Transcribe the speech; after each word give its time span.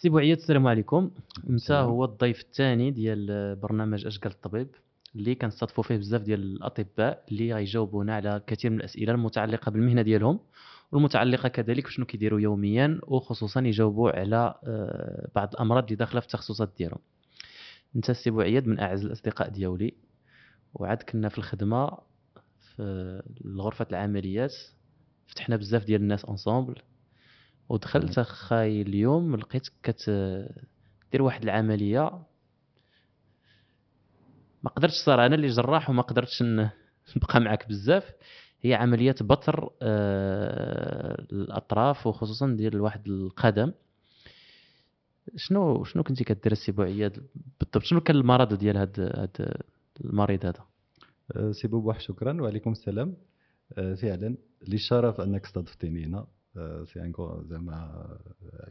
سي 0.00 0.08
بوعيد 0.08 0.38
السلام 0.38 0.66
عليكم. 0.66 1.10
انت 1.50 1.70
هو 1.72 2.04
الضيف 2.04 2.40
الثاني 2.40 2.90
ديال 2.90 3.56
برنامج 3.56 4.06
اشكال 4.06 4.30
الطبيب 4.30 4.68
اللي 5.16 5.34
كنستضيفوا 5.34 5.84
فيه 5.84 5.96
بزاف 5.96 6.22
ديال 6.22 6.40
الأطباء 6.40 7.24
اللي 7.30 7.54
غيجاوبونا 7.54 8.14
على 8.14 8.42
كثير 8.46 8.70
من 8.70 8.76
الأسئلة 8.76 9.12
المتعلقة 9.12 9.70
بالمهنة 9.70 10.02
ديالهم 10.02 10.40
والمتعلقة 10.92 11.48
كذلك 11.48 11.84
بشنو 11.84 12.06
كيديروا 12.06 12.40
يوميا 12.40 13.00
وخصوصا 13.02 13.60
يجاوبوا 13.60 14.10
على 14.10 14.54
آه، 14.64 15.28
بعض 15.34 15.48
الأمراض 15.54 15.84
اللي 15.84 15.96
داخلة 15.96 16.20
في 16.20 16.26
التخصصات 16.26 16.72
ديالهم. 16.78 17.00
انت 17.96 18.10
السي 18.10 18.30
بوعيد 18.30 18.68
من 18.68 18.80
أعز 18.80 19.04
الأصدقاء 19.04 19.48
ديالي 19.48 19.94
وعاد 20.74 21.02
كنا 21.02 21.28
في 21.28 21.38
الخدمة 21.38 21.90
في 22.58 23.22
غرفه 23.58 23.86
العمليات 23.90 24.54
فتحنا 25.26 25.56
بزاف 25.56 25.84
ديال 25.84 26.00
الناس 26.00 26.24
انصومبل 26.24 26.74
ودخلت 27.70 28.18
اخاي 28.18 28.82
اليوم 28.82 29.36
لقيتك 29.36 29.72
كتدير 29.82 31.22
واحد 31.22 31.42
العملية. 31.42 32.22
ما 34.62 34.70
قدرتش 34.70 34.94
صراحة 35.06 35.26
أنا 35.26 35.34
اللي 35.34 35.46
جراح 35.48 35.90
وما 35.90 36.02
قدرتش 36.02 36.42
نبقى 37.16 37.40
معك 37.40 37.68
بزاف. 37.68 38.12
هي 38.62 38.74
عملية 38.74 39.14
بتر 39.20 39.70
آه، 39.82 41.26
الأطراف 41.32 42.06
وخصوصا 42.06 42.54
ديال 42.56 42.80
واحد 42.80 43.08
القدم. 43.08 43.72
شنو 45.36 45.84
شنو 45.84 46.02
كنتي 46.02 46.24
كدير 46.24 46.52
السي 46.52 46.72
بوعياد 46.72 47.26
بالضبط 47.60 47.82
شنو 47.84 48.00
كان 48.00 48.16
المرض 48.16 48.54
ديال 48.54 48.76
هاد 48.76 49.00
هاد 49.00 49.62
المريض 50.04 50.46
هذا؟ 50.46 50.64
أه، 51.36 51.52
سي 51.52 51.68
بوبوح 51.68 52.00
شكرا 52.00 52.42
وعليكم 52.42 52.72
السلام. 52.72 53.16
أه، 53.78 53.94
فعلا 53.94 54.36
لي 54.68 54.74
الشرف 54.74 55.20
أنك 55.20 55.44
استضفتني 55.44 56.04
هنا. 56.04 56.26
c'est 56.84 57.00
une 57.00 57.12
زعما 57.50 58.08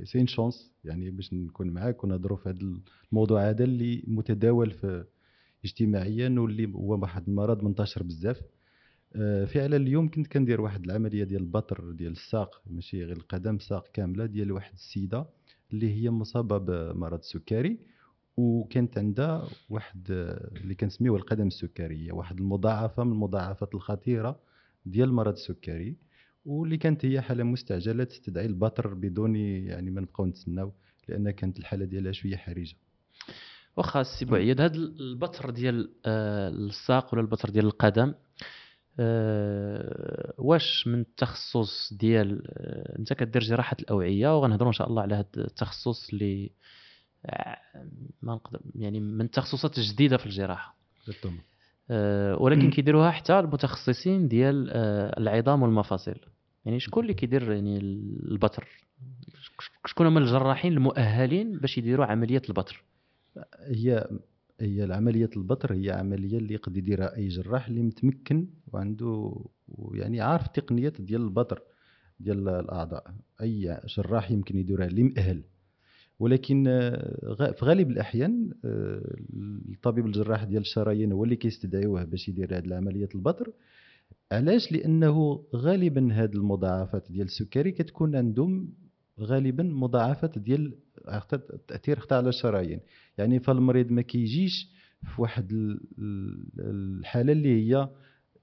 c'est 0.04 0.20
une 0.22 0.28
chance 0.28 0.72
يعني 0.84 1.10
باش 1.12 1.34
نكون 1.34 1.70
معاك 1.70 2.04
ونهضروا 2.04 2.38
في 2.38 2.50
هذا 2.50 2.60
الموضوع 3.12 3.50
هذا 3.50 3.64
اللي 3.64 4.04
متداول 4.08 4.72
في 4.72 5.06
اجتماعيا 5.66 6.36
واللي 6.40 6.74
هو 6.76 7.00
واحد 7.02 7.28
المرض 7.28 7.64
منتشر 7.64 8.04
بزاف. 8.04 8.42
فعلا 9.54 9.76
اليوم 9.76 10.10
كنت 10.12 10.28
كندير 10.28 10.62
واحد 10.62 10.84
العملية 10.86 11.24
ديال 11.24 11.42
البتر 11.42 11.92
ديال 11.92 12.12
الساق 12.12 12.62
ماشي 12.68 13.04
غير 13.04 13.18
القدم 13.18 13.56
الساق 13.56 13.88
كاملة 13.94 14.26
ديال 14.26 14.52
واحد 14.52 14.74
السيدة 14.74 15.26
اللي 15.74 15.94
هي 16.04 16.10
مصابة 16.10 16.58
بمرض 16.58 17.20
السكري 17.20 17.80
وكانت 18.38 18.98
عندها 18.98 19.48
واحد 19.70 20.04
اللي 20.62 20.76
كنسميوه 20.76 21.18
القدم 21.18 21.48
السكرية 21.48 22.12
واحد 22.12 22.40
المضاعفة 22.40 23.04
من 23.04 23.12
المضاعفات 23.12 23.76
الخطيرة 23.76 24.40
ديال 24.86 25.14
مرض 25.14 25.34
السكري 25.34 25.96
واللي 26.46 26.78
كانت 26.78 27.06
هي 27.06 27.22
حالة 27.22 27.44
مستعجلة 27.44 28.04
تستدعي 28.04 28.46
البطر 28.46 28.94
بدون 28.94 29.36
يعني 29.36 29.92
ما 29.92 30.02
نبقاو 30.02 30.26
نتسناو 30.26 30.74
لأن 31.08 31.32
كانت 31.32 31.60
الحالة 31.60 31.86
ديالها 31.86 32.12
شوية 32.12 32.38
حرجة. 32.38 32.76
واخا 33.78 34.02
السي 34.02 34.26
بوعيد 34.26 34.62
هذا 34.62 34.76
البطر 34.76 35.50
ديال 35.50 35.90
آه، 36.06 36.50
الساق 36.50 37.14
ولا 37.14 37.22
البطر 37.22 37.50
ديال 37.50 37.66
القدم 37.66 38.14
أه 39.00 40.34
واش 40.38 40.88
من 40.88 41.00
التخصص 41.00 41.94
ديال 41.94 42.44
أه 42.48 43.00
انت 43.00 43.14
كدير 43.14 43.42
جراحة 43.42 43.78
الأوعية 43.80 44.38
وغنهضروا 44.38 44.68
إن 44.68 44.74
شاء 44.74 44.90
الله 44.90 45.02
على 45.02 45.16
هذا 45.16 45.28
التخصص 45.38 46.10
اللي 46.10 46.52
آه، 47.26 47.58
ما 48.22 48.34
نقدر 48.34 48.60
يعني 48.76 49.00
من 49.00 49.26
التخصصات 49.26 49.78
الجديده 49.78 50.18
في 50.18 50.26
الجراحة. 50.26 50.76
أه 51.10 51.34
ولكن 52.40 52.70
كيديروها 52.70 53.12
حتى 53.12 53.40
المتخصصين 53.40 54.28
ديال 54.28 54.70
أه 54.72 55.20
العظام 55.20 55.62
والمفاصل. 55.64 56.16
يعني 56.66 56.80
شكون 56.80 57.04
اللي 57.04 57.14
كيدير 57.14 57.52
يعني 57.52 57.78
البتر؟ 57.78 58.68
شكون 59.86 60.08
هما 60.08 60.20
الجراحين 60.20 60.74
المؤهلين 60.74 61.60
باش 61.60 61.78
يديروا 61.78 62.06
عملية 62.06 62.42
البتر؟ 62.50 62.84
هي 63.60 64.08
هي 64.62 64.84
العملية 64.84 65.30
البطر 65.38 65.74
هي 65.74 65.92
عملية 65.92 66.38
اللي 66.38 66.54
يقدر 66.54 66.78
يديرها 66.78 67.16
أي 67.16 67.28
جراح 67.28 67.68
اللي 67.68 67.82
متمكن 67.82 68.48
وعنده 68.74 69.36
يعني 69.94 70.22
عارف 70.22 70.46
التقنيات 70.46 71.02
ديال 71.02 71.22
البطر 71.22 71.62
ديال 72.20 72.50
الأعضاء. 72.50 73.14
أي 73.42 73.80
جراح 73.98 74.32
يمكن 74.32 74.58
يديرها 74.58 74.86
اللي 74.86 75.04
مؤهل. 75.04 75.44
ولكن 76.20 76.68
آه، 76.68 77.52
في 77.52 77.66
غالب 77.66 77.90
الأحيان 77.92 78.52
آه، 78.66 79.16
الطبيب 79.72 80.06
الجراح 80.06 80.44
ديال 80.44 80.62
الشرايين 80.62 81.12
هو 81.12 81.24
اللي 81.24 81.36
كيستدعيوه 81.36 82.04
باش 82.04 82.30
يدير 82.30 82.58
هذه 82.58 82.66
العملية 82.66 83.10
البطر. 83.16 83.52
علاش؟ 84.32 84.72
لأنه 84.72 85.44
غالبا 85.56 86.14
هذه 86.14 86.34
المضاعفات 86.34 87.12
ديال 87.12 87.26
السكري 87.26 87.72
كتكون 87.72 88.16
عندهم 88.16 88.74
غالبا 89.20 89.64
مضاعفات 89.64 90.40
ديال 90.40 90.74
التاثير 91.34 92.00
حتى 92.00 92.16
على 92.16 92.30
الشرايين. 92.30 92.80
يعني 93.18 93.40
فالمريض 93.40 93.92
ما 93.92 94.02
كيجيش 94.02 94.70
في 95.16 95.22
واحد 95.22 95.78
الحالة 96.60 97.32
اللي 97.32 97.50
هي 97.50 97.90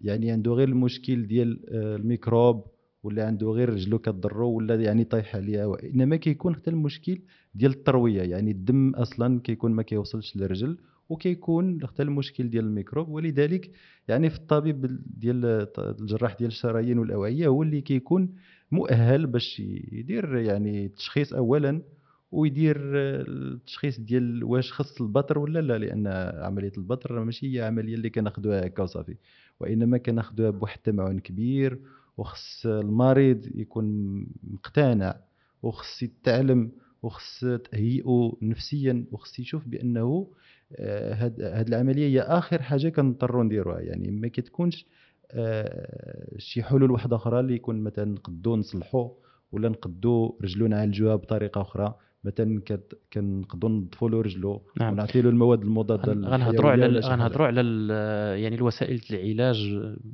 يعني 0.00 0.31
عنده 0.31 0.53
غير 0.53 0.69
المشكل 0.69 1.26
ديال 1.26 1.60
آه، 1.69 1.97
الميكروب 1.97 2.65
ولا 3.06 3.26
عنده 3.26 3.46
غير 3.50 3.68
رجلو 3.70 3.98
كضرو 3.98 4.50
ولا 4.50 4.74
يعني 4.74 5.04
طايح 5.04 5.36
عليها. 5.36 5.76
انما 5.84 6.16
كيكون 6.16 6.54
حتى 6.54 6.70
المشكل 6.70 7.18
ديال 7.54 7.70
التروية 7.72 8.22
يعني 8.22 8.50
الدم 8.50 8.90
أصلا 8.94 9.40
كيكون 9.40 9.72
ما 9.72 9.82
كيوصلش 9.82 10.36
للرجل 10.36 10.78
وكيكون 11.08 11.86
حتى 11.86 12.02
المشكل 12.02 12.50
ديال 12.50 12.64
الميكروب. 12.64 13.08
ولذلك 13.08 13.70
يعني 14.08 14.30
في 14.30 14.36
الطبيب 14.36 15.00
ديال 15.18 15.66
الجراح 15.78 16.36
ديال 16.38 16.48
الشرايين 16.50 16.98
والأوعية 16.98 17.46
هو 17.46 17.62
اللي 17.62 17.80
كيكون 17.80 18.28
مؤهل 18.72 19.26
باش 19.26 19.60
يدير 19.92 20.36
يعني 20.36 20.86
التشخيص 20.86 21.32
اولا 21.32 21.82
ويدير 22.32 22.76
التشخيص 22.80 24.00
ديال 24.00 24.44
واش 24.44 24.72
خص 24.72 25.00
البتر 25.00 25.38
ولا 25.38 25.58
لا. 25.58 25.78
لأن 25.78 26.06
عملية 26.44 26.72
البطر 26.78 27.24
ماشي 27.24 27.56
هي 27.56 27.62
عملية 27.62 27.94
اللي 27.94 28.10
كناخذوها 28.10 28.66
هكا 28.66 28.82
وصافي. 28.82 29.16
وإنما 29.60 29.98
كناخذوها 29.98 30.50
بواحد 30.50 30.76
التمعن 30.76 31.18
كبير 31.18 31.78
وخص 32.16 32.66
المريض 32.66 33.47
يكون 33.54 33.87
مقتنع 34.43 35.16
وخص 35.62 36.03
يتعلم 36.03 36.72
وخص 37.03 37.44
تهيئه 37.71 38.37
نفسيا 38.43 39.04
وخص 39.12 39.38
يشوف 39.38 39.69
بأنه 39.69 40.28
هاد 40.81 41.41
هاد 41.41 41.69
العملية 41.69 42.06
هي 42.09 42.21
آخر 42.21 42.62
حاجة 42.62 42.88
كنضطروا 42.88 43.44
نديروها. 43.44 43.81
يعني 43.81 44.10
ما 44.10 44.28
كتكونش 44.28 44.87
آه، 45.31 46.38
شي 46.38 46.62
حلول 46.62 46.91
واحدة 46.91 47.16
أخرى 47.16 47.41
اللي 47.41 47.54
يكون 47.54 47.81
مثلا 47.81 48.04
نقدو 48.04 48.56
نصلحو 48.56 49.10
ولا 49.53 49.69
نقدو 49.69 50.38
رجلو 50.43 50.66
نعالجوها 50.66 51.16
بطريقة 51.16 51.60
أخرى. 51.60 51.94
مثلا 52.26 52.60
كنقدروا 53.12 53.70
نضفوا 53.70 54.10
له 54.10 54.20
رجلو 54.20 54.62
نعم. 54.81 54.92
ونعطي 54.92 55.22
له 55.22 55.31
المواد 55.31 55.62
المضادة 55.62 56.12
غنهضروا 56.12 56.70
على 56.70 56.87
غنهضروا 56.87 57.47
على 57.47 57.60
يعني 58.42 58.56
الوسائل 58.56 59.00
العلاج 59.10 59.56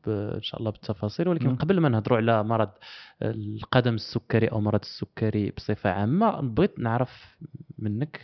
إن 0.09 0.43
شاء 0.43 0.61
الله 0.61 0.71
بالتفاصيل 0.71 1.29
ولكن 1.29 1.49
م. 1.49 1.55
قبل 1.55 1.81
ما 1.81 1.89
نهضروا 1.89 2.19
على 2.19 2.45
مرض 2.45 2.71
القدم 3.23 3.95
السكري 3.95 4.47
أو 4.47 4.61
مرض 4.61 4.81
السكري 4.83 5.51
بصفة 5.51 5.91
عامة 5.91 6.41
بغيت 6.41 6.79
نعرف 6.79 7.37
منك 7.79 8.21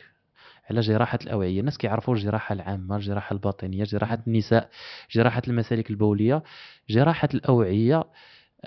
على 0.70 0.80
جراحة 0.80 1.18
الأوعية. 1.22 1.60
الناس 1.60 1.78
كيعرفوا 1.78 2.14
الجراحة 2.14 2.52
العامة 2.52 2.96
الجراحة 2.96 3.34
الباطنية 3.34 3.84
جراحة 3.84 4.18
النساء 4.26 4.70
جراحة 5.10 5.42
المسالك 5.48 5.90
البولية. 5.90 6.42
جراحة 6.90 7.28
الأوعية 7.34 8.04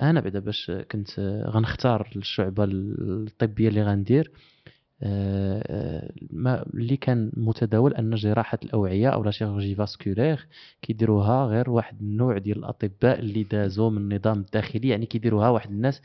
أنا 0.02 0.20
بعدا 0.20 0.40
باش 0.40 0.72
كنت 0.92 1.20
غنختار 1.46 2.10
الشعبة 2.16 2.64
الطبية 2.64 3.68
اللي 3.68 3.84
غندير. 3.84 4.32
ما 6.32 6.66
اللي 6.74 6.98
كان 6.98 7.32
متداول 7.38 7.94
أن 7.94 8.16
جراحة 8.16 8.60
الأوعية 8.64 9.10
أو 9.10 9.24
لا 9.24 9.32
chirurgie 9.32 9.76
vasculaire 9.76 10.48
كيديروها 10.82 11.46
غير 11.46 11.70
واحد 11.70 12.02
النوع 12.02 12.38
ديال 12.38 12.58
الأطباء 12.58 13.20
اللي 13.20 13.44
دازوا 13.44 13.90
من 13.90 13.98
النظام 13.98 14.40
الداخلي 14.40 14.88
يعني 14.90 15.06
كيديروها 15.06 15.50
واحد 15.50 15.70
الناس 15.70 16.02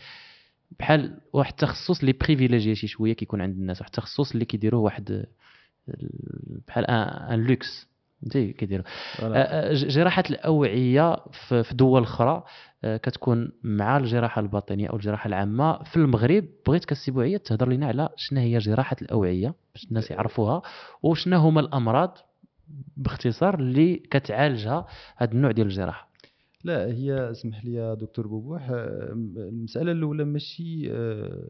بحال 0.79 1.21
واحد 1.33 1.51
التخصص 1.53 2.01
اللي 2.01 2.13
privilégié 2.13 2.75
شي 2.75 2.87
شوية 2.87 3.13
كيكون 3.13 3.41
عند 3.41 3.57
الناس 3.57 3.81
واحد 3.81 3.91
التخصص 3.91 4.33
اللي 4.33 4.45
كيديروه 4.45 4.81
واحد 4.81 5.27
بحال 6.69 6.85
un 6.87 7.47
luxe. 7.47 7.89
فهمتي 8.23 8.53
كيديروا 8.53 8.85
جراحة 9.73 10.25
الأوعية 10.31 11.17
في 11.63 11.75
دول 11.75 12.03
أخرى 12.03 12.45
كتكون 12.85 13.53
مع 13.63 13.97
الجراحة 13.97 14.41
الباطنية 14.41 14.89
أو 14.89 14.97
الجراحة 14.97 15.29
العامة. 15.29 15.83
في 15.83 15.97
المغرب 15.97 16.45
بغيت 16.67 16.85
كالسي 16.85 17.39
تهضر 17.39 17.69
لنا 17.69 17.87
على 17.87 18.09
شنو 18.17 18.41
هي 18.41 18.59
جراحة 18.59 18.97
الأوعية 19.03 19.55
باش 19.75 19.85
الناس 19.85 20.11
يعرفوها 20.11 20.63
وشنو 21.03 21.39
هما 21.39 21.61
الأمراض 21.61 22.19
باختصار 22.97 23.59
اللي 23.59 23.97
كتعالجها 23.97 24.87
هذا 25.17 25.33
النوع 25.33 25.51
ديال 25.51 25.67
الجراحة. 25.67 26.09
لا 26.65 26.87
هي 26.87 27.31
اسمح 27.31 27.65
لي 27.65 27.75
يا 27.75 27.95
دكتور 27.95 28.27
بوبوح 28.27 28.69
المسألة 28.71 29.93
الأولى 29.93 30.25
ماشي 30.25 30.89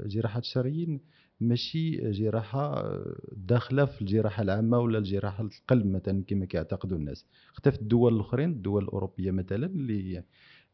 جراحة 0.06 0.38
الشرايين 0.38 1.00
ماشي 1.40 2.10
جراحة 2.10 2.92
داخلة 3.32 3.84
في 3.84 4.00
الجراحة 4.00 4.42
العامة 4.42 4.78
ولا 4.78 4.98
الجراحة 4.98 5.44
القلب 5.44 5.86
مثلا 5.86 6.24
كما 6.26 6.44
كيعتقدوا 6.46 6.98
الناس. 6.98 7.26
حتى 7.56 7.70
في 7.70 7.78
الدول 7.78 8.14
الأخرين 8.14 8.50
الدول 8.50 8.84
الأوروبية 8.84 9.30
مثلا 9.30 9.66
اللي 9.66 10.24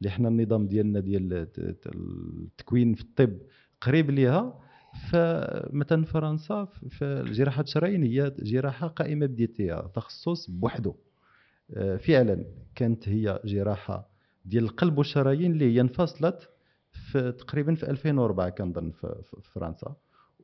اللي 0.01 0.11
حنا 0.11 0.29
النظام 0.29 0.67
ديالنا 0.67 1.01
ديال 1.01 1.49
التكوين 1.59 2.95
في 2.95 3.01
الطب 3.03 3.39
قريب 3.81 4.11
ليها 4.11 4.61
فمثلا 5.11 6.05
فرنسا 6.05 6.65
في 6.65 7.25
جراحه 7.27 7.63
الشرايين 7.63 8.03
هي 8.03 8.33
جراحة 8.39 8.87
قائمة 8.87 9.27
بذاتها 9.27 9.91
تخصص 9.95 10.51
بوحده 10.51 10.95
آه، 11.75 11.97
فعلا 11.97 12.45
كانت 12.75 13.09
هي 13.09 13.41
جراحة 13.45 14.11
ديال 14.45 14.65
القلب 14.65 14.99
والشرايين 14.99 15.53
اللي 15.53 15.75
هي 15.75 15.81
انفصلت 15.81 16.49
في 16.93 17.33
تقريبا 17.33 17.75
في 17.75 17.91
2004 17.91 18.49
كنظن 18.49 18.91
في 18.91 19.23
فرنسا. 19.43 19.97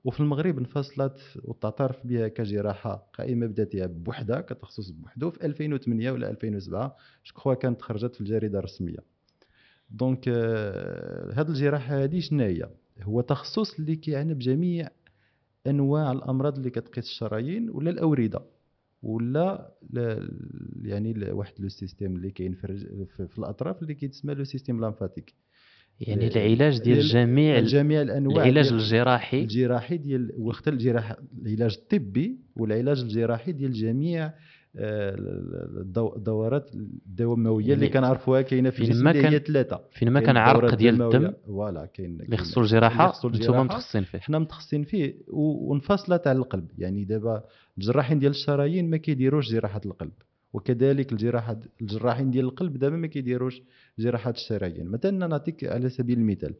وفي 0.08 0.20
المغرب 0.20 0.58
انفصلت 0.58 1.20
وتعترف 1.44 2.06
بها 2.06 2.28
كجراحة 2.28 3.10
قائمة 3.14 3.46
بذاتها 3.46 3.86
بوحدها 3.86 4.40
كتخصص 4.40 4.90
بوحده 4.90 5.30
في 5.30 5.46
2008 5.46 6.10
ولا 6.10 6.30
2007 6.30 6.96
جو 7.26 7.54
كانت 7.54 7.82
خرجت 7.82 8.14
في 8.14 8.20
الجريدة 8.20 8.58
الرسمية. 8.58 8.98
donc 9.90 10.28
هذه 10.28 11.48
الجراحة 11.48 12.04
هذه 12.04 12.20
شنو 12.20 12.44
هي 12.44 12.68
هو 13.02 13.20
تخصص 13.20 13.78
اللي 13.78 13.96
كيعنى 13.96 14.34
بجميع 14.34 14.88
أنواع 15.66 16.12
الأمراض 16.12 16.56
اللي 16.56 16.70
كتقيس 16.70 17.04
الشرايين 17.04 17.70
ولا 17.70 17.90
الاورده 17.90 18.40
ولا 19.02 19.72
يعني 20.82 21.32
واحد 21.32 21.52
le 21.58 21.68
système 21.68 22.16
اللي 22.16 22.30
كاين 22.30 22.54
في, 22.54 23.26
في 23.28 23.38
الأطراف 23.38 23.82
اللي 23.82 23.94
كيتسمى 23.94 24.34
le 24.34 24.44
système 24.44 24.80
lymphatique. 24.80 25.34
يعني 26.00 26.26
العلاج 26.26 26.78
ديال 26.78 27.00
جميع 27.00 27.60
جميع 27.60 28.02
الأنواع 28.02 28.44
العلاج 28.44 28.72
الجراحي. 28.72 29.40
الجراحي 29.40 29.96
ديال 29.96 30.32
وقت 30.38 30.68
الجراحه 30.68 31.16
العلاج 31.42 31.78
الطبي 31.78 32.38
والعلاج 32.56 33.00
الجراحي 33.00 33.52
ديال 33.52 33.72
جميع 33.72 34.32
الدورات 36.16 36.70
الدمويه 36.74 37.74
اللي 37.74 37.88
كنعرفوها 37.88 38.42
كاينة 38.42 38.70
في 38.70 38.80
الجسم 38.80 39.08
اللي 39.08 39.28
هي 39.28 39.38
ثلاثة. 39.38 39.80
فين 39.90 40.10
ما 40.10 40.20
كان 40.20 40.36
عرق 40.36 40.74
ديال 40.74 41.02
الدم 41.02 41.32
فوالا 41.46 41.86
كاين 41.86 42.20
اللي 42.20 42.36
خصو 42.36 42.60
الجراحة 42.60 43.12
أنتم 43.24 43.60
متخصصين 43.60 44.02
فيه. 44.02 44.18
حنا 44.18 44.38
متخصصين 44.38 44.84
فيه 44.84 45.14
وانفصلت 45.28 46.26
على 46.26 46.38
القلب. 46.38 46.68
يعني 46.78 47.04
دابا 47.04 47.44
الجراحين 47.78 48.18
ديال 48.18 48.30
الشرايين 48.30 48.90
ما 48.90 48.96
كيديروش 48.96 49.52
جراحة 49.52 49.80
القلب. 49.86 50.12
وكذلك 50.52 51.12
الجراحه 51.12 51.60
الجراحين 51.80 52.30
ديال 52.30 52.44
القلب 52.44 52.78
دابا 52.78 52.96
ما 52.96 53.06
كيديروش 53.06 53.62
جراحه 53.98 54.30
الشرايين 54.30 54.88
مثلا 54.88 55.26
نعطيك 55.26 55.64
على 55.64 55.90
سبيل 55.90 56.18
المثال 56.18 56.54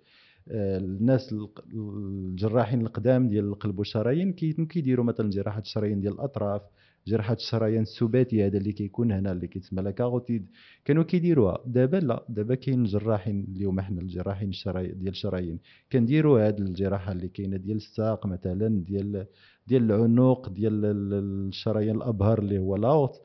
آه، 0.50 0.78
الناس 0.78 1.34
الجراحين 1.74 2.80
القدام 2.80 3.28
ديال 3.28 3.44
القلب 3.44 3.78
والشرايين 3.78 4.32
كيديروا 4.32 5.04
مثلا 5.04 5.30
جراحه 5.30 5.60
الشرايين 5.60 6.00
ديال 6.00 6.12
الأطراف 6.12 6.62
جراحه 7.08 7.34
الشريان 7.34 7.82
السباتي 7.82 8.46
هذا 8.46 8.58
اللي 8.58 8.72
كيكون 8.72 9.12
هنا 9.12 9.32
اللي 9.32 9.46
كيتسمى 9.46 9.82
la 9.82 9.90
carotide. 9.90 10.46
كانوا 10.84 11.02
كيديروها. 11.02 11.62
دابا 11.66 11.96
لا 11.96 12.24
دابا 12.28 12.54
كاين 12.54 12.84
جراحين 12.84 13.46
اليوم 13.56 13.78
إحنا 13.78 14.00
الجراحين 14.00 14.48
الشرايين 14.48 14.98
ديال 14.98 15.08
الشرايين. 15.08 15.58
كنديروا 15.92 16.48
هذه 16.48 16.58
الجراحة 16.58 17.12
اللي 17.12 17.28
كاينة 17.28 17.56
ديال 17.56 17.76
الساق 17.76 18.26
مثلا 18.26 18.68
ديال 18.68 19.26
ديال 19.66 19.82
العنق 19.92 20.48
ديال 20.48 20.84
الشرايين 20.84 21.96
الأبهر 21.96 22.38
اللي 22.38 22.58
هو 22.58 22.76
l'aorte. 22.76 23.20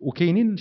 وكاينين 0.00 0.56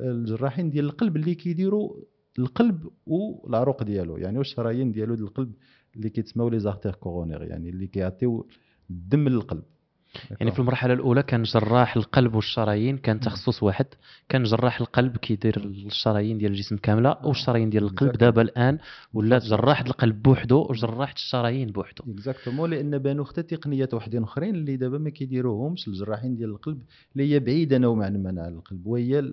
الجراحين 0.00 0.70
ديال 0.70 0.84
القلب 0.84 1.16
اللي 1.16 1.34
كيديروا 1.34 1.96
القلب 2.38 2.88
والعروق 3.06 3.82
ديالو. 3.82 4.16
يعني 4.16 4.38
والشرايين 4.38 4.92
ديالو 4.92 5.14
ديال 5.14 5.26
القلب 5.26 5.52
اللي 5.96 6.10
كيتسموا 6.10 6.50
les 6.50 6.58
artères 6.58 6.94
coronaires 6.94 7.42
يعني 7.42 7.70
اللي 7.70 7.86
كيعطيو 7.86 8.46
الدم 8.90 9.28
للقلب. 9.28 9.62
يعني 10.40 10.52
في 10.52 10.58
المرحلة 10.58 10.94
الأولى 10.94 11.22
كان 11.22 11.42
جراح 11.42 11.96
القلب 11.96 12.34
والشرايين 12.34 12.98
كان 12.98 13.20
تخصص 13.20 13.62
واحد. 13.62 13.86
كان 14.28 14.42
جراح 14.42 14.80
القلب 14.80 15.16
كيدير 15.16 15.56
الشرايين 15.64 16.38
ديال 16.38 16.52
الجسم 16.52 16.76
كاملة 16.76 17.16
والشرايين 17.24 17.70
ديال 17.70 17.84
القلب. 17.84 18.12
دابا 18.12 18.42
الآن 18.42 18.78
ولات 19.14 19.42
جراح 19.42 19.80
القلب 19.80 20.22
بوحده 20.22 20.56
وجراحه 20.56 21.12
الشرايين 21.14 21.68
بوحده 21.68 22.04
اكزاكتومون 22.12 22.70
لأن 22.70 22.98
بانوا 22.98 23.24
حتى 23.24 23.42
تقنيات 23.42 23.94
وحدين 23.94 24.22
أخرين 24.22 24.54
اللي 24.54 24.76
دابا 24.76 24.98
ما 24.98 25.10
كيديروهمش 25.10 25.88
الجراحين 25.88 26.36
ديال 26.36 26.50
القلب 26.50 26.82
اللي 27.12 27.34
هي 27.34 27.40
بعيدة 27.40 27.78
نوعا 27.78 28.10
ما 28.10 28.42
على 28.42 28.54
القلب 28.54 28.86
وهي 28.86 29.32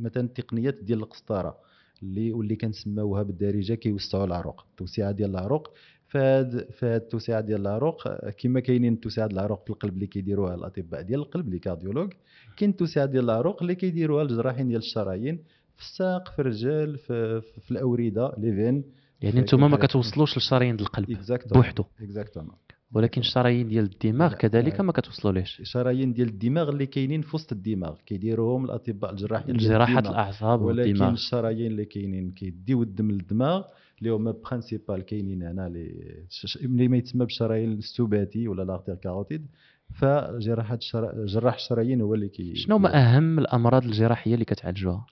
مثلا 0.00 0.22
التقنيات 0.24 0.74
ديال 0.82 0.98
القسطرة 0.98 1.56
اللي 2.02 2.32
واللي 2.32 2.56
كنسماوها 2.56 3.22
بالدارجة 3.22 3.74
كيوسعوا 3.74 4.24
العروق 4.24 4.64
التوسعه 4.70 5.12
ديال 5.12 5.30
العروق. 5.30 5.70
فهاد 6.08 6.70
فهاد 6.70 7.00
التوسعة 7.02 7.40
ديال 7.40 7.60
العروق 7.60 8.28
كما 8.30 8.60
كاينين 8.60 8.92
التوسعة 8.92 9.26
ديال 9.26 9.38
العروق 9.38 9.64
في 9.64 9.70
القلب 9.70 9.94
اللي 9.94 10.06
كيديروها 10.06 10.54
الأطباء 10.54 11.02
ديال 11.02 11.20
القلب 11.20 11.46
اللي 11.46 11.58
cardiologues 11.58 12.12
كاين 12.56 12.70
التوسعة 12.70 13.06
ديال 13.06 13.24
العروق 13.24 13.62
اللي 13.62 13.74
كيديروها 13.74 14.22
الجراحين 14.22 14.68
ديال 14.68 14.78
الشرايين 14.78 15.38
في 15.76 15.82
الساق 15.82 16.32
في 16.32 16.38
الرجال 16.38 16.98
في, 16.98 17.40
في 17.40 17.70
الاورده 17.70 18.32
لي 18.38 18.52
فين 18.52 18.84
يعني 19.22 19.40
أنتم 19.40 19.70
ما 19.70 19.76
كتوصلوش 19.76 20.36
للشرايين 20.36 20.76
ديال 20.76 20.86
القلب 20.86 21.18
بوحدو. 21.52 21.84
exactement 22.00 22.56
ولكن 22.92 23.20
الشرايين 23.20 23.68
ديال 23.68 23.84
الدماغ 23.84 24.34
كذلك 24.34 24.80
ما 24.80 24.92
كتوصلوليش. 24.92 25.60
الشرايين 25.60 26.12
ديال 26.12 26.28
الدماغ 26.28 26.68
اللي 26.68 26.86
كاينين 26.86 27.22
في 27.22 27.36
وسط 27.36 27.52
الدماغ 27.52 27.96
كيديروهم 28.06 28.64
الأطباء 28.64 29.10
الجراحين 29.10 29.56
جراحة 29.56 29.98
الأعصاب 29.98 30.62
والدماغ. 30.62 30.88
ولكن 30.88 31.14
الشرايين 31.14 31.70
اللي 31.70 31.84
كاينين 31.84 32.30
كيديو 32.30 32.82
الدم 32.82 33.10
للدماغ 33.10 33.64
اللي 33.98 34.10
هما 34.10 34.30
principales 34.30 35.02
كاينين 35.02 35.42
هنا 35.42 35.66
اللي 35.66 36.88
ما 36.88 36.96
يتسمى 36.96 37.24
بالشرايين 37.24 37.72
السباتي 37.72 38.48
ولا 38.48 38.62
l'artère 38.62 38.94
carotide 38.94 39.46
فجراحه 39.94 40.78
جراح 41.14 41.54
الشرايين 41.54 42.00
هو 42.00 42.14
اللي 42.14 42.28
كي 42.28 42.54
شنو 42.54 42.76
هما 42.76 43.16
أهم 43.16 43.38
الأمراض 43.38 43.84
الجراحية 43.84 44.34
اللي 44.34 44.44
كتعالجوها؟ 44.44 45.06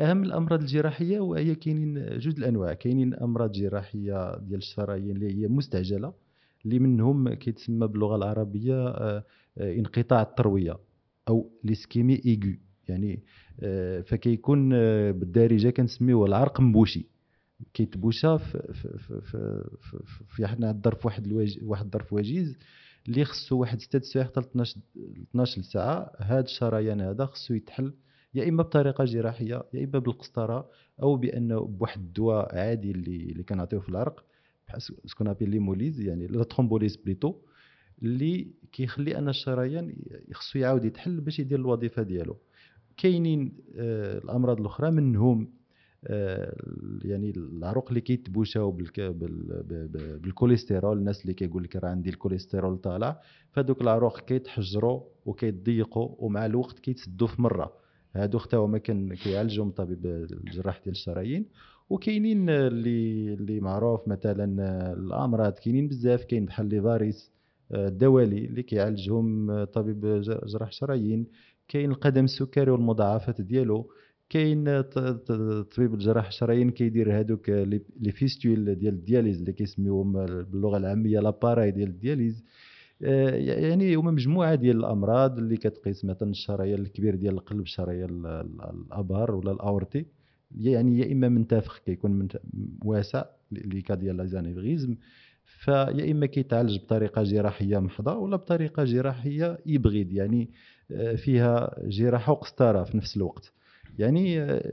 أهم 0.00 0.22
الأمراض 0.22 0.60
الجراحية 0.60 1.20
وهي 1.20 1.54
كاينين 1.54 2.18
جوج 2.18 2.38
الأنواع. 2.38 2.72
كاينين 2.72 3.14
أمراض 3.14 3.52
جراحية 3.52 4.38
ديال 4.38 4.58
الشرايين 4.58 5.16
اللي 5.16 5.42
هي 5.42 5.48
مستعجلة 5.48 6.12
اللي 6.64 6.78
منهم 6.78 7.34
كيتسمى 7.34 7.86
باللغة 7.86 8.16
العربية 8.16 8.88
آه، 8.88 9.24
آه، 9.58 9.74
انقطاع 9.74 10.22
التروية 10.22 10.78
أو 11.28 11.50
l'ischémie 11.64 12.20
aiguë. 12.26 12.56
يعني 12.88 13.22
آه، 13.60 14.00
فكيكون 14.00 14.68
بالدارجة 15.12 15.70
كنسميوه 15.70 16.26
العرق 16.26 16.60
مبوشي. 16.60 17.06
كيتبوشا 17.74 18.36
في 18.36 18.72
في 18.72 18.98
في, 18.98 19.20
في, 19.80 20.02
في 20.28 20.44
الظرف 20.70 21.06
واحد 21.06 21.32
واحد 21.62 21.84
الظرف 21.84 22.12
وجيز 22.12 22.58
اللي 23.08 23.24
خصو 23.24 23.58
واحد 23.58 23.80
6 23.80 23.98
سوايع 24.00 24.26
حتى 24.26 24.40
12 24.40 24.80
12 25.30 25.62
ساعة. 25.62 26.12
هذا 26.18 26.40
الشريان 26.40 27.00
هذا 27.00 27.26
خصو 27.26 27.54
يتحل 27.54 27.94
يا 28.34 28.48
إما 28.48 28.62
بطريقة 28.62 29.04
جراحية 29.04 29.64
يا 29.74 29.84
إما 29.84 29.98
بالقسطرة 29.98 30.68
أو 31.02 31.16
بانه 31.16 31.60
بواحد 31.60 32.00
الدواء 32.00 32.56
عادي 32.58 32.90
اللي 32.90 33.16
اللي 33.16 33.42
كنعطيوه 33.42 33.82
في 33.82 33.88
العرق 33.88 34.24
سكون 35.06 35.28
ابيل 35.28 35.50
ليموليز 35.50 36.00
يعني 36.00 36.26
لا 36.26 36.44
ترومبوليز 36.44 36.96
بليتو 36.96 37.34
اللي 38.02 38.46
كيخلي 38.72 39.18
أن 39.18 39.28
الشريان 39.28 39.94
خصو 40.32 40.58
يعاود 40.58 40.84
يتحل 40.84 41.20
باش 41.20 41.38
يدير 41.38 41.58
الوظيفة 41.58 42.02
ديالو. 42.02 42.36
كاينين 42.96 43.52
آه 43.76 44.18
الأمراض 44.18 44.60
الأخرى 44.60 44.90
منهم 44.90 45.48
يعني 47.04 47.30
العروق 47.36 47.88
اللي 47.88 48.00
كيتبوشاو 48.00 48.70
بالكوليسترول 50.22 50.98
الناس 50.98 51.22
اللي 51.22 51.34
كيقول 51.34 51.62
لك 51.62 51.76
راه 51.76 51.88
عندي 51.88 52.10
الكوليسترول 52.10 52.78
طالع 52.78 53.20
فهذوك 53.52 53.80
العروق 53.82 54.20
كيتحجروا 54.20 55.00
وكيتضيقوا 55.26 56.14
ومع 56.18 56.46
الوقت 56.46 56.78
كيتسدوا 56.78 57.26
في 57.28 57.42
مرة. 57.42 57.72
هادو 58.14 58.38
حتى 58.38 58.56
هما 58.56 58.78
كيعالجهم 58.78 59.70
طبيب 59.70 60.06
الجراح 60.06 60.80
ديال 60.84 60.94
الشرايين. 60.94 61.46
وكاينين 61.90 62.50
اللي 62.50 63.34
اللي 63.34 63.60
معروف 63.60 64.08
مثلا 64.08 64.44
الأمراض 64.92 65.52
كاينين 65.52 65.88
بزاف 65.88 66.24
كاين 66.24 66.44
بحال 66.46 66.66
les 66.66 66.82
varices 66.82 67.30
الدوالي 67.74 68.44
اللي 68.44 68.62
كيعالجهم 68.62 69.64
طبيب 69.64 70.22
جراح 70.46 70.68
الشرايين. 70.68 71.26
كاين 71.68 71.90
القدم 71.90 72.24
السكري 72.24 72.70
والمضاعفات 72.70 73.40
ديالو. 73.40 73.90
كاين 74.32 74.80
طبيب 75.76 75.94
الجراح 75.94 76.26
الشرايين 76.26 76.70
كيدير 76.70 77.20
هذوك 77.20 77.50
les 78.00 78.12
fistules 78.12 78.74
ديال 78.74 78.94
dialyse 78.94 79.32
ال 79.32 79.38
اللي 79.38 79.52
كيسميوهم 79.52 80.12
باللغة 80.44 80.76
العامية 80.76 81.20
l'appareil 81.20 81.70
ديال 81.70 81.88
dialyse 81.88 82.32
ال. 82.32 82.44
آه، 83.02 83.30
يعني 83.36 83.94
هما 83.94 84.10
مجموعة 84.10 84.54
ديال 84.54 84.76
الأمراض 84.76 85.38
اللي 85.38 85.56
كتقيس 85.56 86.04
مثلا 86.04 86.30
الشرايين 86.30 86.78
الكبير 86.78 87.14
ديال 87.14 87.34
القلب 87.34 87.60
الشرايين 87.60 88.26
الأبهر 88.26 89.34
ولا 89.34 89.52
aorte 89.52 89.91
ال. 89.91 90.06
يعني 90.60 90.98
يا 90.98 91.12
إما 91.12 91.28
منتفخ 91.28 91.78
كيكون 91.78 92.10
من 92.10 92.28
واسع 92.84 93.24
اللي 93.52 93.82
كا 93.82 93.94
ديال 93.94 94.16
l'anévrisme 94.16 94.96
فيا 95.44 96.10
إما 96.10 96.26
كيتعالج 96.26 96.78
بطريقة 96.78 97.22
جراحية 97.22 97.78
محضة 97.78 98.16
ولا 98.16 98.36
بطريقة 98.36 98.84
جراحية 98.84 99.58
hybride 99.66 100.12
يعني 100.12 100.50
آه، 100.90 101.14
فيها 101.14 101.76
جراحة 101.84 102.32
وقسطره 102.32 102.84
في 102.84 102.96
نفس 102.96 103.16
الوقت. 103.16 103.52
يعني 103.98 104.40
آه، 104.40 104.72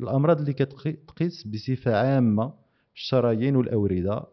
الأمراض 0.00 0.38
اللي 0.40 0.52
كتقيس 0.52 1.46
بصفة 1.46 1.96
عامة 1.96 2.52
الشرايين 2.94 3.56
والأوردة 3.56 4.24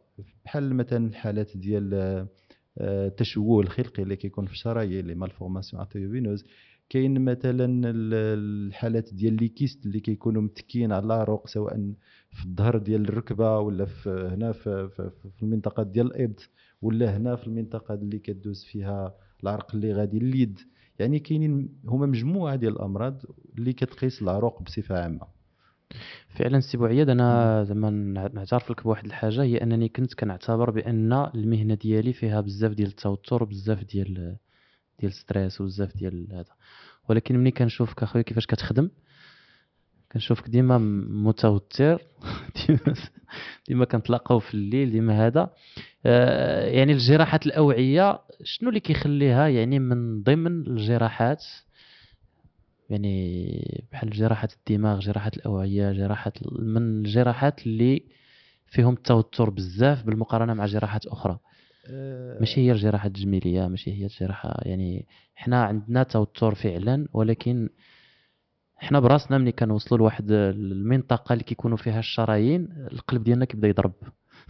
بحال 0.46 0.76
مثلا 0.76 1.08
الحالات 1.08 1.58
ديال 1.58 2.28
التشوه 2.82 3.62
الخلقي 3.62 4.04
اللي 4.04 4.16
كيكون 4.16 4.46
في 4.46 4.54
الشرايين 4.54 5.08
les 5.08 5.16
malformations 5.16 5.82
artério-veineuses 5.82 6.46
كاين 6.90 7.26
مثلا 7.26 7.82
الحالات 7.94 9.14
ديال 9.14 9.34
les 9.34 9.48
kystes 9.48 9.86
اللي 9.86 10.00
كيكونوا 10.00 10.42
متكيين 10.42 10.92
على 10.92 11.06
العروق 11.06 11.48
سواء 11.48 11.94
في 12.32 12.46
الظهر 12.46 12.78
ديال 12.78 13.02
الركبة 13.10 13.60
ولا 13.60 13.86
في 13.86 14.30
هنا 14.34 14.52
في, 14.52 14.90
في, 14.90 15.12
في 15.38 15.44
المنطقة 15.44 15.84
ديال 15.84 16.06
الإبط 16.16 16.50
ولا 16.82 17.18
هنا 17.18 17.36
في 17.36 17.48
المنطقة 17.48 17.94
اللي 17.94 18.20
كدوز 18.20 18.64
فيها 18.64 19.16
العرق 19.44 19.76
اللي 19.76 19.94
غادي 19.94 20.18
اليد 20.18 20.60
يعني 21.00 21.20
كاينين 21.20 21.70
هما 21.86 22.06
مجموعة 22.06 22.56
ديال 22.56 22.74
الأمراض 22.74 23.22
اللي 23.58 23.74
كتقيس 23.74 24.22
العروق 24.22 24.62
بصفة 24.62 25.04
عامة. 25.04 25.28
فعلا 26.30 26.60
سي 26.60 26.78
بوعياد 26.78 27.10
أنا 27.10 27.64
زعما 27.64 27.90
نعترف 28.34 28.72
لك 28.72 28.84
بواحد 28.84 29.06
الحاجة 29.06 29.44
هي 29.44 29.58
أنني 29.58 29.90
كنت 29.90 30.14
كنعتبر 30.14 30.70
بأن 30.72 31.14
المهنة 31.14 31.76
ديالي 31.76 32.14
فيها 32.14 32.42
بزاف 32.42 32.72
ديال 32.72 32.88
التوتر 32.88 33.44
وبزاف 33.44 33.84
ديال 33.84 34.38
ديال 35.00 35.14
ستريس 35.14 35.62
وبزاف 35.62 35.98
ديال 35.98 36.28
هذا. 36.32 36.54
ولكن 37.10 37.38
ملي 37.38 37.52
كنشوفك 37.52 38.04
أخويا 38.04 38.24
كيفاش 38.24 38.46
كتخدم 38.46 38.90
كنشوفك 40.12 40.50
ديما 40.50 40.78
متوتر. 41.08 42.02
ديما 43.68 43.86
كنتلاقاو 43.86 44.40
في 44.40 44.54
الليل 44.54 44.92
ديما 44.92 45.28
هذا. 45.28 45.50
آه، 46.06 46.68
يعني 46.68 46.94
الجراحات 46.94 47.46
الأوعية 47.46 48.20
شنو 48.44 48.70
اللي 48.70 48.80
كيخليها 48.80 49.48
يعني 49.48 49.80
من 49.80 50.24
ضمن 50.24 50.68
الجراحات؟ 50.68 51.46
يعني 52.90 53.88
بحال 53.92 54.10
جراحة 54.10 54.48
الدماغ 54.58 55.00
جراحة 55.00 55.32
الأوعية 55.38 55.92
جراحة 55.92 56.32
من 56.52 57.06
الجراحات 57.06 57.68
اللي 57.68 58.04
فيهم 58.68 58.94
التوتر 58.94 59.50
بزاف 59.50 60.04
بالمقارنة 60.04 60.54
مع 60.54 60.66
جراحات 60.66 61.06
أخرى. 61.06 61.40
آه. 61.90 62.40
ماشي 62.40 62.62
هي 62.62 62.72
الجراحة 62.72 63.08
التجميلية 63.08 63.68
ماشي 63.68 63.94
هي 63.94 64.06
الجراحة 64.06 64.60
يعني 64.62 65.06
حنا 65.36 65.64
عندنا 65.64 66.04
توتر 66.04 66.56
فعلا 66.56 67.08
ولكن 67.14 67.70
حنا 68.78 69.00
براسنا 69.00 69.38
ملي 69.38 69.52
كنوصلوا 69.52 70.00
لواحد 70.00 70.32
المنطقة 70.32 71.34
اللي 71.34 71.44
كيكونوا 71.44 71.78
فيها 71.78 72.00
الشرايين 72.00 72.88
القلب 72.92 73.24
ديالنا 73.24 73.46
كيبدا 73.46 73.68
يضرب. 73.68 73.94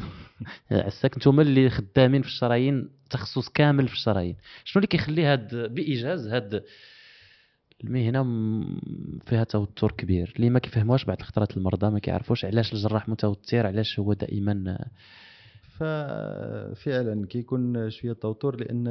عساك 0.72 1.18
نتوما 1.18 1.42
اللي 1.42 1.70
خدامين 1.70 2.22
في 2.22 2.28
الشرايين 2.28 2.90
تخصص 3.10 3.50
كامل 3.50 3.88
في 3.88 3.94
الشرايين. 3.94 4.36
شنو 4.64 4.80
اللي 4.80 4.88
كيخلي 4.88 5.26
هاد 5.26 5.56
بإيجاز 5.56 6.28
هاد 6.28 6.64
المهنة 7.84 8.24
فيها 9.26 9.44
توتر 9.44 9.92
كبير؟ 9.92 10.34
اللي 10.36 10.50
ما 10.50 10.60
كيفهموش 10.60 11.06
بعض 11.06 11.18
الخطرات 11.20 11.58
المرضى 11.58 11.90
ما 11.90 12.00
كيعرفوش 12.00 12.46
علاش 12.46 12.74
الجراح 12.74 13.10
متوتر 13.10 13.68
علاش 13.68 14.00
هو 14.00 14.14
دائما 14.14 14.78
ففعلا 15.78 17.26
كيكون 17.28 17.90
شوية 17.90 18.14
توتر 18.14 18.56
لأن 18.56 18.84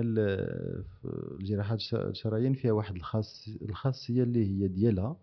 الجراحات 1.41 1.79
الشرايين 1.93 2.55
فيها 2.55 2.73
واحد 2.73 2.97
الخاص 2.97 3.49
الخاصية 3.63 4.23
اللي 4.23 4.47
هي 4.47 4.69
ديالها. 4.69 5.17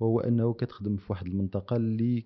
وهو 0.00 0.20
أنه 0.20 0.52
كتخدم 0.52 0.96
في 0.96 1.04
واحد 1.12 1.26
المنطقة 1.26 1.76
اللي 1.76 2.24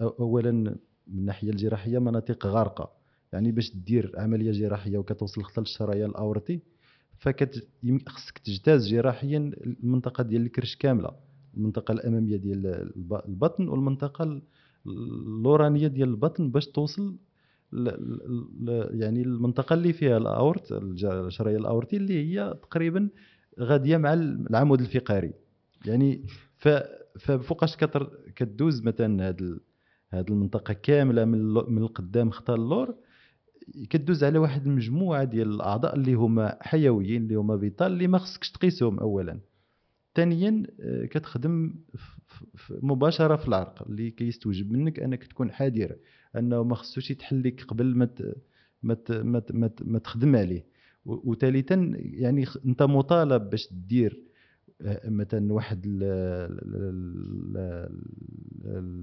اولا 0.00 0.52
من 0.52 0.74
الناحيه 1.08 1.50
الجراحية 1.50 1.98
مناطق 1.98 2.46
غارقة. 2.46 2.92
يعني 3.32 3.52
باش 3.52 3.76
دير 3.76 4.12
عملية 4.16 4.52
جراحية 4.52 4.98
وكتوصل 4.98 5.44
حتى 5.44 5.60
للشرايين 5.60 6.06
الأورطي 6.10 6.60
فخصك 7.18 8.38
تجتاز 8.44 8.88
جراحيا 8.88 9.38
المنطقة 9.66 10.22
ديال 10.22 10.42
الكرش 10.42 10.76
كاملة. 10.76 11.10
المنطقة 11.56 11.92
الأمامية 11.92 12.36
ديال 12.36 12.66
البطن 13.28 13.68
والمنطقة 13.68 14.42
اللورانيه 14.86 15.86
ديال 15.86 16.08
البطن 16.08 16.50
باش 16.50 16.66
توصل 16.66 17.16
يعني 18.92 19.22
المنطقة 19.22 19.74
اللي 19.74 19.92
فيها 19.92 20.16
الاورت 20.16 20.72
الشرايين 20.72 21.60
الاورتي 21.60 21.96
اللي 21.96 22.14
هي 22.14 22.54
تقريبا 22.62 23.08
غادية 23.60 23.96
مع 23.96 24.14
العمود 24.14 24.80
الفقري. 24.80 25.32
يعني 25.86 26.24
ففوقاش 27.18 27.76
كدوز 28.36 28.82
مثلا 28.82 29.28
هذه 29.28 29.58
هذه 30.10 30.28
المنطقة 30.28 30.74
كاملة 30.74 31.24
من 31.24 31.78
القدام 31.78 32.32
حتى 32.32 32.52
اللور 32.52 32.94
كدوز 33.90 34.24
على 34.24 34.38
واحد 34.38 34.66
المجموعة 34.66 35.24
ديال 35.24 35.48
الأعضاء 35.48 35.94
اللي 35.94 36.14
هما 36.14 36.58
حيويين 36.60 37.22
اللي 37.22 37.34
هما 37.34 37.56
بيطال 37.56 37.92
اللي 37.92 38.06
ما 38.06 38.18
خصكش 38.18 38.50
تقيسهم 38.50 38.98
اولا. 38.98 39.40
ثانيا 40.14 40.62
آه، 40.80 41.04
كتخدم 41.04 41.74
مباشرة 42.70 43.36
في 43.36 43.48
العرق 43.48 43.88
اللي 43.88 44.10
كيستوجب 44.10 44.72
منك 44.72 45.00
أنك 45.00 45.24
تكون 45.24 45.52
حذر 45.52 45.96
أنه 46.36 46.62
ما 46.62 46.74
خصوش 46.74 47.10
يتحلك 47.10 47.64
قبل 47.64 47.96
ما 47.96 48.08
ما 48.82 48.96
ما 49.50 49.70
ما 49.80 49.98
تخدم 49.98 50.36
عليه. 50.36 50.66
وثالثا 51.04 51.92
يعني 51.96 52.46
أنت 52.66 52.82
مطالب 52.82 53.50
باش 53.50 53.68
دير 53.72 54.27
مثلا 55.04 55.52
واحد 55.52 55.86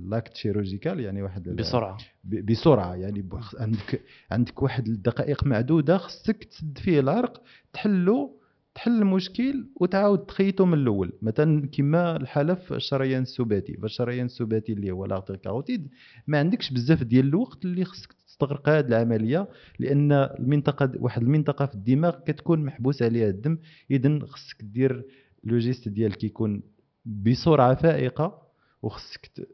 l'acte 0.09 0.35
chirurgical 0.35 0.99
يعني 0.99 1.21
واحد 1.21 1.49
بسرعة. 1.49 1.97
بسرعة 2.23 2.95
يعني 2.95 3.29
عندك 3.59 4.01
عندك 4.31 4.61
واحد 4.63 4.87
الدقائق 4.87 5.43
معدودة 5.47 5.97
خصك 5.97 6.43
تسد 6.43 6.77
فيه 6.77 6.99
العرق 6.99 7.43
تحلو 7.73 8.41
تحل 8.75 9.01
المشكل 9.01 9.65
وتعاود 9.75 10.19
تخيطو 10.25 10.65
من 10.65 10.73
الأول. 10.73 11.13
مثلا 11.21 11.67
كما 11.67 12.15
الحاله 12.15 12.53
في 12.53 12.75
الشريان 12.75 13.21
السباتي 13.21 13.77
فالشريان 13.77 14.25
السباتي 14.25 14.73
اللي 14.73 14.91
هو 14.91 15.05
l'artère 15.05 15.35
carotide 15.35 15.89
ما 16.27 16.39
عندكش 16.39 16.71
بزاف 16.73 17.03
ديال 17.03 17.27
الوقت 17.27 17.65
اللي 17.65 17.85
خصك 17.85 18.13
تستغرق 18.13 18.69
هذه 18.69 18.87
العملية 18.87 19.47
لأن 19.79 20.11
المنطقة 20.11 20.91
واحد 20.99 21.21
المنطقة 21.21 21.65
في 21.65 21.75
الدماغ 21.75 22.19
كتكون 22.25 22.65
محبوس 22.65 23.01
عليها 23.01 23.29
الدم. 23.29 23.57
اذا 23.91 24.19
خصك 24.25 24.61
دير 24.61 25.05
le 25.45 25.57
geste 25.57 25.89
ديالك 25.89 26.23
يكون 26.23 26.61
بسرعة 27.05 27.75
فائقة 27.75 28.41
وخصك 28.81 29.47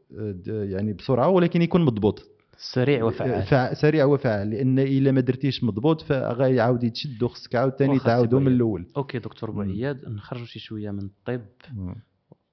يعني 0.46 0.92
بسرعة 0.92 1.28
ولكن 1.28 1.62
يكون 1.62 1.84
مضبوط. 1.84 2.22
سريع 2.58 3.04
وفعال 3.04 3.42
فع 3.42 3.74
سريع 3.74 4.04
وفعال 4.04 4.50
لأن 4.50 4.78
إلا 4.78 5.12
ما 5.12 5.20
درتيش 5.20 5.64
مضبوط 5.64 6.00
فغيعاود 6.00 6.84
يتشد 6.84 7.22
وخصك 7.22 7.54
عاوتاني 7.54 7.98
تعاودو 7.98 8.40
من 8.40 8.52
الأول. 8.52 8.86
OK 8.96 9.18
دكتور 9.18 9.50
بوعياد 9.50 10.08
نخرجوا 10.08 10.46
شي 10.46 10.58
شوية 10.58 10.90
من 10.90 11.04
الطب 11.04 11.46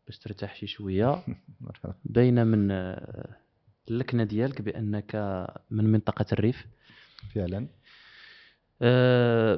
باش 0.07 0.17
ترتاح 0.19 0.55
شي 0.55 0.67
شوية. 0.67 1.23
باينه 2.05 2.43
من 2.43 2.71
اللكنة 3.89 4.23
ديالك 4.23 4.61
بأنك 4.61 5.15
من 5.71 5.91
منطقة 5.91 6.25
الريف. 6.31 6.65
فعلا. 7.35 7.57
آه، 7.57 7.67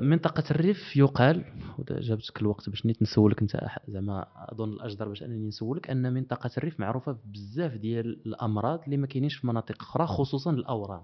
منطقة 0.02 0.44
الريف 0.52 0.98
يقال 0.98 1.44
جابتك 1.90 2.42
الوقت 2.42 2.70
باش 2.70 2.86
نيت 2.86 3.02
نسولك 3.02 3.42
انت 3.42 3.68
زعما 3.88 4.28
أظن 4.36 4.74
الأجدر 4.74 5.08
باش 5.08 5.24
أنني 5.24 5.48
نسولك 5.48 5.90
أن 5.90 6.14
منطقة 6.14 6.50
الريف 6.58 6.80
معروفة 6.80 7.18
بزاف 7.26 7.74
ديال 7.74 8.22
الأمراض 8.26 8.84
اللي 8.84 8.98
ما 8.98 9.08
كاينينش 9.08 9.36
في 9.36 9.48
مناطق 9.48 9.82
أخرى 9.82 10.08
خصوصا 10.08 10.52
الأورام. 10.52 11.04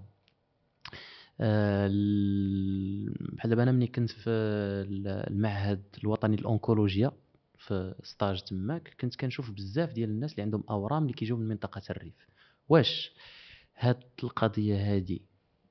آه، 1.41 1.87
بحال 3.33 3.49
دابا 3.49 3.63
أنا 3.63 3.71
ملي 3.71 3.87
كنت 3.87 4.11
في 4.11 4.29
المعهد 5.29 5.83
الوطني 6.03 6.35
لل 6.35 6.49
oncologie 6.49 7.11
في 7.57 7.95
stage 8.03 8.41
تماك 8.41 8.95
كنت 9.01 9.15
كنشوف 9.15 9.51
بزاف 9.51 9.93
ديال 9.93 10.09
الناس 10.09 10.31
اللي 10.31 10.43
عندهم 10.43 10.63
أورام 10.69 11.03
اللي 11.03 11.13
كيجيو 11.13 11.37
من 11.37 11.47
منطقة 11.47 11.81
الريف. 11.89 12.27
واش 12.69 13.11
هاد 13.75 14.03
القضية 14.23 14.95
هذه 14.95 15.19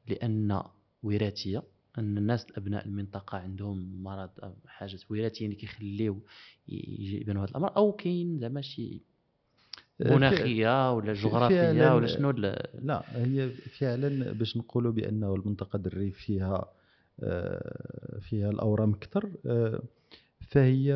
لأن 0.08 0.62
وراثية. 1.02 1.62
أن 1.98 2.18
الناس 2.18 2.46
أبناء 2.56 2.86
المنطقة 2.86 3.38
عندهم 3.38 4.02
مرض 4.02 4.30
أو 4.42 4.54
حاجة 4.66 4.98
وراثيه 5.10 5.44
اللي 5.44 5.56
كيخليو 5.56 6.20
يبانوا 6.68 7.42
هذا 7.42 7.50
الأمر 7.50 7.76
أو 7.76 7.92
كاين 7.92 8.38
زعما 8.38 8.60
شي 8.60 9.02
آه، 10.00 10.16
مناخية 10.16 10.92
ولا 10.92 11.12
جغرافية 11.12 11.94
ولا 11.94 12.06
شنو 12.06 12.30
لا 12.30 13.04
هي 13.14 13.50
فعلا 13.50 14.32
باش 14.32 14.56
نقولوا 14.56 14.92
بأنه 14.92 15.34
المنطقة 15.34 15.80
الريف 15.86 16.18
فيها 16.18 16.64
آه، 17.20 18.18
فيها 18.20 18.50
الأورام 18.50 18.92
أكثر 18.92 19.30
آه، 19.46 19.82
فهي 20.50 20.94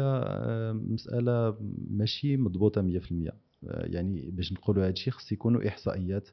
مسألة 0.75 1.57
ماشي 1.91 2.37
مضبوطة 2.37 2.83
100% 2.83 3.33
يعني 3.63 4.31
باش 4.31 4.53
نقولوا 4.53 4.83
هذا 4.83 4.93
الشيء 4.93 5.13
خص 5.13 5.33
يكونوا 5.33 5.69
إحصائيات 5.69 6.29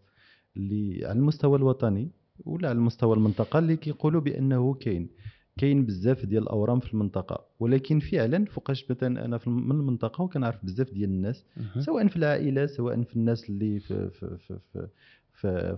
اللي 0.58 1.06
على 1.06 1.20
المستوى 1.20 1.58
الوطني 1.58 2.12
ولا 2.46 2.70
على 2.70 2.78
المستوى 2.78 3.16
المنطقة 3.16 3.60
اللي 3.60 3.76
كيقولوا 3.76 4.22
بأنه 4.22 4.74
كاين. 4.74 5.10
كاين 5.58 5.86
بزاف 5.86 6.26
ديال 6.26 6.44
الأورام 6.44 6.80
في 6.80 6.94
المنطقة 6.94 7.46
ولكن 7.60 8.00
فعلا 8.00 8.46
فوقاش 8.46 8.92
مثلا 8.92 9.26
أنا 9.26 9.40
من 9.48 9.72
المنطقة 9.72 10.22
وكنعرف 10.22 10.66
بزاف 10.66 10.94
ديال 10.94 11.10
الناس 11.10 11.46
سواء 11.80 12.08
في 12.08 12.16
العائلة 12.16 12.66
سواء 12.66 13.04
في 13.04 13.16
الناس 13.16 13.50
اللي 13.50 13.80
في 13.80 14.10
في 14.10 14.38
في, 14.38 14.60
في 14.74 14.88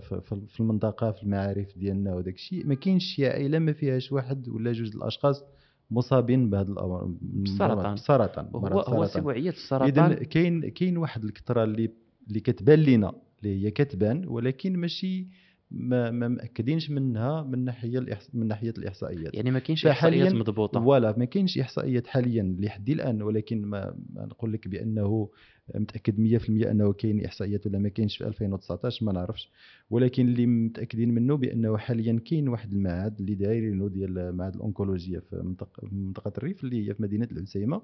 في, 0.00 0.40
في 0.48 0.60
المنطقة 0.60 1.10
في 1.12 1.22
المعارف 1.22 1.78
ديالنا 1.78 2.14
وداك 2.14 2.34
الشيء. 2.34 2.66
ما 2.66 2.74
كاينش 2.74 3.04
شي 3.04 3.26
عائلة 3.26 3.58
ما 3.58 3.72
فيهاش 3.72 4.12
واحد 4.12 4.48
ولا 4.48 4.72
جوج 4.72 4.96
الأشخاص 4.96 5.44
مصابين 5.90 6.50
بهذا 6.50 6.72
الامر 6.72 7.14
السرطان 7.42 7.92
السرطان 7.92 8.48
هو 8.54 8.80
هو 8.80 9.06
سبوعيه 9.06 9.50
السرطان. 9.50 9.88
اذا 9.88 10.14
كاين 10.14 10.68
كاين 10.68 10.96
واحد 10.96 11.24
الكثره 11.24 11.64
اللي 11.64 11.90
اللي 12.28 12.40
كتبان 12.40 12.78
لنا 12.78 13.12
اللي 13.42 13.66
هي 13.66 13.70
كتبان 13.70 14.28
ولكن 14.28 14.76
ماشي 14.76 15.26
ما 15.70 16.10
ما 16.10 16.28
مأكدينش 16.28 16.90
منها 16.90 17.42
من 17.42 17.64
ناحية 17.64 18.06
من 18.34 18.48
ناحية 18.48 18.74
الإحصائيات. 18.78 19.34
يعني 19.34 19.50
ما 19.50 19.58
كاينش 19.58 19.86
إحصائيات 19.86 20.34
مضبوطة. 20.34 20.80
ولا 20.80 21.14
ما 21.18 21.24
كاينش 21.24 21.58
إحصائيات 21.58 22.06
حاليا 22.06 22.56
لحد 22.60 22.90
الآن 22.90 23.22
ولكن 23.22 23.62
ما, 23.62 23.94
ما 24.14 24.26
نقول 24.26 24.52
لك 24.52 24.68
بأنه 24.68 25.28
متأكد 25.74 26.38
100% 26.38 26.48
أنه 26.70 26.92
كاين 26.92 27.24
إحصائيات 27.24 27.66
ولا 27.66 27.78
ما 27.78 27.88
كاينش 27.88 28.16
في 28.16 28.26
2019 28.26 29.06
ما 29.06 29.12
نعرفش. 29.12 29.50
ولكن 29.90 30.28
اللي 30.28 30.46
متأكدين 30.46 31.14
منه 31.14 31.36
بأنه 31.36 31.76
حاليا 31.76 32.20
كاين 32.24 32.48
واحد 32.48 32.72
المعهد 32.72 33.20
اللي 33.20 33.34
دايرينه 33.34 33.88
ديال 33.88 34.36
معهد 34.36 34.54
الانكولوجيا 34.54 35.20
في 35.20 35.36
منطقه 35.36 35.82
منطقة 35.92 36.32
الريف 36.38 36.64
اللي 36.64 36.88
هي 36.88 36.94
في 36.94 37.02
مدينة 37.02 37.28
الحسيمة 37.32 37.82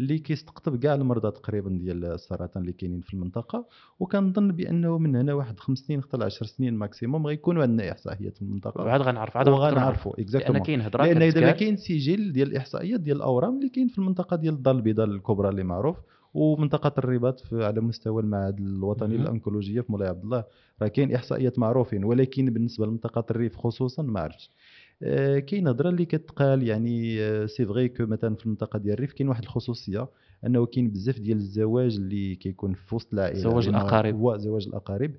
اللي 0.00 0.18
كيستقطب 0.18 0.76
كاع 0.76 0.94
المرضى 0.94 1.30
تقريبا 1.30 1.70
ديال 1.70 2.04
السرطان 2.04 2.62
اللي 2.62 2.72
كاينين 2.72 3.00
في 3.00 3.14
المنطقة. 3.14 3.66
وكنظن 4.00 4.52
بأنه 4.52 4.98
من 4.98 5.16
هنا 5.16 5.34
واحد 5.34 5.60
خمس 5.60 5.78
سنين 5.78 6.02
حتى 6.02 6.24
10 6.24 6.46
سنين 6.46 6.74
maximum 6.74 7.26
غيكونوا 7.26 7.62
عندنا 7.62 7.92
إحصائيات 7.92 8.36
في 8.36 8.42
المنطقة. 8.42 8.84
وعاد 8.84 9.00
غنعرف 9.02 9.36
عاد 9.36 9.48
وغنعرفوا 9.48 10.12
لأن 10.12 10.22
exactement 10.24 10.62
كاين 10.62 10.80
هضره 10.80 11.04
لأن 11.04 11.32
دابا 11.32 11.50
كاين 11.50 11.76
سجل 11.76 12.32
ديال 12.32 12.48
الإحصائيات 12.48 13.00
ديال 13.00 13.16
الأورام 13.16 13.56
اللي 13.56 13.68
كاين 13.68 13.88
في 13.88 13.98
المنطقة 13.98 14.36
ديال 14.36 14.54
الدار 14.54 14.76
البيضاء 14.76 15.06
الكبرى 15.06 15.48
اللي 15.48 15.64
معروف 15.64 15.96
ومنطقة 16.34 16.92
الرباط 16.98 17.42
على 17.54 17.80
مستوى 17.80 18.22
المعهد 18.22 18.58
الوطني. 18.60 19.16
للانكولوجيا 19.16 19.82
في 19.82 19.92
مولاي 19.92 20.08
عبد 20.08 20.22
الله. 20.24 20.44
راه 20.82 20.88
كاين 20.88 21.14
إحصائيات 21.14 21.58
معروفين 21.58 22.04
ولكن 22.04 22.44
بالنسبة 22.50 22.86
لمنطقة 22.86 23.24
الريف 23.30 23.56
خصوصا 23.56 24.02
ما 24.02 24.20
عرفتش. 24.20 24.50
آه، 25.02 25.38
كاين 25.38 25.68
هضره 25.68 25.88
اللي 25.88 26.04
كتقال 26.04 26.62
يعني 26.62 27.20
آه، 27.22 27.46
c'est 27.46 27.66
vrai 27.66 27.88
que 27.88 28.06
مثلا 28.06 28.34
في 28.34 28.46
المنطقة 28.46 28.78
ديال 28.78 28.94
الريف 28.94 29.12
كاين 29.12 29.28
واحد 29.28 29.42
الخصوصية 29.42 30.08
أنه 30.46 30.66
كاين 30.66 30.90
بزاف 30.90 31.18
ديال 31.20 31.36
الزواج 31.38 31.96
اللي 31.96 32.34
كيكون 32.34 32.74
في 32.74 32.94
وسط 32.94 33.12
العائلة 33.14 33.38
زواج 33.38 33.68
الأقارب. 33.68 34.14
هو 34.14 34.36
زواج 34.36 34.66
الأقارب. 34.66 35.10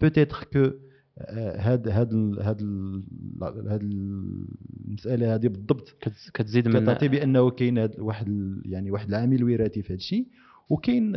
peut-être 0.00 0.48
que 0.52 0.70
هاد 1.28 1.88
هاد 1.88 2.18
هاد 2.40 2.60
ال- 2.60 3.02
هاد 3.68 3.82
المسألة 3.82 5.34
هذه 5.34 5.46
بالضبط. 5.48 5.96
كتز- 6.00 6.30
كتزيد 6.34 6.68
من 6.68 6.80
كتعطي 6.82 7.08
بأنه 7.08 7.50
كاين 7.50 7.78
هاد 7.78 8.00
واحد 8.00 8.56
يعني 8.64 8.90
واحد 8.90 9.08
العامل 9.08 9.44
وراثي 9.44 9.82
في 9.82 9.88
هذا 9.92 9.96
الشيء 9.98 10.26
وكاين 10.68 11.16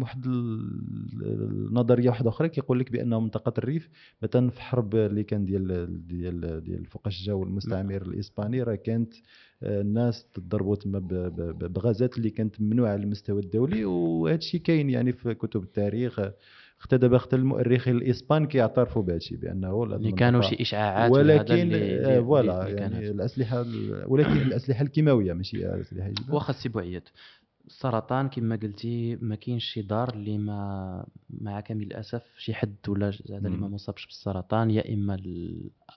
واحد 0.00 0.26
ال- 0.26 1.22
النظريه 1.68 2.08
واحدة 2.08 2.28
أخرى 2.30 2.48
كيقول 2.48 2.78
لك 2.80 2.92
بان 2.92 3.08
منطقة 3.10 3.52
الريف 3.58 3.88
مثلا 4.22 4.50
في 4.50 4.62
حرب 4.62 4.94
اللي 4.94 5.22
كان 5.24 5.44
ديال 5.44 5.88
ديال 6.06 6.64
ديال 6.64 6.86
فوقاش 6.86 7.20
الجو 7.20 7.42
المستعمر 7.42 8.02
الإسباني 8.02 8.62
راه 8.62 8.74
كانت 8.74 9.14
آه، 9.62 9.80
الناس 9.80 10.26
تضربوا 10.34 10.76
تما 10.76 10.98
بغازات 11.68 12.16
اللي 12.18 12.30
كانت 12.30 12.60
ممنوعة 12.60 12.90
على 12.92 13.02
المستوى 13.02 13.40
الدولي 13.42 13.84
وهذا 13.84 14.36
الشيء 14.36 14.60
كاين 14.60 14.90
يعني 14.90 15.12
في 15.12 15.34
كتب 15.34 15.62
التاريخ 15.62 16.20
حتى 16.78 16.98
دابا 16.98 17.18
حتى 17.18 17.36
المؤرخين 17.36 17.96
الإسبان 17.96 18.46
كيعترفوا 18.46 19.02
بهذا 19.02 19.16
الشيء 19.16 19.38
بأنه 19.38 19.82
اللي 19.84 20.12
كانوا 20.12 20.40
شي 20.42 20.56
اشاعات 20.62 21.10
وهذا 21.12 21.34
ولكن 21.34 21.70
آه، 21.74 22.20
فوالا 22.20 22.68
يعني. 22.68 23.10
الأسلحة 23.10 23.60
ال- 23.60 24.04
ولكن 24.06 24.32
الأسلحة 24.32 24.82
الكيماوية 24.82 25.32
ماشي 25.32 25.56
الأسلحة. 25.74 26.12
واخا 26.30 26.52
سي 26.52 26.68
بوعيد 26.68 27.02
السرطان 27.66 28.28
كما 28.28 28.56
قلتي 28.56 29.16
ما 29.16 29.34
كاينش 29.34 29.64
شي 29.64 29.82
دار 29.82 30.14
اللي 30.14 30.38
ما 30.38 31.06
مع 31.30 31.60
كامل 31.60 31.82
الأسف 31.82 32.22
شي 32.38 32.54
حد 32.54 32.76
ولا 32.88 33.06
هذا 33.06 33.48
اللي 33.48 33.58
ما. 33.58 33.68
مصابش 33.68 34.06
بالسرطان 34.06 34.70
يا 34.70 34.94
إما 34.94 35.18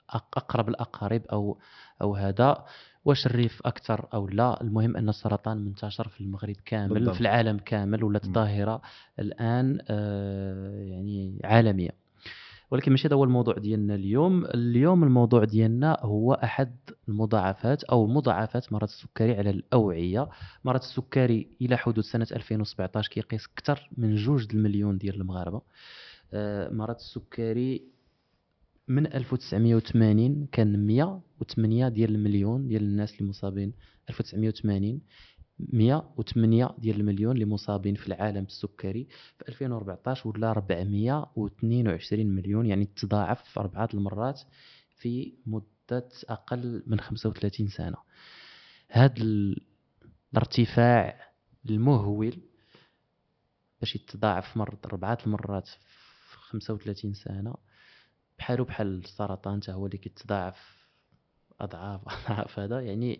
أقرب 0.09 0.69
الأقارب 0.69 1.21
أو 1.31 1.57
أو 2.01 2.15
هذا 2.15 2.65
واش 3.05 3.25
الريف 3.25 3.61
أكثر 3.65 4.07
أو 4.13 4.27
لا 4.27 4.61
المهم 4.61 4.97
أن 4.97 5.09
السرطان 5.09 5.57
منتشر 5.57 6.07
في 6.07 6.21
المغرب 6.21 6.55
كامل 6.65 6.93
بالضبط. 6.93 7.15
في 7.15 7.21
العالم 7.21 7.57
كامل 7.57 8.03
ولات. 8.03 8.25
ظاهرة 8.25 8.81
الآن 9.19 9.79
آه، 9.89 10.79
يعني 10.81 11.41
عالمية 11.43 12.06
ولكن 12.71 12.91
ماشي 12.91 13.07
هذا 13.07 13.15
هو 13.15 13.23
الموضوع 13.23 13.53
ديالنا 13.53 13.95
اليوم. 13.95 14.45
اليوم 14.45 15.03
الموضوع 15.03 15.43
ديالنا 15.43 15.97
هو 16.01 16.33
أحد 16.33 16.75
المضاعفات 17.09 17.83
أو 17.83 18.07
مضاعفات 18.07 18.73
مرض 18.73 18.87
السكري 18.87 19.35
على 19.35 19.49
الأوعية. 19.49 20.29
مرض 20.65 20.79
السكري 20.79 21.47
إلى 21.61 21.77
حدود 21.77 22.03
سنة 22.03 22.27
2017 22.31 23.09
كيقيس 23.09 23.45
أكثر 23.57 23.89
من 23.97 24.15
جوج 24.15 24.47
المليون 24.53 24.97
ديال 24.97 25.15
المغاربة. 25.15 25.61
آه، 26.33 26.69
مرض 26.69 26.95
السكري 26.95 27.83
من 28.87 29.13
1980 29.13 30.47
كان 30.51 30.87
108 30.87 31.89
ديال 31.89 32.15
المليون 32.15 32.67
ديال 32.67 32.83
الناس 32.83 33.13
اللي 33.13 33.29
مصابين. 33.29 33.73
1980 34.09 35.01
108 35.59 36.75
ديال 36.77 36.99
المليون 36.99 37.35
اللي 37.35 37.45
مصابين 37.45 37.95
في 37.95 38.07
العالم 38.07 38.43
بالسكري 38.43 39.07
في 39.37 39.49
2014 39.49 40.27
ولا 40.29 40.51
422 40.51 42.25
مليون 42.27 42.65
يعني 42.65 42.85
تضاعف 42.85 43.59
أربعة 43.59 43.89
المرات 43.93 44.41
في 44.97 45.33
مدة 45.45 46.09
أقل 46.29 46.83
من 46.87 46.99
35 46.99 47.67
سنة. 47.67 47.97
هذا 48.89 49.13
ال- 49.17 49.61
الارتفاع 50.33 51.31
المهول 51.69 52.37
باش 53.79 53.95
يتضاعف 53.95 54.57
مرة 54.57 54.77
أربعة 54.85 55.17
المرات 55.25 55.67
في 55.67 56.37
35 56.37 57.13
سنة 57.13 57.53
بحالو 58.39 58.63
بحال 58.63 58.87
السرطان 58.99 59.59
تا 59.59 59.73
هو 59.73 59.85
اللي 59.85 59.97
كيتضاعف 59.97 60.77
أضعاف 61.61 62.01
أضعاف 62.07 62.59
هذا 62.59 62.81
يعني 62.81 63.19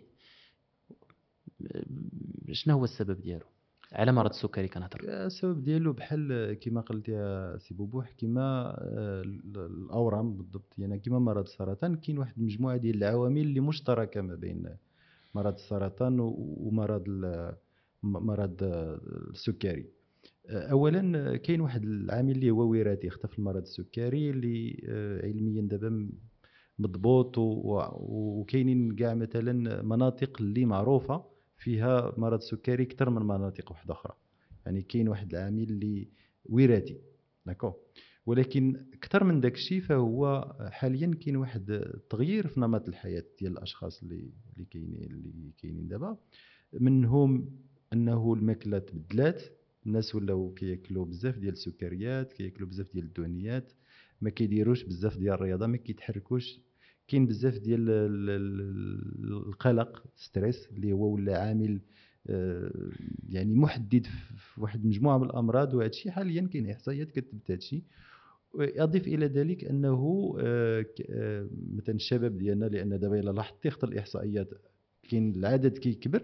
شنو 2.52 2.74
هو 2.74 2.84
السبب 2.84 3.20
ديالو؟ 3.20 3.46
على 3.92 4.12
مرض 4.12 4.30
السكري 4.30 4.68
كنهضر. 4.68 5.00
السبب 5.26 5.64
ديالو 5.64 5.92
بحال 5.92 6.52
كما 6.54 6.80
قلت 6.80 7.08
يا 7.08 7.56
سي 7.58 7.74
بوبوح 7.74 8.12
كما 8.18 8.76
آه، 8.80 9.22
ال- 9.22 9.56
الأورام 9.56 10.36
بالضبط. 10.36 10.74
يعني 10.78 10.98
كما 10.98 11.18
مرض 11.18 11.42
السرطان 11.44 11.94
كاين 11.96 12.18
واحد 12.18 12.38
المجموعة 12.38 12.76
ديال 12.76 12.96
العوامل 12.96 13.40
اللي 13.40 13.60
مشتركة 13.60 14.20
ما 14.20 14.34
بين 14.34 14.66
مرض 15.34 15.54
السرطان 15.54 16.16
ومرض 16.20 17.04
مرض 18.02 18.62
آه، 18.62 19.00
السكري. 19.30 19.86
آه، 20.50 20.70
اولا 20.70 21.36
كاين 21.36 21.60
واحد 21.60 21.82
العامل 21.84 22.30
اللي 22.32 22.50
هو 22.50 22.70
وراثي 22.70 23.08
حتى 23.08 23.26
في 23.26 23.38
المرض 23.38 23.62
السكري 23.62 24.30
اللي 24.30 24.80
علميا 25.24 25.62
دابا 25.62 26.10
مضبوط 26.78 27.34
وكاينين 27.38 28.96
كاع 28.96 29.14
مثلا 29.14 29.82
مناطق 29.82 30.36
اللي 30.42 30.64
معروفة. 30.64 31.37
فيها 31.58 32.14
مرض 32.16 32.38
السكري 32.38 32.82
أكثر 32.82 33.10
من 33.10 33.22
مناطق 33.22 33.70
واحدة 33.72 33.94
أخرى. 33.94 34.14
يعني 34.66 34.82
كاين 34.82 35.08
واحد 35.08 35.34
العامل 35.34 35.62
اللي 35.62 36.08
وراثي 36.44 36.98
d'accord 37.46 37.72
ولكن 38.26 38.86
أكثر 38.94 39.24
من 39.24 39.40
داك 39.40 39.54
الشيء 39.54 39.80
فهو 39.80 40.52
حاليا 40.70 41.14
كاين 41.20 41.36
واحد 41.36 41.70
التغيير 41.70 42.46
في 42.46 42.60
نمط 42.60 42.88
الحياة 42.88 43.24
ديال 43.40 43.52
الأشخاص 43.52 44.02
اللي 44.02 44.30
اللي 44.54 44.64
كاينين 44.70 45.02
اللي 45.10 45.52
كاينين 45.62 45.88
دابا. 45.88 46.16
منهم 46.72 47.50
أنه 47.92 48.32
الماكلة 48.34 48.78
تبدلات 48.78 49.42
الناس 49.86 50.14
ولاو 50.14 50.54
كياكلوا 50.54 51.04
بزاف 51.04 51.38
ديال 51.38 51.52
السكريات 51.52 52.32
كياكلوا 52.32 52.68
بزاف 52.68 52.92
ديال 52.92 53.04
الدهنيات 53.04 53.72
ما 54.20 54.30
كيديروش 54.30 54.82
بزاف 54.84 55.16
ديال 55.16 55.34
الرياضة 55.34 55.66
ما 55.66 55.76
كيتحركوش 55.76 56.60
كاين 57.08 57.26
بزاف 57.26 57.58
ديال 57.58 57.90
ال- 57.90 58.30
ال- 58.30 59.46
القلق 59.48 60.04
ستريس 60.16 60.68
اللي 60.72 60.92
هو 60.92 61.14
ولا 61.14 61.38
عامل 61.38 61.80
آه، 62.26 62.70
يعني 63.28 63.54
محدد 63.54 64.06
في 64.36 64.60
واحد 64.60 64.82
المجموعه 64.82 65.18
من 65.18 65.24
الأمراض 65.26 65.74
وهذا 65.74 65.88
الشيء 65.90 66.12
حاليا 66.12 66.48
كاين 66.52 66.70
إحصائيات 66.70 67.10
كتثبت 67.10 67.50
هذا 67.50 67.58
الشيء 67.58 67.82
اضيف 68.60 69.06
إلى 69.08 69.26
ذلك 69.26 69.64
أنه 69.64 70.34
آه، 70.40 70.86
آه، 71.10 71.48
مثلا 71.76 71.94
الشباب 71.94 72.38
ديالنا 72.38 72.64
لأن 72.66 72.98
دابا 72.98 73.20
إلا 73.20 73.30
لاحظتي 73.30 73.70
حتى 73.70 73.86
الإحصائيات 73.86 74.48
كاين 75.10 75.34
العدد 75.36 75.78
كيكبر 75.78 76.22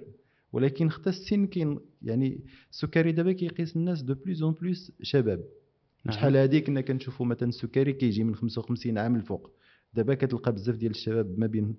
ولكن 0.53 0.91
حتى 0.91 1.11
السن 1.11 1.47
كاين 1.47 1.79
يعني 2.03 2.41
السكري 2.71 3.13
دابا 3.13 3.33
كيقيس 3.33 3.77
الناس 3.77 4.03
de 4.03 4.15
plus 4.15 4.43
en 4.43 4.53
plus 4.53 4.93
شباب. 5.03 5.45
نعم. 6.05 6.15
شحال 6.17 6.37
هذه 6.37 6.59
كنا 6.59 6.81
كنشوفوا 6.81 7.27
مثلا 7.27 7.49
السكري 7.49 7.93
كيجي 7.93 8.25
من 8.25 8.35
55 8.35 8.99
عام 8.99 9.17
الفوق 9.17 9.51
دابا 9.95 10.15
كتلقى 10.15 10.53
بزاف 10.53 10.77
ديال 10.77 10.91
الشباب 10.91 11.39
ما 11.39 11.47
بين 11.47 11.77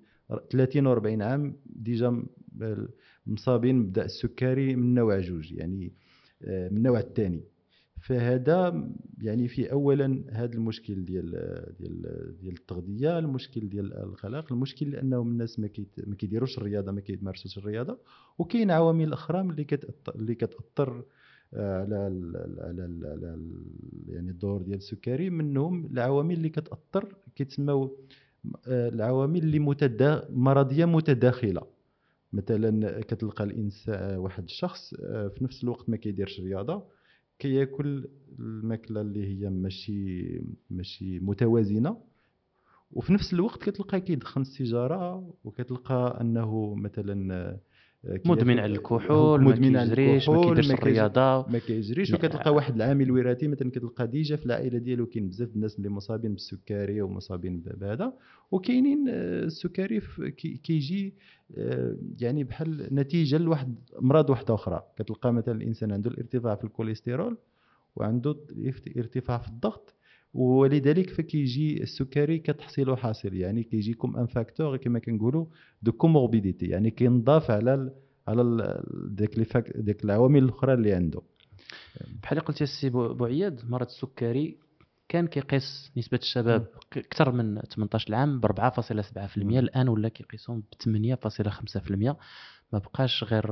30 0.50 0.86
و 0.86 0.92
40 0.92 1.22
عام 1.22 1.56
déjà 1.66 2.26
مصابين 3.26 3.86
بدا 3.86 4.04
السكري 4.04 4.76
من 4.76 4.94
نوع 4.94 5.20
جوج 5.20 5.52
يعني 5.52 5.92
آه، 6.42 6.68
من 6.68 6.76
النوع 6.76 6.98
الثاني 6.98 7.44
فهذا 8.00 8.88
يعني 9.22 9.48
في 9.48 9.72
اولا 9.72 10.24
هذا 10.30 10.54
المشكل 10.54 11.04
ديال 11.04 11.30
ديال 11.78 12.36
ديال 12.40 12.54
التغذية 12.54 13.18
المشكل 13.18 13.68
ديال 13.68 13.94
القلق 13.94 14.52
المشكل 14.52 14.90
لانهم 14.90 15.28
الناس 15.28 15.58
ما 15.58 15.68
ما 16.06 16.14
كيديروش 16.14 16.58
الرياضة 16.58 16.92
ما 16.92 17.00
كيمارسوش 17.00 17.58
الرياضة. 17.58 17.98
وكاين 18.38 18.70
عوامل 18.70 19.12
أخرى 19.12 19.40
اللي 19.40 19.66
اللي 20.08 20.34
كتاثر 20.34 21.04
على 21.54 21.96
على 22.60 22.82
على 23.04 23.38
يعني 24.08 24.30
الدور 24.30 24.62
ديال 24.62 24.76
السكري. 24.78 25.30
منهم 25.30 25.86
العوامل 25.86 26.34
اللي 26.34 26.48
كتأثر 26.48 27.16
كيتسموا 27.36 27.88
آه، 28.68 28.88
العوامل 28.88 29.42
اللي 29.42 29.58
متدا 29.58 30.28
مرضية 30.30 30.84
متداخلة. 30.84 31.62
مثلا 32.32 33.00
كتلقى 33.00 33.44
الانسان 33.44 34.16
واحد 34.18 34.44
الشخص 34.44 34.94
آه، 35.00 35.28
في 35.28 35.44
نفس 35.44 35.64
الوقت 35.64 35.88
ما 35.90 35.96
كيديرش 35.96 36.40
رياضة 36.40 36.84
كياكل 37.38 38.08
الماكلة 38.38 39.00
اللي 39.00 39.26
هي 39.26 39.50
ماشي 39.50 40.40
ماشي 40.70 41.18
متوازنة. 41.20 41.96
وفي 42.90 43.12
نفس 43.12 43.32
الوقت 43.34 43.62
كتلقى 43.62 44.00
كيدخن 44.00 44.40
السيجارة 44.40 45.34
وكتلقى 45.44 46.18
أنه 46.20 46.74
مثلا 46.74 47.58
مدمن 48.24 48.58
على 48.58 48.72
الكحول 48.72 49.42
مدمن 49.42 49.76
على 49.76 49.92
الكحول 49.92 50.46
ما 50.46 50.54
كيديرش 50.54 50.70
الرياضة. 50.70 51.48
ما 51.48 51.58
كيجريش. 51.58 52.14
وكتلقى 52.14 52.54
واحد 52.54 52.74
العامل 52.74 53.10
وراثي 53.10 53.48
مثلا 53.48 53.70
كتلقى 53.70 54.06
déjà 54.06 54.36
في 54.36 54.46
العائلة 54.46 54.78
ديالو 54.78 55.06
كاين 55.06 55.28
بزاف 55.28 55.56
الناس 55.56 55.78
اللي 55.78 55.88
مصابين 55.88 56.32
بالسكري 56.32 57.02
ومصابين 57.02 57.60
بهذا. 57.60 58.12
وكاينين 58.50 59.08
آه، 59.08 59.44
السكري 59.44 60.00
كيجي 60.64 61.14
آه، 61.56 61.96
يعني 62.20 62.44
بحال 62.44 62.88
نتيجة 62.92 63.38
لواحد 63.38 63.74
أمراض 63.98 64.30
واحدة 64.30 64.54
أخرى. 64.54 64.82
كتلقى 64.96 65.32
مثلا 65.32 65.54
الإنسان 65.54 65.92
عنده 65.92 66.10
الارتفاع 66.10 66.54
في 66.54 66.64
الكوليسترول 66.64 67.36
وعنده 67.96 68.36
ارتفاع 68.96 69.38
في 69.38 69.48
الضغط 69.48 69.95
ولذلك 70.36 71.10
فكيجي 71.10 71.82
السكري 71.82 72.38
كتحصيل 72.38 72.98
حاصل 72.98 73.34
يعني 73.34 73.62
كيجي 73.62 73.86
comme 73.86 74.16
un 74.16 74.26
facteur 74.26 74.76
كما 74.76 74.98
كنقولوا 74.98 75.46
de 75.82 75.92
comorbidité 75.92 76.66
يعني 76.66 76.90
كينضاف 76.90 77.50
على 77.50 77.90
على 78.28 78.82
ديك 79.08 79.56
ديك 79.76 80.04
العوامل 80.04 80.44
الأخرى 80.44 80.74
اللي 80.74 80.92
عنده. 80.92 81.22
بحال 82.22 82.40
قلت 82.40 82.62
السي 82.62 82.90
بوعياد 82.90 83.60
مرض 83.68 83.86
السكري 83.86 84.58
كان 85.08 85.26
كيقيس 85.26 85.92
نسبة 85.96 86.18
الشباب 86.18 86.66
أكثر 86.96 87.32
من 87.32 87.60
18 87.60 88.14
عام 88.14 88.40
ب 88.40 88.46
4.7% 88.46 89.36
الآن 89.36 89.88
ولا 89.88 90.08
كيقيسهم 90.08 90.60
ب 90.60 91.14
8.5% 91.26 91.92
ما 92.72 92.78
بقاش 92.78 93.24
غير 93.24 93.44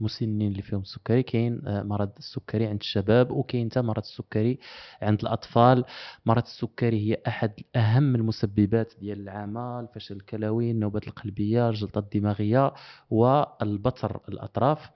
المسنين 0.00 0.50
اللي 0.52 0.62
فيهم 0.62 0.80
السكري 0.80 1.22
كاين 1.22 1.62
آه، 1.66 1.82
مرض 1.82 2.10
السكري 2.18 2.66
عند 2.66 2.80
الشباب 2.80 3.30
وكاين 3.30 3.68
مرض 3.76 4.02
السكري 4.02 4.58
عند 5.02 5.20
الأطفال. 5.20 5.84
مرض 6.26 6.42
السكري 6.42 7.10
هي 7.10 7.18
أحد 7.28 7.52
أهم 7.76 8.14
المسببات 8.14 8.92
ديال 9.00 9.20
العمى 9.20 9.80
الفشل 9.88 10.16
الكلوي 10.16 10.70
النوبات 10.70 11.08
القلبية 11.08 11.68
الجلطه 11.68 11.98
الدماغية 11.98 12.72
والبتر 13.10 14.20
الأطراف. 14.28 14.90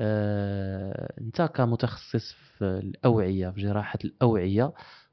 آه، 0.00 1.14
أنت 1.20 1.42
كمتخصص 1.42 2.32
في 2.58 2.64
الأوعية 2.64 3.50
في 3.50 3.60
جراحة 3.60 3.98
الأوعية 4.04 4.72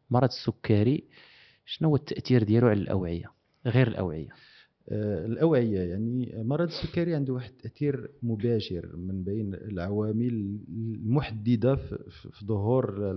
مرض 0.10 0.30
السكري 0.30 1.04
شنو 1.65 1.89
هو 1.89 1.95
التأثير 1.95 2.43
ديالو 2.43 2.67
على 2.67 2.80
الأوعية 2.82 3.32
غير 3.65 3.88
الأوعية؟ 3.88 4.30
آه، 4.89 5.26
الأوعية. 5.26 5.80
يعني 5.80 6.43
مرض 6.43 6.67
السكري 6.67 7.15
عنده 7.15 7.34
واحد 7.34 7.50
التأثير 7.52 8.10
مباشر 8.24 8.95
من 8.95 9.24
بين 9.24 9.54
العوامل 9.54 10.60
المحددة 10.69 11.76
في 11.76 12.45
ظهور 12.45 13.12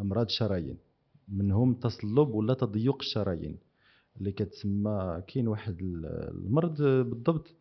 أمراض 0.00 0.24
الشرايين 0.26 0.76
منهم 1.28 1.74
تصلب 1.74 2.28
ولا 2.34 2.54
تضيق 2.54 2.96
الشرايين 3.00 3.58
اللي 4.18 4.32
كتسمى 4.32 5.22
كاين 5.28 5.48
واحد 5.48 5.76
المرض 5.82 6.82
بالضبط 6.82 7.54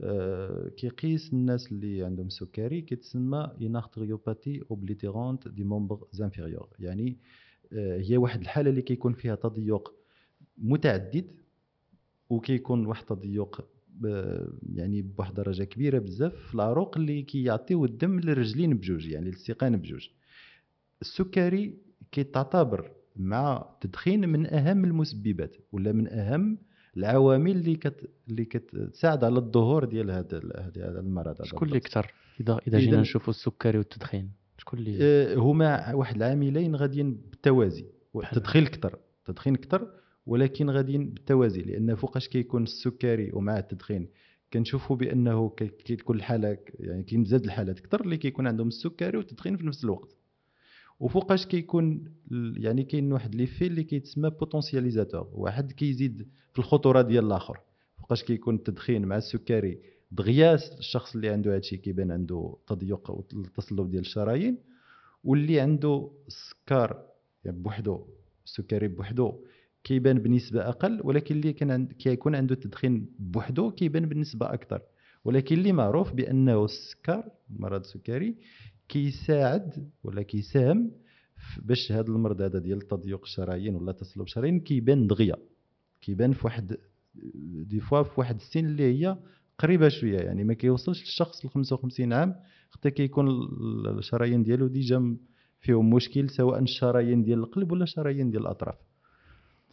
آه، 0.00 0.68
كيقيس 0.68 1.32
الناس 1.32 1.72
اللي 1.72 2.04
عندهم 2.04 2.26
السكري 2.26 2.80
كتسمى 2.80 3.50
une 3.62 3.81
artériopathie 3.81 4.62
oblitérante 4.70 5.48
des 5.48 5.64
membres 5.64 5.98
inférieurs 6.20 6.68
يعني 6.78 7.16
آه، 7.72 8.00
هي 8.00 8.16
واحد 8.16 8.40
الحالة 8.40 8.70
اللي 8.70 8.82
كيكون 8.82 9.12
فيها 9.12 9.34
تضيق 9.34 9.94
متعدد 10.58 11.24
وكيكون 12.30 12.86
واحد 12.86 13.00
التضيق 13.00 13.68
يعني 14.74 15.02
بواحد 15.02 15.30
الدرجه 15.30 15.64
كبيرة 15.64 15.98
بزاف 15.98 16.34
في 16.34 16.54
العروق 16.54 16.96
اللي 16.96 17.22
كيعطيو 17.22 17.84
الدم 17.84 18.20
للرجلين 18.20 18.76
بجوج 18.76 19.06
يعني 19.06 19.26
للسيقان 19.26 19.76
بجوج. 19.76 20.08
السكري 21.00 21.78
كيتعتبر 22.12 22.90
مع 23.16 23.68
التدخين 23.74 24.28
من 24.28 24.54
أهم 24.54 24.84
المسببات 24.84 25.56
ولا 25.72 25.92
من 25.92 26.08
أهم 26.08 26.58
العوامل 26.96 27.50
اللي 27.50 27.76
كت 27.76 28.10
اللي 28.28 28.44
كتساعد 28.44 29.24
على 29.24 29.38
الظهور 29.38 29.84
ديال 29.84 30.10
هذا 30.10 30.40
هذا 30.58 31.00
المرض 31.00 31.42
شكون 31.44 31.68
اللي 31.68 31.78
أكثر 31.78 32.12
إذا 32.40 32.58
إذا 32.68 32.78
جينا 32.78 33.00
نشوفوا 33.00 33.30
السكري 33.30 33.78
والتدخين 33.78 34.30
شكون 34.58 34.78
اللي 34.78 34.98
آه 35.00 35.34
هما 35.34 35.94
واحد 35.94 36.16
العاملين 36.16 36.76
غاديين 36.76 37.14
بالتوازي 37.14 37.86
التدخين 38.16 38.66
أكثر 38.66 38.98
التدخين 39.20 39.54
أكثر 39.54 39.88
ولكن 40.26 40.70
غاديين 40.70 41.10
بالتوازي 41.10 41.62
لأن 41.62 41.94
فوقاش 41.94 42.28
كيكون 42.28 42.62
السكري 42.62 43.30
ومع 43.32 43.58
التدخين. 43.58 44.08
كنشوفوا 44.52 44.96
بأنه 44.96 45.48
كتكون 45.58 46.16
الحالة 46.16 46.58
يعني 46.80 47.02
كاين 47.02 47.22
بزاف 47.22 47.44
الحالات 47.44 47.78
أكثر 47.78 48.00
اللي 48.00 48.16
كيكون 48.16 48.46
عندهم 48.46 48.68
السكري 48.68 49.18
والتدخين 49.18 49.56
في 49.56 49.66
نفس 49.66 49.84
الوقت. 49.84 50.16
وفوقاش 51.00 51.46
كيكون 51.46 52.04
يعني 52.56 52.84
كاين 52.84 53.12
واحد 53.12 53.34
لي 53.34 53.46
في 53.46 53.66
اللي 53.66 53.84
كيتسمى 53.84 54.30
potentialisateur 54.30 55.28
واحد 55.32 55.72
كيزيد 55.72 56.28
في 56.52 56.58
الخطورة 56.58 57.02
ديال 57.02 57.26
الآخر. 57.26 57.60
فوقاش 57.98 58.24
كيكون 58.24 58.54
التدخين 58.54 59.06
مع 59.06 59.16
السكري 59.16 59.78
دغيا 60.12 60.54
الشخص 60.54 61.14
اللي 61.14 61.28
عنده 61.28 61.54
هادشي 61.54 61.76
كيبان 61.76 62.10
عنده 62.10 62.56
تضيق 62.66 63.10
وتصلب 63.10 63.90
ديال 63.90 64.00
الشرايين 64.00 64.58
واللي 65.24 65.60
عنده 65.60 66.10
السكر 66.26 67.02
يعني 67.44 67.58
بوحدو 67.58 68.06
السكري 68.44 68.88
بوحدو. 68.88 69.44
كيبان 69.86 70.18
بنسبة 70.18 70.68
أقل 70.68 71.00
ولكن 71.04 71.34
اللي 71.34 71.52
كان 71.52 71.70
عند 71.70 71.92
كيكون 71.92 72.34
عنده 72.34 72.54
التدخين 72.54 73.06
بوحدو 73.18 73.70
كيبان 73.70 74.06
بنسبة 74.06 74.52
أكثر. 74.52 74.82
ولكن 75.24 75.56
اللي 75.58 75.72
معروف 75.72 76.12
بأنه 76.12 76.64
السكر 76.64 77.24
مرض 77.50 77.80
السكري 77.80 78.34
كيساعد 78.88 79.90
ولا 80.04 80.22
كيساهم 80.22 80.90
باش 81.62 81.92
هذا 81.92 82.08
المرض 82.08 82.42
هذا 82.42 82.58
ديال 82.58 82.80
تضيق 82.80 83.22
الشرايين 83.22 83.74
ولا 83.74 83.92
تصلب 83.92 84.22
الشرايين 84.24 84.60
كيبان 84.60 85.06
دغيا. 85.06 85.36
كيبان 86.00 86.32
في 86.32 86.40
واحد 86.44 86.76
des 87.44 87.80
fois 87.80 88.02
في 88.02 88.20
واحد 88.20 88.34
السن 88.34 88.66
اللي 88.66 88.82
هي 88.82 89.16
قريبة 89.58 89.88
شوية 89.88 90.18
يعني 90.18 90.44
ما 90.44 90.54
كيوصلش 90.54 91.02
الشخص 91.02 91.44
ل 91.46 91.48
55 91.48 92.12
عام 92.12 92.34
حتى 92.70 92.90
كيكون 92.90 93.28
الشرايين 93.98 94.42
ديالو 94.42 94.66
déjà 94.66 95.16
فيهم 95.60 95.90
مشكل 95.90 96.30
سواء 96.30 96.58
الشرايين 96.62 97.22
ديال 97.22 97.38
القلب 97.38 97.72
ولا 97.72 97.82
الشرايين 97.84 98.30
ديال 98.30 98.42
الأطراف. 98.42 98.85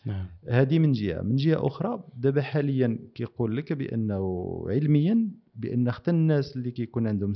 نعم. 0.05 0.25
هذه 0.49 0.79
من 0.79 0.91
جهة. 0.91 1.21
من 1.21 1.35
جهة 1.35 1.67
أخرى 1.67 2.03
دابا 2.17 2.41
حاليا 2.41 2.99
كيقول 3.15 3.57
لك 3.57 3.73
بأنه 3.73 4.63
علميا 4.67 5.27
بأن 5.55 5.91
حتى 5.91 6.11
الناس 6.11 6.55
اللي 6.55 6.71
كيكون 6.71 7.07
عندهم 7.07 7.33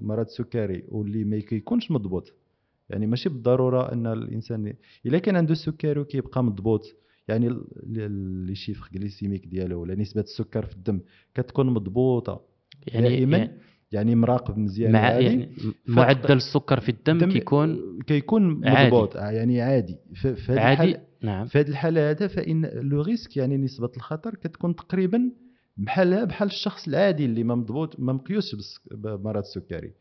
مرض 0.00 0.26
السكري 0.26 0.84
واللي 0.88 1.24
ما 1.24 1.38
كيكونش 1.38 1.90
مضبوط 1.90 2.32
يعني 2.90 3.06
ماشي 3.06 3.28
بالضرورة 3.28 3.92
أن 3.92 4.06
الإنسان 4.06 4.74
إلا 5.06 5.18
كان 5.18 5.36
عنده 5.36 5.52
السكري 5.52 6.00
وكيبقى 6.00 6.44
مضبوط 6.44 6.96
يعني 7.28 7.56
les 8.46 8.54
chiffres 8.54 8.90
glycémiques 8.96 9.46
ديالو 9.46 9.80
ولا 9.80 9.94
نسبة 9.94 10.20
السكر 10.20 10.66
في 10.66 10.76
الدم 10.76 11.00
كتكون 11.34 11.66
مضبوطة. 11.66 12.40
يعني 12.86 13.08
دائما 13.08 13.38
يعني, 13.38 13.58
يعني 13.92 14.14
مراقب 14.14 14.58
مزيان 14.58 14.92
مع 14.92 15.10
يعني 15.10 15.48
معدل 15.86 16.36
السكر 16.36 16.80
في 16.80 16.88
الدم 16.88 17.32
كيكون 17.32 17.98
كيكون 18.06 18.42
مضبوط 18.42 19.16
عادي. 19.16 19.36
يعني 19.36 19.60
عادي. 19.60 19.96
في 20.14 20.58
عادي. 20.58 20.96
نعم. 21.24 21.46
في 21.46 21.58
هذه 21.58 21.68
الحالة 21.68 22.10
هذا 22.10 22.26
فإن 22.26 22.66
le 22.66 23.02
risque 23.02 23.36
يعني 23.36 23.56
نسبة 23.56 23.90
الخطر 23.96 24.34
كتكون 24.34 24.76
تقريبا 24.76 25.30
بحال 25.76 26.26
بحال 26.26 26.48
الشخص 26.48 26.88
العادي 26.88 27.24
اللي 27.24 27.44
ما 27.44 27.54
مضبوط 27.54 28.00
ما 28.00 28.12
مقيوس 28.12 28.80
بمرض 28.90 29.38
السكري 29.38 29.92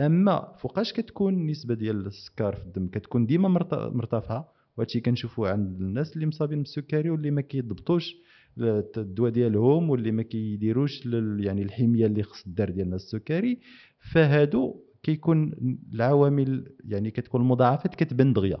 أما 0.00 0.54
فوقاش 0.58 0.92
كتكون 0.92 1.34
النسبة 1.34 1.74
ديال 1.74 2.06
السكر 2.06 2.54
في 2.54 2.62
الدم 2.64 2.88
كتكون 2.88 3.26
ديما 3.26 3.48
مرتفعة 3.72 4.52
وهادشي 4.76 5.00
كنشوفوه 5.00 5.50
عند 5.50 5.80
الناس 5.80 6.14
اللي 6.14 6.26
مصابين 6.26 6.58
بالسكري 6.58 7.10
واللي 7.10 7.30
ما 7.30 7.40
كيضبطوش 7.40 8.16
الدواء 8.58 9.30
ديالهم 9.30 9.90
واللي 9.90 10.12
ما 10.12 10.22
كيديروش 10.22 11.06
يعني 11.38 11.62
الحمية 11.62 12.06
اللي 12.06 12.22
خاص 12.22 12.46
الدار 12.46 12.70
ديال 12.70 12.96
السكري. 12.96 13.58
فهادو 14.12 14.80
كيكون 15.02 15.52
العوامل 15.92 16.72
يعني 16.84 17.10
كتكون 17.10 17.40
المضاعفات 17.40 17.94
كتبان 17.94 18.32
دغيا. 18.32 18.58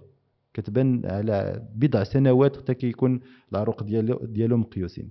كتبان 0.54 1.06
على 1.06 1.68
بضع 1.74 2.04
سنوات 2.04 2.56
حتى 2.56 2.74
كيكون 2.74 3.20
العروق 3.52 3.82
ديالو 3.82 4.24
ديالهم 4.24 4.60
مقيوسين. 4.60 5.10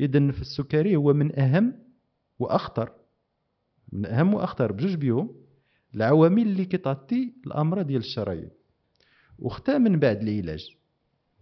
اذا 0.00 0.30
في 0.30 0.40
السكري 0.40 0.96
هو 0.96 1.12
من 1.12 1.38
أهم 1.38 1.74
وأخطر 2.38 2.92
من 3.92 4.06
أهم 4.06 4.34
وأخطر 4.34 4.72
بجوج 4.72 4.94
بيهم 4.94 5.34
العوامل 5.94 6.42
اللي 6.42 6.64
كتعطي 6.64 7.32
الأمراض 7.46 7.86
ديال 7.86 8.00
الشرايين. 8.00 8.50
وختام 9.38 9.82
من 9.82 9.98
بعد 9.98 10.22
العلاج. 10.22 10.76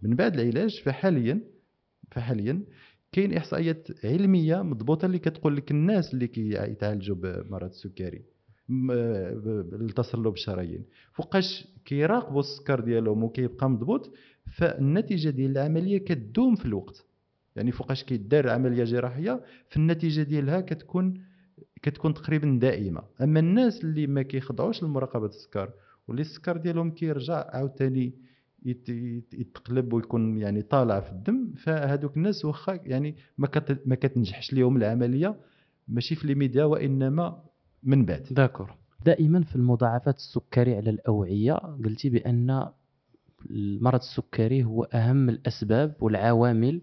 من 0.01 0.15
بعد 0.15 0.39
العلاج 0.39 0.81
فحاليا 0.83 1.41
فحاليا 2.11 2.63
كاين 3.11 3.33
إحصائيات 3.33 3.87
علمية 4.05 4.61
مضبوطة 4.61 5.05
اللي 5.05 5.19
كتقول 5.19 5.55
لك 5.57 5.71
الناس 5.71 6.13
اللي 6.13 6.27
كيتعالجوا 6.27 7.15
بمرض 7.15 7.69
السكري. 7.69 8.21
التصلب 9.81 10.33
الشرايين 10.33 10.85
فوقاش 11.13 11.67
كيراقبوا 11.85 12.39
السكر 12.39 12.79
ديالهم 12.79 13.23
وكيبقى 13.23 13.69
مضبوط 13.69 14.13
فالنتيجة 14.57 15.29
ديال 15.29 15.51
العملية 15.51 15.97
كتدوم 15.97 16.55
في 16.55 16.65
الوقت. 16.65 17.05
يعني 17.55 17.71
فوقاش 17.71 18.03
كيدار 18.03 18.49
عملية 18.49 18.83
جراحية 18.83 19.41
فالنتيجة 19.69 20.21
ديالها 20.21 20.61
كتكون 20.61 21.23
كتكون 21.81 22.13
تقريبا 22.13 22.57
دائمة. 22.61 23.01
أما 23.21 23.39
الناس 23.39 23.83
اللي 23.83 24.07
ما 24.07 24.21
كيخضعوش 24.21 24.83
لمراقبة 24.83 25.25
السكر 25.25 25.69
واللي 26.07 26.21
السكر 26.21 26.57
ديالهم 26.57 26.91
كيرجع 26.91 27.45
عاوتاني 27.49 28.13
يتقلب 29.33 29.93
ويكون 29.93 30.37
يعني 30.37 30.61
طالع 30.61 30.99
في 30.99 31.11
الدم 31.11 31.53
فهذوك 31.57 32.17
الناس 32.17 32.45
واخا 32.45 32.79
يعني 32.85 33.15
ما 33.85 33.95
كتنجحش 33.95 34.53
لهم 34.53 34.77
العملية 34.77 35.35
ماشي 35.87 36.15
في 36.15 36.27
l'immédiat 36.27 36.63
وإنما 36.63 37.43
من 37.83 38.05
بعد. 38.05 38.27
d'accord. 38.31 38.75
دائما 39.05 39.43
في 39.43 39.55
المضاعفات 39.55 40.17
السكري 40.17 40.75
على 40.75 40.89
الأوعية 40.89 41.53
قلتي 41.53 42.09
بأن 42.09 42.69
المرض 43.49 43.99
السكري 43.99 44.63
هو 44.63 44.83
أهم 44.83 45.29
الأسباب 45.29 45.95
والعوامل 45.99 46.81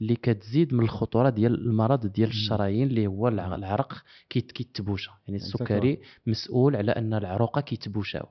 اللي 0.00 0.16
كتزيد 0.16 0.74
من 0.74 0.84
الخطورة 0.84 1.30
ديال 1.30 1.54
المرض 1.54 2.06
ديال 2.06 2.28
الشرايين 2.28 2.88
اللي 2.88 3.06
هو 3.06 3.28
العرق 3.28 4.02
كيتبوشا. 4.28 5.12
يعني 5.28 5.36
السكري 5.36 6.00
مسؤول 6.26 6.76
على 6.76 6.92
أن 6.92 7.14
العروقة 7.14 7.60
كيتبوشاو 7.60 8.28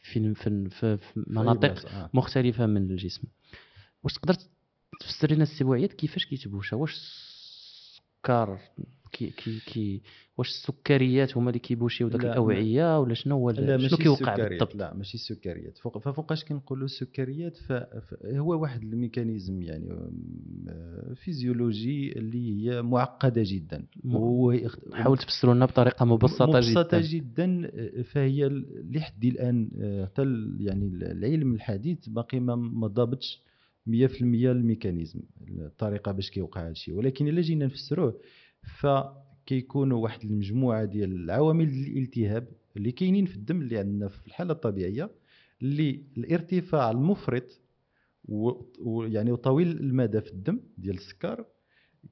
في 0.00 0.34
في, 0.34 0.68
في, 0.70 0.98
مناطق 1.16 1.88
آه. 1.88 2.10
مختلفة 2.14 2.66
من 2.66 2.90
الجسم. 2.90 3.22
واش 4.02 4.14
تقدر 4.14 4.34
تفسر 5.00 5.32
لنا 5.32 5.42
السي 5.42 5.88
كيفاش 5.88 6.26
كيتبوشا؟ 6.26 6.76
واش 6.76 6.92
السكر 6.92 8.58
كي 9.16 9.30
كي 9.30 9.60
كي 9.66 10.02
واش 10.38 10.48
السكريات 10.48 11.36
هما 11.36 11.50
اللي 11.50 11.58
كيبوشيو 11.58 12.08
داك 12.08 12.24
الأوعية 12.24 13.00
ولا 13.00 13.14
شنو 13.14 13.36
هو 13.36 13.52
شنو 13.52 13.96
كيوقع 13.98 14.48
بالضبط؟ 14.48 14.74
لا 14.74 14.94
ماشي 14.94 15.14
السكريات. 15.14 15.78
فوق 15.78 15.98
ففوقاش 15.98 16.44
كنقولوا 16.44 16.84
السكريات 16.84 17.56
فهو 17.56 18.62
واحد 18.62 18.82
mécanisme 18.82 19.62
يعني 19.62 20.10
physiologique 21.14 22.18
اللي 22.18 22.68
هي 22.70 22.82
معقدة 22.82 23.42
جدا. 23.44 23.86
حاول 24.92 25.18
تفسروا 25.18 25.54
لنا 25.54 25.66
بطريقة 25.66 26.04
مبسطة, 26.04 26.46
مبسطة 26.46 27.00
جدا 27.00 27.00
جدا 27.00 28.02
فهي 28.02 28.48
لحد 28.90 29.24
الآن 29.24 29.70
حتى 30.06 30.22
يعني 30.60 30.86
العلم 30.86 31.54
الحديث 31.54 32.08
باقي 32.08 32.40
ما 32.40 32.86
ضابطش 32.86 33.42
100% 33.86 34.22
ال 34.22 34.32
mécanisme 34.32 35.20
الطريقة 35.58 36.12
باش 36.12 36.30
كيوقع 36.30 36.62
هذا 36.62 36.70
الشيء 36.70 36.94
ولكن 36.94 37.28
إلا 37.28 37.40
جينا 37.40 37.64
نفسروه 37.64 38.20
فكيكونوا 38.66 39.98
واحد 40.02 40.22
المجموعة 40.24 40.84
ديال 40.84 41.12
العوامل 41.14 41.68
الالتهاب 41.68 42.48
اللي 42.76 42.92
كاينين 42.92 43.26
في 43.26 43.36
الدم 43.36 43.60
اللي 43.60 43.78
عندنا 43.78 44.08
في 44.08 44.26
الحالة 44.26 44.52
الطبيعية 44.52 45.10
اللي 45.62 46.02
الارتفاع 46.16 46.90
المفرط 46.90 47.60
ويعني 48.78 49.32
وطويل 49.32 49.68
المدى 49.80 50.20
في 50.20 50.30
الدم 50.32 50.60
ديال 50.78 50.94
السكر 50.96 51.44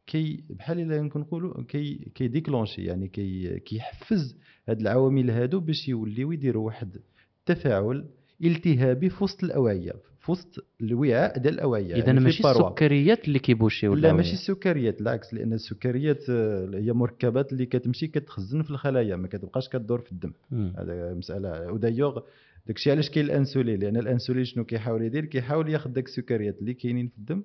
كي 0.07 0.45
بحال 0.51 0.81
إلا 0.81 0.97
يمكن 0.97 1.21
نقولوا 1.21 1.63
كي 1.63 1.95
كي 2.15 2.26
déclencher 2.26 2.85
يعني 2.85 3.09
كي 3.09 3.61
كيحفز 3.61 4.37
هاد 4.69 4.81
العوامل 4.81 5.31
هادو 5.31 5.61
باش 5.61 5.89
يوليو 5.89 6.33
يديروا 6.33 6.67
واحد 6.67 6.97
التفاعل 7.41 8.09
التهابي 8.45 9.11
في 9.11 9.25
وسط 9.25 9.45
الأوعية. 9.45 9.93
في 10.25 10.31
وسط 10.31 10.67
الوعاء 10.81 11.39
ديال 11.39 11.55
الاوعية 11.55 11.95
إذا 11.95 12.07
يعني 12.07 12.21
ماشي 12.21 12.51
السكريات 12.51 13.29
اللي 13.29 13.39
كيبوشيو 13.39 13.95
لا 13.95 14.13
ماشي 14.13 14.33
السكريات 14.33 14.99
بالعكس 14.99 15.35
لأن 15.35 15.53
السكريات 15.53 16.31
آه، 16.31 16.71
هي 16.75 16.93
مركبات 16.93 17.53
اللي 17.53 17.67
كتمشي 17.67 18.07
كتخزن 18.07 18.63
في 18.63 18.71
الخلايا 18.71 19.17
ما 19.17 19.29
كتبقاش 19.29 19.69
كدور 19.69 20.01
في 20.01 20.13
الدم. 20.13 20.33
هذا 20.53 21.15
مسألة. 21.15 21.73
ودايوغ 21.73 22.21
داكشي 22.67 22.91
علاش 22.91 23.11
كاين 23.11 23.27
الانسولين؟ 23.27 23.81
لأن 23.81 23.97
الانسولين 23.97 24.45
شنو 24.45 24.65
كيحاول 24.65 25.03
يدير؟ 25.03 25.25
كيحاول 25.25 25.69
ياخذ 25.69 25.91
داك 25.91 26.07
السكريات 26.07 26.59
اللي 26.61 26.75
كاينين 26.75 27.09
في 27.09 27.19
الدم 27.19 27.43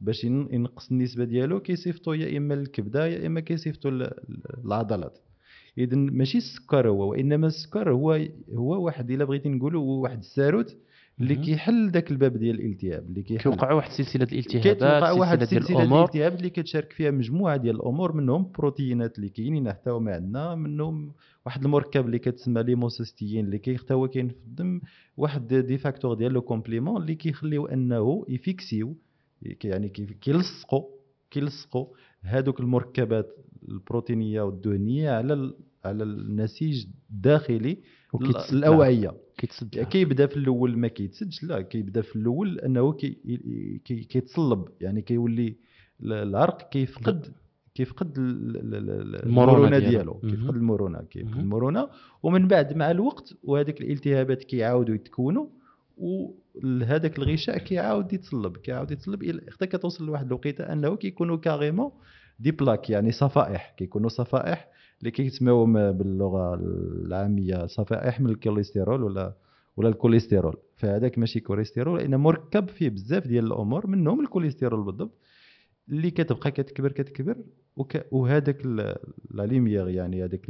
باش 0.00 0.24
ينقص 0.24 0.90
النسبة 0.90 1.24
ديالو 1.24 1.60
كيصيفطو 1.60 2.12
يا 2.12 2.38
إما 2.38 2.54
للكبدة 2.54 3.06
يا 3.06 3.26
إما 3.26 3.40
كيصيفطو 3.40 3.90
للعضلات. 3.90 5.18
اذا 5.78 5.96
ماشي 5.96 6.38
السكر 6.38 6.88
هو 6.88 7.10
وإنما 7.10 7.46
السكر 7.46 7.92
هو 7.92 8.20
هو 8.54 8.84
واحد 8.84 9.10
إلا 9.10 9.24
بغيتي 9.24 9.48
نقولوا 9.48 9.82
هو 9.82 10.02
واحد 10.02 10.18
الساروت 10.18 10.76
اللي 11.20 11.34
كيحل 11.36 11.90
ذاك 11.90 12.10
الباب 12.10 12.36
ديال 12.36 12.60
الالتهاب 12.60 13.08
اللي 13.08 13.22
كيحل. 13.22 13.42
كيوقع 13.42 13.72
واحد 13.72 13.90
السلسلة 13.90 14.22
الالتهابات 14.32 14.62
كيوقع 14.78 15.10
واحد 15.12 15.42
السلسلة 15.42 15.76
الالتهاب 16.02 16.34
اللي 16.38 16.50
كتشارك 16.50 16.92
فيها 16.92 17.10
مجموعة 17.10 17.56
ديال 17.56 17.76
الأمور 17.76 18.12
منهم 18.12 18.50
بروتينات 18.58 19.16
اللي 19.18 19.28
كاينين 19.28 19.68
حتى 19.72 19.90
هما 19.90 20.14
عندنا 20.14 20.54
منهم 20.54 21.12
واحد 21.46 21.64
المركب 21.64 22.06
اللي 22.06 22.18
كتسمى 22.18 22.62
l'homocystéine 22.62 23.44
اللي 23.46 23.60
هو 23.92 24.08
كاين 24.08 24.28
في 24.28 24.34
الدم 24.46 24.80
واحد 25.16 25.54
des 25.54 25.78
facteurs 25.78 26.14
ديال 26.14 26.32
le 26.32 26.42
complément 26.42 27.02
اللي 27.02 27.14
كيخليو 27.14 27.66
أنه 27.66 28.24
يفيكسيو 28.28 28.96
يعني 29.64 29.88
كيلصقوا 30.20 30.84
كيلصقوا 31.30 31.86
هذوك 32.22 32.60
المركبات 32.60 33.36
البروتينية 33.68 34.42
والدهنية 34.42 35.10
على 35.10 35.54
على 35.84 36.02
النسيج 36.04 36.86
الداخلي 37.10 37.78
الأوعية. 38.52 39.14
كيتسد 39.40 39.78
كيبدا 39.82 40.26
في 40.26 40.36
الأول 40.36 40.78
ما 40.78 40.88
كيتسدش 40.88 41.44
لا 41.44 41.60
كيبدا 41.60 42.00
في 42.02 42.16
الأول 42.16 42.58
أنه 42.58 42.92
كي 42.92 43.80
كيتصلب 43.84 44.68
يعني 44.80 45.02
كيولي 45.02 45.56
العرق 46.02 46.68
كيفقد 46.68 47.26
كيفقد 47.74 48.14
المرونة 48.18 49.78
ديالو. 49.78 50.14
كيفقد 50.14 50.54
المرونة 50.56 51.02
كيفقد 51.02 51.38
المرونة. 51.38 51.88
ومن 52.22 52.48
بعد 52.48 52.76
مع 52.76 52.90
الوقت 52.90 53.34
وهذيك 53.42 53.80
الالتهابات 53.80 54.44
كيعاودوا 54.44 54.94
يتكونوا 54.94 55.46
وهذاك 55.98 57.18
الغشاء 57.18 57.58
كيعاود 57.58 58.12
يتصلب 58.12 58.56
كيعاود 58.56 58.90
يتصلب 58.90 59.40
حتى 59.52 59.66
كتوصل 59.66 60.06
لواحد 60.06 60.26
الوقيتة 60.26 60.72
أنه 60.72 60.96
كيكونوا 60.96 61.36
carrément 61.36 61.90
des 62.40 62.50
plaques 62.50 62.90
يعني 62.90 63.12
صفائح 63.12 63.74
كيكونوا 63.76 64.08
صفائح 64.08 64.68
اللي 65.00 65.10
كيتسموهم 65.10 65.92
باللغة 65.92 66.54
العامية 66.54 67.66
صفائح 67.66 68.20
من 68.20 68.30
الكوليسترول 68.30 69.02
ولا 69.02 69.34
ولا 69.76 69.88
الكوليسترول 69.88 70.56
فهذاك 70.76 71.18
ماشي 71.18 71.40
كوليسترول 71.40 71.98
لأن 71.98 72.16
مركب 72.16 72.68
فيه 72.68 72.88
بزاف 72.88 73.26
ديال 73.26 73.46
الأمور 73.46 73.86
منهم 73.86 74.20
الكوليسترول 74.20 74.84
بالضبط 74.84 75.18
اللي 75.88 76.10
كتبقى 76.10 76.50
كتكبر 76.50 76.92
كتكبر 76.92 77.36
وهذاك 78.10 78.66
لا 78.66 79.44
يعني 79.88 80.24
هذاك 80.24 80.46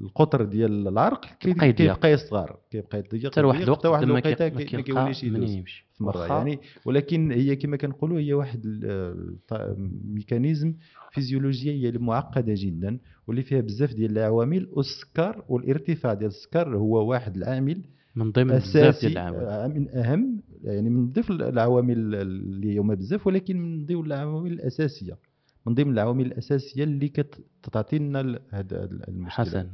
القطر 0.00 0.44
ديال 0.44 0.88
العرق 0.88 1.24
كيبقى 1.40 2.12
يصغر. 2.12 2.56
كيبقى 2.70 2.98
يضيق 2.98 3.32
حتى 3.32 3.40
واحد 3.40 3.62
الوقت 3.62 3.78
حتى 3.78 3.88
واحد 3.88 4.02
الوقيته 4.02 4.48
ما 4.48 4.82
كيوليش 4.82 5.24
يدوز. 5.24 5.56
في 5.94 6.04
مرة 6.04 6.26
يعني. 6.26 6.58
ولكن 6.84 7.32
هي 7.32 7.56
كما 7.56 7.76
كنقولوا 7.76 8.18
هي 8.18 8.32
واحد 8.32 8.66
ميكانيزم 10.04 10.74
فيزيولوجية 11.12 11.98
معقدة 11.98 12.54
جدا 12.56 12.98
واللي 13.26 13.42
فيها 13.42 13.60
بزاف 13.60 13.94
ديال 13.94 14.18
العوامل 14.18 14.68
والسكر 14.72 15.44
والارتفاع 15.48 16.14
ديال 16.14 16.30
السكر 16.30 16.76
هو 16.76 17.10
واحد 17.10 17.36
العامل 17.36 17.82
من 18.16 18.32
ضمن 18.32 18.54
بزاف 18.54 19.00
ديال 19.00 19.12
العوامل. 19.12 19.46
آه، 19.46 19.66
من 19.68 19.88
أهم 19.88 20.42
يعني 20.64 20.90
من 20.90 21.12
ضمن 21.12 21.42
العوامل 21.42 22.14
اللي 22.14 22.78
هما 22.78 22.94
بزاف 22.94 23.26
ولكن 23.26 23.56
من 23.60 23.86
ضمن 23.86 24.06
العوامل 24.06 24.52
الأساسية. 24.52 25.18
من 25.66 25.74
ضمن 25.74 25.92
العوامل 25.92 26.26
الأساسية 26.26 26.84
اللي 26.84 27.08
كتعطي 27.08 27.98
لنا 27.98 28.40
هذا 28.50 28.84
المشكلة. 28.84 29.28
حسن 29.28 29.70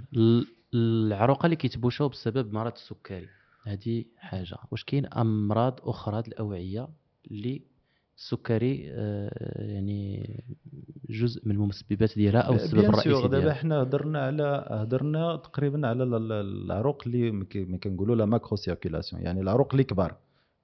العروقه 0.75 1.45
اللي 1.47 1.57
كيتبوشوا 1.57 2.09
بسبب 2.09 2.53
مرض 2.53 2.73
السكري. 2.73 3.29
هذه 3.65 4.05
حاجة. 4.17 4.57
واش 4.71 4.85
كاين 4.85 5.07
أمراض 5.07 5.81
أخرى 5.83 6.19
الاوعيه 6.29 6.89
اللي 7.31 7.63
السكري 8.17 8.87
آه، 8.91 9.63
يعني 9.63 10.45
جزء 11.11 11.49
من 11.49 11.55
المسببات 11.55 12.15
ديالها 12.15 12.41
أو 12.41 12.55
السبب 12.55 12.81
الرئيسي 12.81 13.09
ديالها 13.09 13.29
دابا 13.29 13.53
حنا 13.53 13.83
هضرنا 13.83 14.23
على 14.23 14.67
هضرنا 14.71 15.37
تقريبا 15.37 15.89
على 15.89 16.05
العروق 16.05 17.03
اللي 17.07 17.45
كنقولوا 17.83 18.17
la 18.17 18.25
macrocirculation 18.25 19.23
يعني 19.23 19.41
العروق 19.41 19.69
اللي 19.73 19.85
كبار. 19.85 20.17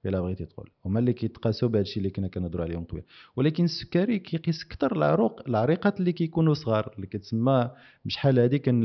إلا 0.05 0.21
بغيتي 0.21 0.45
تقول 0.45 0.69
هما 0.85 0.99
اللي 0.99 1.13
كيتقاسوا 1.13 1.69
بهذا 1.69 1.81
الشيء 1.81 1.97
اللي 1.97 2.09
كنا 2.09 2.27
كنهضروا 2.27 2.65
عليهم 2.65 2.83
طويل 2.83 3.03
ولكن 3.35 3.63
السكري 3.63 4.19
كيقيس 4.19 4.63
أكثر 4.65 4.95
العروق 4.95 5.41
العريقات 5.47 5.99
اللي 5.99 6.11
كيكونوا 6.13 6.53
صغار 6.53 6.93
اللي 6.95 7.07
كتسمى 7.07 7.71
بشحال 8.05 8.39
هذه 8.39 8.57
كان 8.57 8.83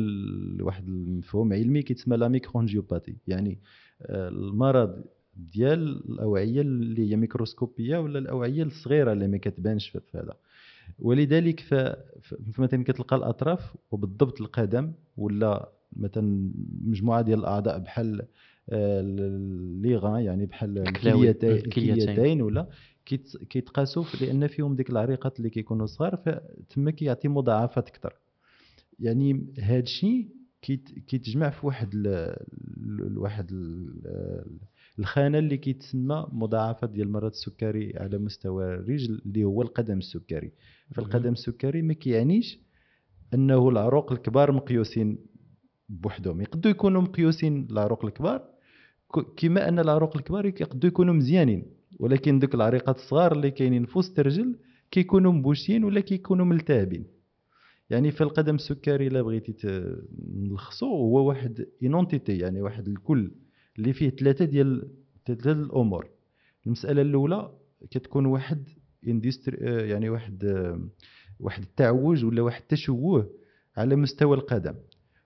واحد 0.60 0.88
المفهوم 0.88 1.52
علمي 1.52 1.82
كيتسمى 1.82 2.16
la 2.16 2.28
microangiopathie 2.28 3.16
يعني 3.26 3.58
آه، 4.02 4.28
المرض 4.28 5.04
ديال 5.36 6.10
الأوعية 6.10 6.60
اللي 6.60 7.10
هي 7.10 7.16
microscopiques 7.16 7.98
ولا 7.98 8.18
الأوعية 8.18 8.62
الصغيرة 8.62 9.12
اللي 9.12 9.28
ما 9.28 9.38
كتبانش 9.38 9.88
في 9.88 10.00
هذا. 10.14 10.34
ولذلك 10.98 11.60
فمثلا 11.60 12.84
كتلقى 12.84 13.16
الأطراف 13.16 13.76
وبالضبط 13.90 14.40
القدم 14.40 14.92
ولا 15.16 15.68
مثلا 15.96 16.52
مجموعة 16.84 17.22
ديال 17.22 17.38
الأعضاء 17.38 17.78
بحال 17.78 18.26
les 19.82 19.97
reins 19.97 20.22
يعني 20.22 20.46
بحال 20.46 20.78
الكليتين. 20.78 22.42
ولا 22.42 22.68
كيتقاسوا 23.50 24.04
لأن 24.20 24.46
فيهم 24.46 24.76
ديك 24.76 24.90
العريقات 24.90 25.38
اللي 25.38 25.50
كيكونوا 25.50 25.86
صغار 25.86 26.16
فتما 26.16 26.90
كيعطي 26.90 27.28
مضاعفات 27.28 27.88
أكثر. 27.88 28.14
يعني 29.00 29.46
هذا 29.60 29.78
الشيء 29.78 30.28
كيتجمع 31.06 31.50
في 31.50 31.66
واحد 31.66 31.90
ال 31.94 33.18
واحد 33.18 33.50
ال 33.52 34.44
الخانة 34.98 35.38
اللي 35.38 35.56
كيتسمى 35.56 36.26
مضاعفات 36.32 36.90
ديال 36.90 37.12
مرض 37.12 37.30
السكري 37.30 37.92
على 37.96 38.18
مستوى 38.18 38.64
الرجل 38.64 39.22
اللي 39.26 39.44
هو 39.44 39.62
القدم 39.62 39.98
السكري. 39.98 40.52
فالقدم 40.94 41.32
السكري 41.32 41.82
ما 41.82 41.92
كيعنيش 41.94 42.58
أنه 43.34 43.68
العروق 43.68 44.12
الكبار 44.12 44.52
مقيوسين 44.52 45.18
بوحدهم. 45.88 46.40
يقدروا 46.40 46.70
يكونوا 46.70 47.02
مقيوسين 47.02 47.68
العروق 47.70 48.04
الكبار 48.04 48.55
كما 49.36 49.68
أن 49.68 49.78
العروق 49.78 50.16
الكبار 50.16 50.46
يقدروا 50.46 50.90
يكونوا 50.90 51.14
مزيانين 51.14 51.64
ولكن 51.98 52.38
دوك 52.38 52.54
العريقات 52.54 52.96
الصغار 52.96 53.32
اللي 53.32 53.50
كاينين 53.50 53.84
في 53.84 53.98
وسط 53.98 54.18
الرجل 54.18 54.58
كيكونوا 54.90 55.32
مبوشيين 55.32 55.84
ولا 55.84 56.00
كيكونوا 56.00 56.44
ملتهبين. 56.44 57.06
يعني 57.90 58.10
في 58.12 58.20
القدم 58.20 58.54
السكري 58.54 59.06
إلا 59.06 59.22
بغيتي 59.22 59.84
نلخصو 60.34 60.86
هو 60.86 61.28
واحد 61.28 61.66
une 61.82 62.01
entité 62.01 62.38
يعني 62.38 62.62
واحد 62.62 62.88
الكل 62.88 63.30
اللي 63.78 63.92
فيه 63.92 64.10
ثلاثة 64.10 64.44
ديال 64.44 64.88
ثلاثة 65.26 65.52
الأمور. 65.52 66.08
المسألة 66.66 67.02
الأولى 67.02 67.52
كتكون 67.90 68.26
واحد 68.26 68.68
يعني 69.62 70.08
واحد 70.10 70.44
واحد 71.40 71.62
التعوج 71.62 72.24
ولا 72.24 72.42
واحد 72.42 72.62
التشوه 72.62 73.30
على 73.76 73.96
مستوى 73.96 74.36
القدم 74.36 74.74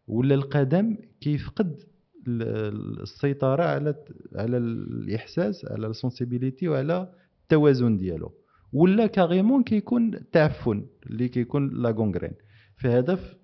ولا 0.08 0.34
القدم 0.34 0.96
كيفقد 1.20 1.80
السيطرة 2.28 3.62
على 3.62 3.94
على 4.34 4.56
الإحساس 4.56 5.64
على 5.70 5.86
ال 5.86 5.93
sensibilité 5.93 6.68
وعلى 6.68 7.12
التوازن 7.42 7.96
ديالو. 7.96 8.32
ولا 8.72 9.06
carrément 9.06 9.62
كيكون 9.62 10.30
تعفن 10.32 10.86
اللي 11.06 11.28
كيكون 11.28 11.82
la 11.82 11.90
gangrène 11.90 12.32
فهذا 12.76 13.14
ف- 13.14 13.36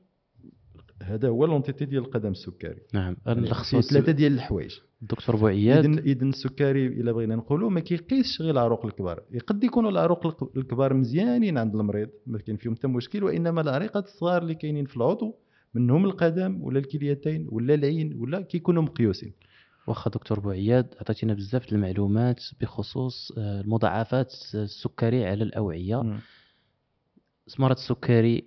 هذا 1.03 1.29
هو 1.29 1.47
l'entité 1.47 1.85
ديال 1.85 2.03
القدم 2.03 2.31
السكري. 2.31 2.83
نعم 2.95 3.17
يعني 3.27 3.41
نلخصوا 3.41 3.81
فيه 3.81 3.89
ثلاثة 3.89 4.13
ديال 4.13 4.33
الحوايج. 4.33 4.79
الدكتور 5.03 5.37
بوعياد. 5.37 5.85
إذن 5.85 5.99
إذن 5.99 6.29
السكري 6.29 6.87
إلا 6.87 7.13
بغينا 7.13 7.37
نقولوا 7.37 7.71
ما 7.71 7.81
كيقيسش 7.81 8.43
غير 8.43 8.51
العروق 8.51 8.87
الكبار. 8.87 9.23
يقد 9.31 9.65
يكونوا 9.65 9.91
العروق 9.91 10.27
الك- 10.27 10.57
الكبار 10.57 10.95
مزيانين 10.95 11.59
عند 11.59 11.75
المريض 11.77 12.09
ما 12.27 12.39
كاين 12.39 12.57
فيهم 12.57 12.75
حتى 12.75 12.87
مشكل 12.89 13.25
وإنما 13.25 13.61
العريقات 13.61 14.05
الصغار 14.07 14.43
اللي 14.43 14.55
كاينين 14.55 14.85
في 14.85 14.97
العضو 14.97 15.35
منهم 15.77 16.05
القدم 16.05 16.63
ولا 16.63 16.79
الكليتين 16.79 17.47
ولا 17.51 17.75
العين 17.75 18.15
ولا 18.21 18.41
كيكونوا 18.41 18.83
مقيوسين. 18.83 19.33
واخا 19.87 20.11
دكتور 20.11 20.41
بوعياد 20.41 20.95
عطيتينا 21.01 21.35
بزاف 21.35 21.73
المعلومات 21.73 22.43
بخصوص 22.61 23.33
آه، 23.39 23.61
المضاعفات 23.61 24.33
السكري 24.55 25.27
على 25.27 25.45
الأوعية. 25.45 26.21
مرض 27.59 27.77
السكري 27.77 28.45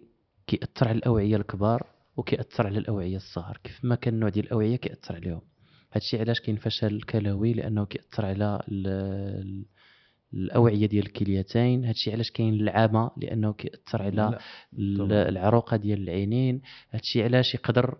كيأثر 0.47 0.87
على 0.87 0.97
الأوعية 0.97 1.35
الكبار 1.35 1.87
وكيأثر 2.17 2.67
على 2.67 2.77
الأوعية 2.79 3.17
الصغار. 3.17 3.59
كيف 3.63 3.85
ما 3.85 3.95
كان 3.95 4.19
نوع 4.19 4.29
ديال 4.29 4.45
الأوعية 4.45 4.75
كيأثر 4.75 5.15
عليهم. 5.15 5.41
هادشي 5.93 6.19
علاش 6.19 6.39
كاين 6.39 6.55
فشل 6.55 7.01
كلوي 7.01 7.53
لأنه 7.53 7.85
كيأثر 7.85 8.25
على 8.25 8.61
ال- 10.33 10.39
ال- 10.39 10.45
الأوعية 10.45 10.85
ديال 10.85 11.05
الكليتين. 11.05 11.85
هادشي 11.85 12.11
علاش 12.11 12.31
كاين 12.31 12.53
العمى 12.53 13.09
لأنه 13.17 13.53
كيأثر 13.53 14.01
على 14.01 14.15
لا، 14.15 14.39
ال- 14.79 14.97
طبعاً. 14.97 15.29
العروقة 15.29 15.77
ديال 15.77 16.01
العينين. 16.03 16.61
هادشي 16.91 17.23
علاش 17.23 17.55
يقدر 17.55 17.97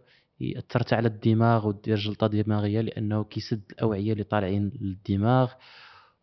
حتى 0.76 0.96
على 0.96 1.08
الدماغ 1.08 1.68
ودير 1.68 1.96
جلطة 1.98 2.28
دماغية 2.28 2.82
لأنه 2.82 3.24
كيسد 3.24 3.62
الأوعية 3.72 4.14
اللي 4.14 4.24
طالعين 4.24 4.72
للدماغ. 4.82 5.52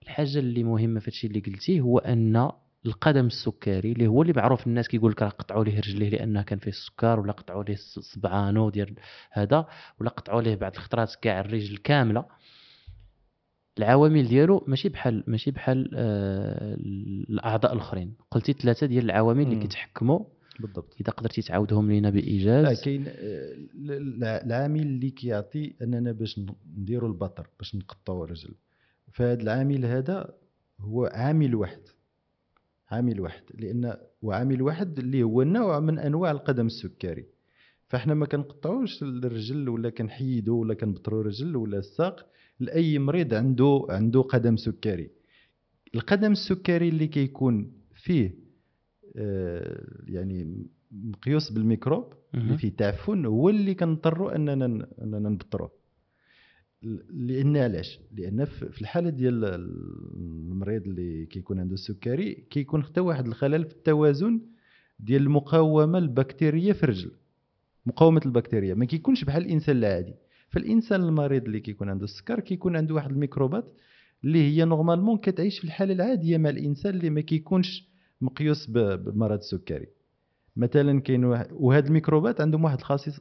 الحاجة 0.03 0.39
اللي 0.39 0.65
مهمة 0.65 1.01
في 1.01 1.07
هادشي 1.07 1.27
اللي 1.27 1.41
قلتيه 1.41 1.81
هو 1.81 1.99
أن 1.99 2.51
القدم 2.87 3.27
السكري 3.27 3.93
اللي 3.93 4.07
هو 4.07 4.23
اللي 4.23 4.33
معروف 4.37 4.67
الناس 4.67 4.89
كيقول 4.89 5.11
لك 5.13 5.23
راه 5.23 5.29
قطعوا 5.29 5.65
ليه 5.65 5.79
رجليه 5.81 6.09
لأنه 6.09 6.43
كان 6.43 6.59
فيه 6.59 6.71
السكر 6.71 7.21
ولا 7.21 7.33
قطعوا 7.33 7.65
ليه 7.65 7.77
صبعانو 8.15 8.71
ديال 8.71 8.95
هذا 9.33 9.67
ولا 10.01 10.11
قطعوا 10.11 10.43
ليه 10.43 10.55
بعض 10.55 10.73
الخطرات 10.73 11.15
كاع 11.23 11.41
الرجل 11.41 11.77
كاملة. 11.77 12.25
العوامل 13.79 14.29
ديالو 14.29 14.65
ماشي 14.67 14.89
بحال 14.89 15.25
ماشي 15.27 15.51
بحال 15.51 15.91
آه 15.95 16.75
الأعضاء 17.31 17.73
الأخرين. 17.73 18.15
قلتي 18.31 18.53
ثلاثة 18.53 18.87
ديال 18.87 19.05
العوامل 19.05 19.43
اللي. 19.43 19.57
كيتحكموا. 19.61 20.21
بالضبط. 20.61 20.97
إذا 21.01 21.11
قدرتي 21.13 21.43
تعاودهم 21.43 21.91
لينا 21.91 22.07
لا 22.09 22.15
بايجاز 22.15 22.83
كاين 22.85 23.05
آه، 23.09 23.13
ال- 23.15 23.93
ال- 23.93 24.25
العامل 24.25 24.83
اللي 24.83 25.11
كيعطي 25.11 25.75
أننا 25.83 26.13
باش 26.13 26.41
نديروا 26.79 27.09
البطر 27.09 27.47
باش 27.59 27.75
نقطعوا 27.75 28.25
الرجل. 28.25 28.55
فهذا 29.13 29.43
العامل 29.43 29.85
هذا 29.85 30.35
هو 30.81 31.11
عامل 31.15 31.55
واحد. 31.55 31.81
عامل 32.91 33.21
واحد. 33.21 33.43
لأن 33.55 33.97
وعامل 34.23 34.63
واحد 34.63 34.99
اللي 34.99 35.23
هو 35.23 35.43
نوع 35.43 35.81
من 35.81 35.99
أنواع 35.99 36.31
القدم 36.31 36.67
السكري. 36.67 37.27
فإحنا 37.89 38.15
ما 38.15 38.27
كنقطعوش 38.27 39.03
الرجل 39.03 39.69
ولا 39.69 39.91
كنحيدو 39.91 40.59
ولا 40.61 40.75
كنبطرو 40.75 41.21
رجل 41.21 41.57
ولا 41.57 41.79
الساق. 41.79 42.27
لأي 42.61 42.99
مريض 42.99 43.35
عنده 43.35 43.87
عنده 43.91 44.21
قدم 44.23 44.57
سكري. 44.57 45.11
القدم 45.95 46.33
السكري 46.33 46.89
اللي 46.89 47.07
كيكون 47.07 47.73
فيه 47.95 48.35
آه، 49.17 49.85
يعني 50.09 50.67
مقيوس 50.91 51.51
بالميكروب 51.53 52.13
اللي. 52.35 52.57
فيه 52.57 52.69
تعفن 52.77 53.27
هو 53.27 53.49
اللي 53.51 53.75
كنضطروا 53.75 54.37
أننا 54.37 54.89
أننا 55.03 55.29
نبطرو 55.29 55.71
لأن 57.11 57.57
علاش؟ 57.57 58.01
لأن 58.13 58.45
في 58.45 58.69
في 58.73 58.81
الحالة 58.83 59.11
ديال 59.11 59.45
المريض 59.45 60.83
اللي 60.83 61.27
كيكون 61.27 61.61
عنده 61.61 61.75
السكري 61.75 62.35
كيكون 62.35 62.83
حتى 62.83 63.01
واحد 63.01 63.27
الخلل 63.27 63.65
في 63.65 63.73
التوازن 63.73 64.41
ديال 65.01 65.23
المقاومة 65.23 65.99
البكتيرية 65.99 66.73
في 66.73 66.83
الرجل. 66.83 67.11
مقاومة 67.87 68.21
البكتيريا 68.27 68.75
ما 68.75 68.85
كيكونش 68.85 69.25
بحال 69.25 69.45
الإنسان 69.47 69.77
العادي. 69.77 70.15
فالإنسان 70.49 71.03
المريض 71.03 71.45
اللي 71.45 71.61
كيكون 71.61 71.89
عنده 71.89 72.05
السكر 72.05 72.41
كيكون 72.41 72.77
عنده 72.77 72.95
واحد 72.95 73.11
الميكروبات 73.11 73.73
اللي 74.25 74.39
هي 74.39 74.65
normalement 74.65 75.19
كتعيش 75.19 75.59
في 75.59 75.65
الحالة 75.65 75.93
العادية 75.93 76.39
مع 76.39 76.51
الإنسان 76.51 76.95
اللي 76.95 77.11
ما 77.11 77.21
كيكونش 77.21 77.89
مقيوس 78.21 78.67
بمرض 78.67 79.39
السكري 79.39 79.87
مثلا 80.57 81.01
كاين 81.01 81.25
واحد 81.25 81.49
وهاد 81.53 81.87
الميكروبات 81.87 82.41
عندهم 82.41 82.65
واحد 82.65 82.79
الخاصية 82.79 83.13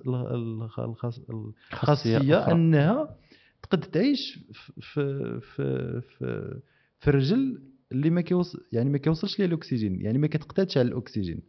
أخرى. 2.40 2.54
أنها 2.54 3.18
تقد 3.64 3.80
تعيش 3.80 4.40
في 4.54 4.82
في 4.82 5.40
في 5.42 6.02
في, 6.02 6.60
في 7.00 7.08
الرجل 7.08 7.62
اللي 7.92 8.10
ما 8.10 8.22
كيوصل 8.22 8.66
يعني 8.72 8.90
ما 8.90 8.98
كيوصلش 8.98 9.40
ليه 9.40 9.46
الأكسجين 9.46 10.02
يعني 10.02 10.18
ما 10.18 10.28
كتقتادش 10.28 10.78
على 10.78 10.88
الأكسجين 10.88 11.42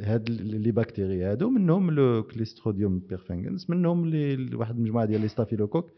هاد 0.00 0.30
لي 0.30 0.70
بكتيريا 0.72 1.30
هادو 1.30 1.50
منهم 1.50 1.90
le 1.90 2.22
Clostridium 2.22 2.98
perfringens 2.98 3.70
منهم 3.70 4.06
les 4.06 4.54
واحد 4.54 4.76
المجموعه 4.76 5.04
ديال 5.06 5.20
les 5.20 5.28
staphylocoques 5.28 5.90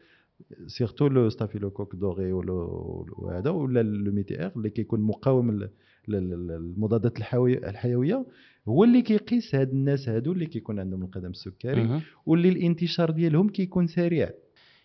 surtout 0.66 1.06
le 1.08 1.28
staphylocoque 1.28 1.96
doré 1.96 2.32
وهذا 2.32 3.50
ولا 3.50 3.82
le 3.82 4.12
méti-R 4.12 4.52
اللي 4.56 4.70
كيكون 4.70 5.00
مقاوم 5.00 5.50
لل- 5.50 5.70
لل- 6.08 6.46
للمضادات 6.46 7.16
الحيوية 7.64 8.26
هو 8.68 8.84
اللي 8.84 9.02
كيقيس 9.02 9.54
هاد 9.54 9.70
الناس 9.70 10.08
هادو 10.08 10.32
اللي 10.32 10.46
كيكون 10.46 10.78
عندهم 10.80 11.02
القدم 11.02 11.30
السكري. 11.30 11.82
واللي 12.26 12.48
الانتشار 12.48 13.10
ديالهم 13.10 13.48
كيكون 13.48 13.86
سريع 13.86 14.30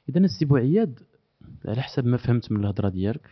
اذا 0.09 0.19
السي 0.19 0.45
بوعياد 0.45 0.99
على 1.65 1.81
حسب 1.81 2.05
ما 2.05 2.17
فهمت 2.17 2.51
من 2.51 2.59
الهضرة 2.59 2.89
ديالك 2.89 3.27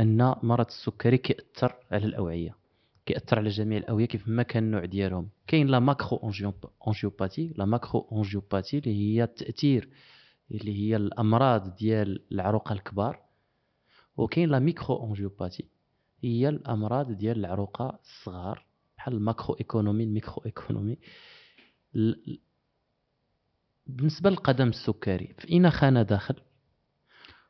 أن 0.00 0.34
مرض 0.42 0.66
السكري 0.66 1.18
كيأثر 1.18 1.72
على 1.90 2.06
الأوعية 2.06 2.54
كيأثر 3.06 3.38
على 3.38 3.48
جميع 3.48 3.78
الاوعيه 3.78 4.06
كيف 4.06 4.28
ما 4.28 4.42
كان 4.42 4.64
النوع 4.64 4.84
ديالهم. 4.84 5.28
كاين 5.46 5.66
la 5.66 5.78
macroangiopathie 5.78 7.52
la 7.56 7.64
macroangiopathie 7.64 8.78
اللي 8.78 8.94
هي 8.96 9.24
التأثير 9.24 9.88
اللي 10.50 10.78
هي 10.78 10.96
الأمراض 10.96 11.76
ديال 11.76 12.22
العروقة 12.32 12.72
الكبار 12.72 13.20
وكاين 14.16 14.48
la 14.48 14.58
microangiopathie 14.58 15.64
هي 16.24 16.48
الأمراض 16.48 17.12
ديال 17.12 17.38
العروقة 17.38 17.98
الصغار 18.02 18.66
بحال 18.96 19.14
ال 19.14 19.54
macro-économie 19.60 20.04
ال 20.04 20.42
micro-économie 20.46 20.98
ال- 21.96 22.40
بالنسبة 23.86 24.30
للقدم 24.30 24.68
السكري 24.68 25.34
فإن 25.38 25.70
خانه 25.70 26.02
داخل 26.02 26.34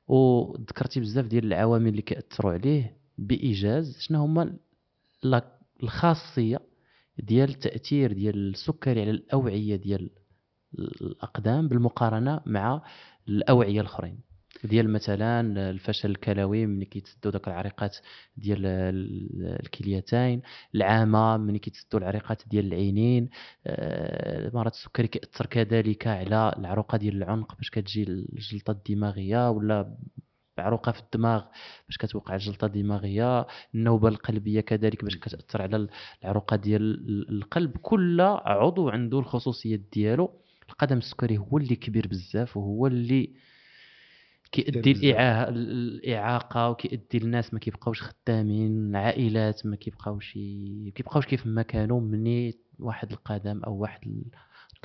وذكرتي 0.08 1.00
بزاف 1.00 1.26
ديال 1.26 1.44
العوامل 1.44 1.88
اللي 1.88 2.02
كيأثروا 2.02 2.52
عليه 2.52 2.96
بإيجاز 3.18 3.98
شنو 4.00 4.22
هما 4.22 4.56
الخاصية 5.82 6.58
ديال 7.18 7.48
التأثير 7.50 8.12
ديال 8.12 8.37
السكري 8.50 9.00
على 9.00 9.11
الأوعية 9.11 9.76
ديال 9.76 10.11
الأقدام 10.78 11.68
بالمقارنة 11.68 12.40
مع 12.46 12.82
الأوعية 13.28 13.80
الآخرين. 13.80 14.18
ديال 14.64 14.90
مثلا 14.92 15.40
الفشل 15.70 16.11
الكلوي 16.11 16.66
ملي 16.66 16.85
كيتسدوا 16.85 17.30
داك 17.32 17.48
العريقات 17.48 17.96
ديال 18.37 18.66
ال- 18.66 19.61
الكليتين 19.62 20.42
العمى 20.74 21.37
ملي 21.37 21.58
كيتسدوا 21.58 22.00
العريقات 22.00 22.42
ديال 22.46 22.66
العينين 22.66 23.28
آه، 23.66 24.50
مرض 24.54 24.70
السكري 24.72 25.06
كيأثر 25.08 25.46
كذلك 25.46 26.06
على 26.06 26.54
العروقة 26.58 26.98
ديال 26.98 27.16
العنق 27.16 27.56
باش 27.56 27.70
كتجي 27.70 28.02
الجلطة 28.02 28.70
الدماغية 28.70 29.50
ولا 29.50 29.96
عروقة 30.59 30.92
في 30.92 31.00
الدماغ 31.00 31.44
باش 31.88 31.96
كتوقع 31.98 32.35
الجلطة 32.35 32.65
الدماغية 32.67 33.46
النوبة 33.75 34.09
القلبية 34.09 34.61
كذلك 34.61 35.05
باش 35.05 35.17
كتأثر 35.17 35.63
على 35.63 35.88
العروقة 36.23 36.57
ديال 36.57 36.83
ال- 36.83 37.29
القلب. 37.31 37.77
كل 37.77 38.21
عضو 38.21 38.88
عنده 38.88 39.19
الخصوصيات 39.19 39.81
ديالو. 39.92 40.31
القدم 40.71 40.98
السكري 40.98 41.38
هو 41.38 41.59
اللي 41.59 41.77
كبير 41.77 42.07
بزاف 42.09 42.57
وهو 42.57 42.87
اللي 42.87 43.31
كيؤدي. 44.53 44.90
الإعاقة 44.90 45.48
الإعاقة 45.48 46.71
وكيؤدي 46.71 47.19
الناس 47.19 47.55
ما 47.55 47.61
كيبقاوش 47.61 48.03
خدامين. 48.03 48.90
العائلات 48.90 49.67
ما 49.67 49.77
كيبقاوش 49.77 50.33
كيبقاوش 50.94 51.27
كيف 51.27 51.46
ما 51.46 51.63
كانوا 51.63 52.00
مني 52.00 52.59
واحد 52.79 53.11
القدم 53.13 53.63
أو 53.65 53.75
واحد 53.77 54.23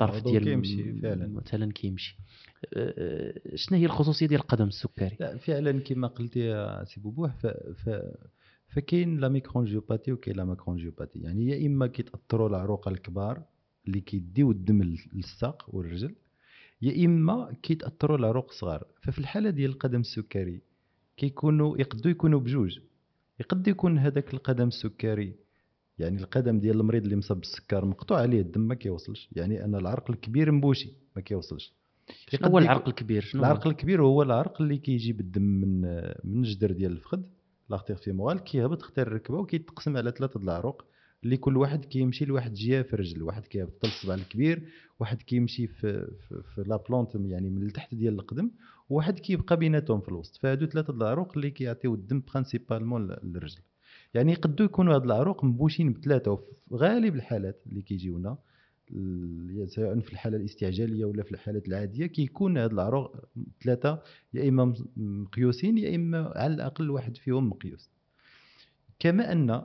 الطرف 0.00 0.24
ديال 0.24 0.44
كيمشي 0.44 1.00
فعلاً. 1.00 1.26
مثلا 1.26 1.72
كيمشي. 1.72 2.16
أه، 2.74 2.94
أه، 2.98 3.56
شنو 3.56 3.78
هي 3.78 3.84
الخصوصية 3.84 4.26
ديال 4.26 4.40
القدم 4.40 4.68
السكري؟ 4.68 5.16
لا 5.20 5.36
فعلا 5.36 5.80
كما 5.80 6.08
قلتي 6.08 6.40
يا 6.40 6.84
سي 6.84 7.00
بوبوح 7.00 7.34
ف 7.34 7.46
ف 7.46 7.90
فكاين 8.68 9.16
la 9.16 9.28
microangiopathie 9.28 10.12
وكاين 10.12 10.36
la 10.36 10.44
macroangiopathie 10.44 11.18
يعني 11.18 11.46
يا 11.46 11.66
إما 11.66 11.86
كيتأثروا 11.86 12.48
العروق 12.48 12.88
الكبار 12.88 13.42
اللي 13.86 14.00
كيديو 14.00 14.50
الدم 14.50 14.82
للساق 15.12 15.74
والرجل 15.74 16.14
يا 16.82 17.06
إما 17.06 17.56
كيتأثروا 17.62 18.18
العروق 18.18 18.48
الصغار. 18.48 18.86
ففي 19.02 19.18
الحالة 19.18 19.50
ديال 19.50 19.70
القدم 19.70 20.00
السكري 20.00 20.60
كيكونوا 21.16 21.78
يقدروا 21.78 22.10
يكونوا 22.10 22.40
بجوج. 22.40 22.78
يقد 23.40 23.68
يكون 23.68 23.98
هذاك 23.98 24.34
القدم 24.34 24.68
السكري 24.68 25.34
يعني 25.98 26.20
القدم 26.20 26.58
ديال 26.60 26.80
المريض 26.80 27.02
اللي 27.04 27.16
مصاب 27.16 27.38
بالسكر 27.40 27.84
مقطوع 27.84 28.20
عليه 28.20 28.40
الدم 28.40 28.60
ما 28.60 28.74
كيوصلش. 28.74 29.28
يعني 29.32 29.64
أن 29.64 29.74
العرق 29.74 30.10
الكبير 30.10 30.52
مبوشي 30.52 30.92
ما 31.16 31.22
كيوصلش. 31.22 31.72
شنو 32.28 32.48
هو 32.48 32.58
العرق 32.58 32.88
الكبير؟ 32.88 33.22
شنو 33.22 33.42
العرق 33.42 33.66
الكبير 33.66 34.02
هو 34.02 34.22
العرق 34.22 34.62
اللي 34.62 34.78
كيجي 34.78 35.12
بالدم 35.12 35.42
من 35.42 35.80
من 36.24 36.44
الجدر 36.44 36.72
ديال 36.72 36.92
الفخذ 36.92 37.20
l'artère 37.70 37.96
fémorale 37.96 38.38
كيهبط 38.38 38.82
حتى 38.82 39.02
الركبة 39.02 39.38
وكيتقسم 39.38 39.96
على 39.96 40.10
ثلاثة 40.10 40.40
العروق. 40.40 40.84
اللي 41.24 41.36
كل 41.36 41.56
واحد 41.56 41.84
كيمشي 41.84 42.24
لواحد 42.24 42.50
الجهه 42.50 42.82
في 42.82 42.94
الرجل 42.94 43.22
واحد 43.22 43.46
كيهبط 43.46 43.84
الصبع 43.84 44.14
الكبير 44.14 44.62
واحد 45.00 45.22
كيمشي 45.22 45.66
في 45.66 46.06
في, 46.28 46.42
في 46.54 46.62
la 46.66 46.76
plante 46.76 47.14
يعني 47.14 47.50
من 47.50 47.62
التحت 47.62 47.94
ديال 47.94 48.14
القدم 48.14 48.50
وواحد 48.90 49.18
كيبقى 49.18 49.56
بيناتهم 49.56 50.00
في 50.00 50.08
الوسط. 50.08 50.36
فهادو 50.36 50.66
ثلاثة 50.66 50.92
العروق 50.92 51.32
اللي 51.36 51.50
كيعطيو 51.50 51.94
الدم 51.94 52.22
principalement 52.32 53.16
للرجل. 53.22 53.60
يعني 54.14 54.32
يقدروا 54.32 54.68
يكونوا 54.68 54.94
هاد 54.94 55.04
العروق 55.04 55.44
مبوشين 55.44 55.92
بثلاثه 55.92 56.30
وفي 56.30 56.44
غالب 56.72 57.14
الحالات 57.14 57.62
اللي 57.66 57.82
كيجيونا 57.82 58.38
سواء 59.66 60.00
في 60.00 60.12
الحالة 60.12 60.36
الاستعجالية 60.36 61.04
ولا 61.04 61.22
في 61.22 61.32
الحالات 61.32 61.68
العادية 61.68 62.06
كيكون 62.06 62.58
هاد 62.58 62.72
العروق 62.72 63.16
ثلاثة 63.64 64.02
يا 64.34 64.48
إما 64.48 64.74
مقيوسين 64.96 65.78
يا 65.78 65.96
إما 65.96 66.32
على 66.36 66.54
الأقل 66.54 66.90
واحد 66.90 67.16
فيهم 67.16 67.48
مقيوس. 67.48 67.90
كما 68.98 69.32
أن 69.32 69.62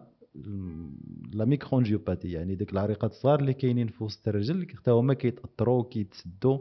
la 1.34 1.46
microangiopathie 1.46 2.32
يعني 2.32 2.56
ديك 2.56 2.74
العريقات 2.74 3.12
الصغار 3.12 3.40
اللي 3.40 3.54
كاينين 3.54 3.88
في 3.88 4.04
وسط 4.04 4.28
الرجل 4.28 4.68
حتى 4.70 4.92
هما 4.92 5.14
كيتأثروا 5.14 5.80
وكيتسدوا 5.80 6.60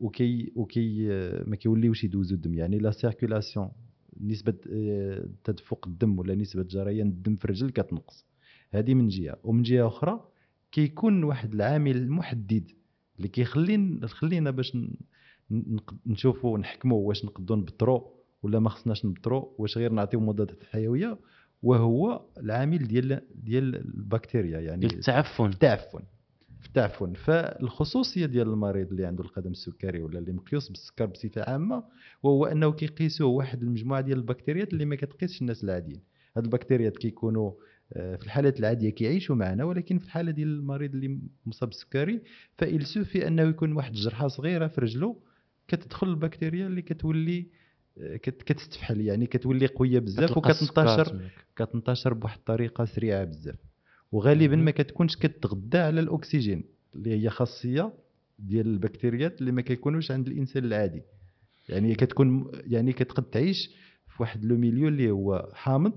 وكي 0.00 0.52
وكي 0.56 1.08
ما 1.46 1.56
كيوليوش 1.56 2.04
يدوزوا 2.04 2.36
الدم. 2.36 2.54
يعني 2.54 2.78
la 2.78 2.90
circulation 2.90 3.68
نسبة 4.20 4.54
آه، 4.72 5.28
تدفق 5.44 5.86
الدم 5.88 6.18
ولا 6.18 6.34
نسبة 6.34 6.62
جريان 6.62 7.06
الدم 7.08 7.36
في 7.36 7.44
الرجل 7.44 7.70
كتنقص. 7.70 8.26
هذه 8.70 8.94
من 8.94 9.08
جهة. 9.08 9.36
ومن 9.44 9.62
جهة 9.62 9.86
أخرى 9.86 10.28
كيكون 10.72 11.24
واحد 11.24 11.54
العامل 11.54 11.96
المحدد 11.96 12.70
اللي 13.16 13.28
كيخلينا 13.28 14.06
خلينا 14.06 14.50
باش 14.50 14.78
نشوفوا 16.06 16.58
نحكموا 16.58 17.08
واش 17.08 17.24
نقدروا 17.24 17.58
نبطروا 17.58 18.00
ولا 18.42 18.58
ما 18.58 18.70
خصناش 18.70 19.04
نبطروا 19.06 19.44
واش 19.58 19.78
غير 19.78 19.92
نعطيو 19.92 20.20
مضادات 20.20 20.64
حيوية 20.64 21.18
وهو 21.62 22.26
العامل 22.38 22.78
ديال 22.78 23.20
ديال 23.34 23.76
البكتيريا 23.76 24.60
يعني 24.60 24.86
التعفن 24.86 25.46
التعفن. 25.46 26.02
التعفن 26.64 27.12
فالخصوصية 27.12 28.26
ديال 28.26 28.48
المريض 28.48 28.90
اللي 28.90 29.06
عنده 29.06 29.24
القدم 29.24 29.50
السكري 29.50 30.02
ولا 30.02 30.18
اللي 30.18 30.32
مقيوس 30.32 30.68
بالسكر 30.68 31.06
بصفة 31.06 31.42
عامة 31.42 31.84
وهو 32.22 32.46
أنه 32.46 32.72
كيقيسوه 32.72 33.28
واحد 33.28 33.62
المجموعة 33.62 34.00
ديال 34.00 34.18
البكتيريات 34.18 34.72
اللي 34.72 34.84
ما 34.84 34.96
كتقيسش 34.96 35.40
الناس 35.40 35.64
العاديين. 35.64 36.00
هاد 36.36 36.44
البكتيريات 36.44 36.96
كيكونوا 36.98 37.52
آه، 37.92 38.16
في 38.16 38.24
الحالات 38.24 38.60
العادية 38.60 38.90
كيعيشوا 38.90 39.36
معنا 39.36 39.64
ولكن 39.64 39.98
في 39.98 40.04
الحالة 40.04 40.30
ديال 40.30 40.48
المريض 40.48 40.94
اللي 40.94 41.20
مصاب 41.46 41.68
بالسكري 41.68 42.22
ف 42.58 42.67
il 42.67 42.86
suffit 42.86 43.26
أنه 43.28 43.42
يكون 43.42 43.72
واحد 43.72 43.94
الجرحه 43.94 44.28
صغيرة 44.28 44.66
في 44.66 44.80
رجله 44.80 45.16
كتدخل 45.68 46.08
البكتيريا 46.08 46.66
اللي 46.66 46.82
كتولي 46.82 47.46
آه، 47.98 48.16
كتستفحل 48.16 49.00
يعني 49.00 49.26
كتولي 49.26 49.66
قوية 49.66 49.98
بزاف 49.98 50.30
وكتنتشر 50.36 51.30
كتنتشر 51.56 52.14
بواحد 52.14 52.38
الطريقة 52.38 52.84
سريعة 52.84 53.24
بزاف. 53.24 53.58
وغالبا 54.12 54.56
ما 54.56 54.70
كتكونش 54.70 55.16
كتغذى 55.16 55.78
على 55.78 56.00
الأكسجين 56.00 56.64
اللي 56.94 57.10
هي 57.10 57.30
خاصية 57.30 57.92
ديال 58.38 58.66
البكتيريات 58.66 59.40
اللي 59.40 59.52
ما 59.52 59.62
كيكونوش 59.62 60.10
عند 60.10 60.26
الإنسان 60.26 60.64
العادي. 60.64 61.02
يعني 61.68 61.94
كتكون 61.94 62.50
يعني 62.54 62.92
كتقد 62.92 63.22
تعيش 63.22 63.70
في 64.08 64.22
واحد 64.22 64.44
le 64.44 64.56
milieu 64.56 64.88
اللي 64.88 65.10
هو 65.10 65.50
حامض 65.54 65.92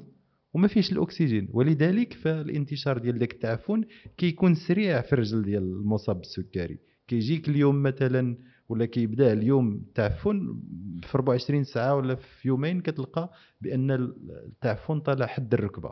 وما 0.53 0.67
فيش 0.67 0.91
الأكسجين. 0.91 1.49
ولذلك 1.51 2.13
فالانتشار 2.13 2.97
ديال 2.97 3.19
داك 3.19 3.33
التعفن 3.33 3.83
كيكون 4.17 4.55
سريع 4.55 5.01
في 5.01 5.13
الرجل 5.13 5.41
ديال 5.43 5.63
المصاب 5.63 6.17
بالسكري. 6.17 6.79
كيجيك 7.07 7.49
اليوم 7.49 7.83
مثلا 7.83 8.37
ولا 8.69 8.85
كيبدأ 8.85 9.33
اليوم 9.33 9.75
التعفن 9.75 10.59
في 11.01 11.15
24 11.15 11.63
ساعة 11.63 11.95
ولا 11.95 12.15
في 12.15 12.47
يومين 12.47 12.81
كتلقى 12.81 13.31
بأن 13.61 13.91
التعفن 13.91 14.99
طالع 14.99 15.25
حد 15.25 15.53
الركبة. 15.53 15.91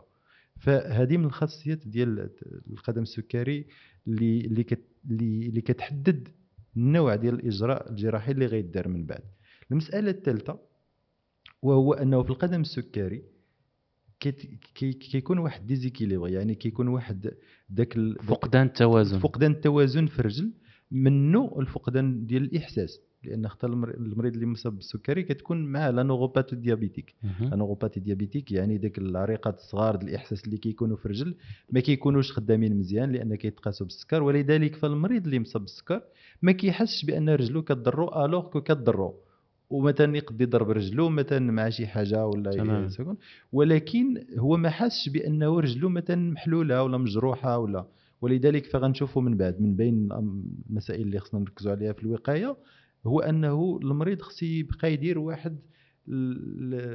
فهذه 0.58 1.16
من 1.16 1.24
الخاصيات 1.24 1.88
ديال 1.88 2.30
القدم 2.70 3.02
السكري 3.02 3.66
اللي 4.06 4.40
اللي 4.40 5.46
اللي 5.48 5.60
كتحدد 5.60 6.28
النوع 6.76 7.14
ديال 7.14 7.34
الإجراء 7.34 7.90
الجراحي 7.90 8.32
اللي 8.32 8.46
غيدار 8.46 8.88
من 8.88 9.06
بعد. 9.06 9.22
المسألة 9.70 10.10
الثالثة 10.10 10.60
وهو 11.62 11.92
أنه 11.92 12.22
في 12.22 12.30
القدم 12.30 12.60
السكري 12.60 13.22
كيكون 15.10 15.38
واحد 15.38 15.66
déséquilibre 15.66 16.28
يعني 16.28 16.54
كيكون 16.54 16.88
واحد 16.88 17.30
داك 17.70 17.98
فقدان 18.22 18.66
التوازن. 18.66 19.18
فقدان 19.18 19.50
التوازن 19.50 20.06
في 20.06 20.18
الرجل 20.18 20.52
منه 20.90 21.56
الفقدان 21.60 22.26
ديال 22.26 22.42
الإحساس. 22.42 23.00
لأن 23.24 23.48
حتى 23.48 23.66
المريض 23.66 24.34
اللي 24.34 24.46
مصاب 24.46 24.74
بالسكري 24.74 25.22
كتكون 25.22 25.64
معاه 25.64 25.90
la 25.90 26.02
neuropathie 26.02 26.56
diabétique 26.56 27.14
la 27.40 27.56
neuropathie 27.56 28.00
diabétique 28.00 28.52
يعني 28.52 28.78
ديك 28.78 28.98
العريقات 28.98 29.58
الصغار 29.58 29.94
الإحساس 29.94 30.44
اللي 30.44 30.58
كيكونوا 30.58 30.96
في 30.96 31.06
الرجل 31.06 31.34
ما 31.70 31.80
كيكونوش 31.80 32.32
خدامين 32.32 32.78
مزيان 32.78 33.12
لأن 33.12 33.34
كيتقاسوا 33.34 33.86
بالسكر. 33.86 34.22
ولذلك 34.22 34.76
فالمريض 34.76 35.24
اللي 35.24 35.38
مصاب 35.38 35.62
بالسكر 35.62 36.02
ما 36.42 36.52
كيحسش 36.52 37.04
بأن 37.04 37.28
رجلو 37.28 37.62
كضرو 37.62 38.24
alors 38.24 38.48
que 38.50 38.60
كضرو 38.60 39.14
ومثلا 39.70 40.16
يقدر 40.16 40.42
يضرب 40.42 40.70
رجلو 40.70 41.08
مثلا 41.08 41.52
مع 41.52 41.68
شي 41.68 41.86
حاجة 41.86 42.26
ولا 42.26 42.50
تمام. 42.50 43.16
ولكن 43.52 44.24
هو 44.38 44.56
ما 44.56 44.70
حاسش 44.70 45.08
بأنه 45.08 45.60
رجلو 45.60 45.88
مثلا 45.88 46.32
محلولة 46.32 46.82
ولا 46.82 46.98
مجروحة 46.98 47.58
ولا. 47.58 47.86
ولذلك 48.20 48.66
فغنشوفوا 48.66 49.22
من 49.22 49.36
بعد 49.36 49.60
من 49.60 49.76
بين 49.76 50.08
المسائل 50.70 51.00
اللي 51.02 51.18
خصنا 51.18 51.40
نركزوا 51.40 51.72
عليها 51.72 51.92
في 51.92 52.02
الوقاية. 52.02 52.56
هو 53.06 53.20
أنه 53.20 53.78
المريض 53.82 54.22
خص 54.22 54.42
يبقى 54.42 54.92
يدير 54.92 55.18
واحد 55.18 55.58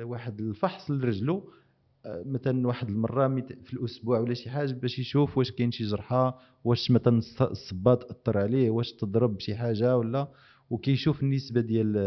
واحد 0.04 0.42
الفحص 0.42 0.92
لرجلو 0.92 1.52
آه، 2.06 2.24
مثلا 2.26 2.68
واحد 2.68 2.90
المرة 2.90 3.42
في 3.66 3.74
الأسبوع 3.74 4.20
ولا 4.20 4.34
شي 4.34 4.50
حاجة 4.50 4.72
باش 4.74 5.00
يشوف 5.00 5.38
واش 5.38 5.52
كاين 5.52 5.72
شي 5.72 5.84
جرحه 5.84 6.40
واش 6.64 6.92
مثلا 6.92 7.22
الصباط 7.42 8.12
أثر 8.12 8.38
عليه 8.38 8.70
واش 8.70 8.92
تضرب 8.94 9.40
شي 9.40 9.56
حاجة 9.56 9.98
ولا 9.98 10.28
وكيشوف 10.70 11.24
النسبة 11.24 11.62
ديال 11.62 11.98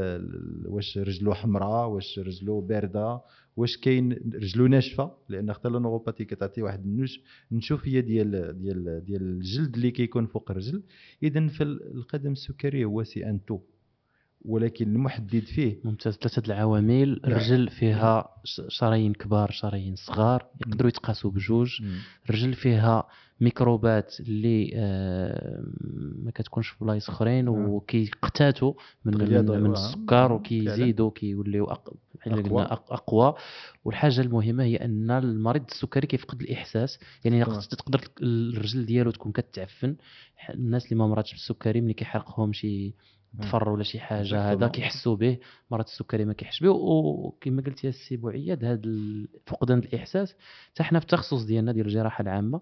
واش 0.67 0.99
رجلو 0.99 1.35
حمراء 1.35 1.89
واش 1.89 2.19
رجلو 2.19 2.61
باردة 2.61 3.21
واش 3.57 3.77
كاين 3.77 4.13
رجلو 4.35 4.67
ناشفة 4.67 5.13
لأن 5.29 5.53
حتى 5.53 5.69
النوروباتي 5.69 6.25
كتعطي 6.25 6.63
واحد 6.63 6.85
النش 6.85 7.21
نشوفيه 7.53 8.01
ديال 8.01 8.59
ديال 8.59 9.05
ديال 9.05 9.23
الجلد 9.23 9.75
اللي 9.75 9.91
كيكون 9.91 10.27
فوق 10.27 10.51
الرجل. 10.51 10.83
اذا 11.23 11.49
فالقدم 11.49 12.33
السكري 12.33 12.85
هو 12.85 13.03
c'est 13.03 13.27
un 13.31 13.45
tout. 13.45 13.61
ولكن 14.47 14.95
المحدد 14.95 15.45
فيه. 15.45 15.77
ممتاز. 15.85 16.15
ثلاثة 16.17 16.43
العوامل. 16.47 17.21
الرجل 17.25 17.69
فيها 17.69 18.29
شرايين 18.69 19.13
كبار 19.13 19.51
شرايين 19.51 19.95
صغار 19.97 20.47
يقدروا 20.61 20.89
يتقاسوا 20.89 21.31
بجوج. 21.31 21.83
الرجل 22.31 22.55
فيها 22.55 23.09
ميكروبات 23.41 24.21
اللي 24.21 24.71
آه 24.75 25.63
ما 26.25 26.31
كتكونش 26.31 26.69
في 26.69 26.85
بلايص 26.85 27.09
اخرين 27.09 27.49
وكيقتاتوا 27.49 28.75
من, 29.05 29.15
من, 29.19 29.63
من 29.63 29.73
السكر 29.73 30.33
وكيزيدوا 30.33 31.11
كيوليو 31.11 31.65
أقوى. 31.65 31.97
أقوى. 32.91 33.35
والحاجة 33.85 34.21
المهمة 34.21 34.65
هي 34.65 34.77
أن 34.77 35.11
المريض 35.11 35.65
السكري 35.71 36.07
كيفقد 36.07 36.41
الإحساس. 36.41 36.99
يعني 37.25 37.45
تقدر 37.45 38.01
الرجل 38.23 38.87
ديالو 38.87 39.11
تكون 39.11 39.33
كتعفن. 39.33 39.97
الناس 40.55 40.85
اللي 40.85 40.97
ما 40.97 41.07
مراضش 41.07 41.33
بالسكري 41.33 41.81
ملي 41.81 41.93
كيحرقهم 41.95 42.53
شي 42.53 42.95
ظفر 43.43 43.69
ولا 43.69 43.83
شي 43.83 44.01
حاجة 44.01 44.53
هذا 44.53 44.69
كيحسوا 44.69 45.17
به 45.17 45.39
مرض 45.71 45.85
السكري 45.85 46.25
ما 46.25 46.33
كيحسش 46.33 46.61
به 46.61 46.71
وكما 46.71 47.63
قلت 47.63 47.85
يا 47.85 47.89
السي 47.89 48.17
بوعياد 48.17 48.65
هذا 48.65 48.81
فقدان 49.47 49.79
الإحساس 49.79 50.35
حتى 50.73 50.83
حنا 50.83 50.99
في 50.99 51.05
التخصص 51.05 51.45
ديالنا 51.45 51.73
ديال 51.73 51.87
الجراحة 51.87 52.23
العامة 52.23 52.61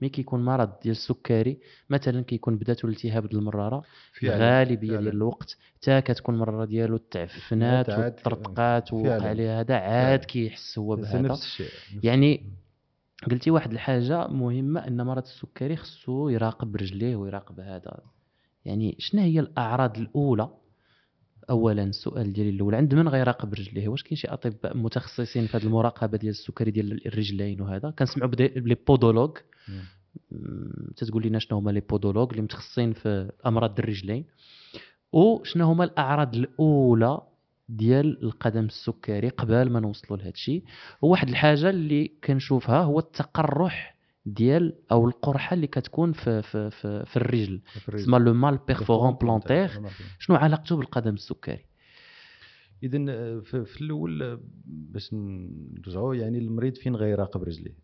ملي 0.00 0.10
كيكون 0.10 0.44
مرض 0.44 0.70
ديال 0.82 0.92
السكري 0.96 1.58
مثلا 1.90 2.22
كيكون 2.22 2.56
بدأت 2.56 2.84
الالتهاب 2.84 3.28
ديال 3.28 3.40
المراره 3.40 3.82
في 4.12 4.26
الغالبيه 4.34 4.88
ديال 4.88 5.08
الوقت 5.08 5.56
حتى 5.76 6.00
كتكون 6.00 6.34
المراره 6.34 6.64
ديالو 6.64 6.96
تعفنات 6.96 7.86
وطرطقات 7.90 8.92
ووقع 8.92 9.28
عليها 9.28 9.60
هذا 9.60 9.74
عاد 9.74 10.24
كيحس 10.24 10.78
هو 10.78 10.96
بهذا. 10.96 11.28
يعني 12.02 12.52
قلتي 13.30 13.50
واحد 13.50 13.72
الحاجة 13.72 14.26
مهمة 14.28 14.86
أن 14.86 15.02
مرض 15.06 15.22
السكري 15.22 15.76
خصو 15.76 16.28
يراقب 16.28 16.76
رجليه 16.76 17.16
ويراقب 17.16 17.60
هذا. 17.60 18.00
يعني 18.66 18.96
شنو 18.98 19.22
هي 19.22 19.40
الأعراض 19.40 19.98
الأولى؟ 19.98 20.48
اولا 21.50 21.82
السؤال 21.84 22.32
ديالي 22.32 22.50
الأول 22.50 22.74
عند 22.74 22.94
من 22.94 23.08
غيراقب 23.08 23.54
رجليه؟ 23.54 23.88
واش 23.88 24.02
كاين 24.02 24.16
شي 24.16 24.28
أطباء 24.28 24.76
متخصصين 24.76 25.46
في 25.46 25.56
هذه 25.56 25.62
المراقبة 25.64 26.18
ديال 26.18 26.30
السكري 26.30 26.70
ديال 26.70 27.06
الرجلين 27.06 27.60
وهذا؟ 27.60 27.90
كنسمعوا 27.90 28.30
ب 28.30 28.42
les 28.42 28.76
podologues 28.86 29.36
تتقول 30.96 31.26
لنا 31.26 31.38
شنو 31.38 31.58
هما 31.58 31.70
les 31.70 31.80
podologues 31.80 32.30
اللي 32.30 32.42
متخصصين 32.42 32.92
في 32.92 33.32
أمراض 33.46 33.78
الرجلين. 33.78 34.24
وشنو 35.12 35.66
هما 35.66 35.84
الأعراض 35.84 36.34
الأولى 36.34 37.20
ديال 37.68 38.22
القدم 38.22 38.64
السكري 38.64 39.28
قبل 39.28 39.70
ما 39.70 39.80
نوصلوا 39.80 40.18
لهذا 40.18 40.30
الشيء 40.30 40.62
وواحد 41.02 41.28
الحاجة 41.28 41.70
اللي 41.70 42.10
كنشوفها 42.24 42.82
هو 42.82 42.98
التقرح 42.98 43.95
ديال 44.26 44.74
أو 44.92 45.06
القرحة 45.08 45.54
اللي 45.54 45.66
كتكون 45.66 46.12
في 46.12 46.42
في 46.42 46.70
في, 46.70 47.04
في 47.04 47.16
الرجل. 47.16 47.60
تسمى 47.92 48.18
le 48.18 48.34
mal 48.34 48.58
perforant 48.66 49.14
plantaire 49.14 49.68
شنو 50.18 50.36
علاقته 50.36 50.76
بالقدم 50.76 51.14
السكري؟ 51.14 51.64
اذا 52.82 52.98
في 53.40 53.80
الأول 53.80 54.40
باش 54.66 55.14
نرجعوا 55.14 56.14
يعني 56.14 56.38
المريض 56.38 56.74
فين 56.76 56.96
غيراقب 56.96 57.42
رجليه؟ 57.42 57.76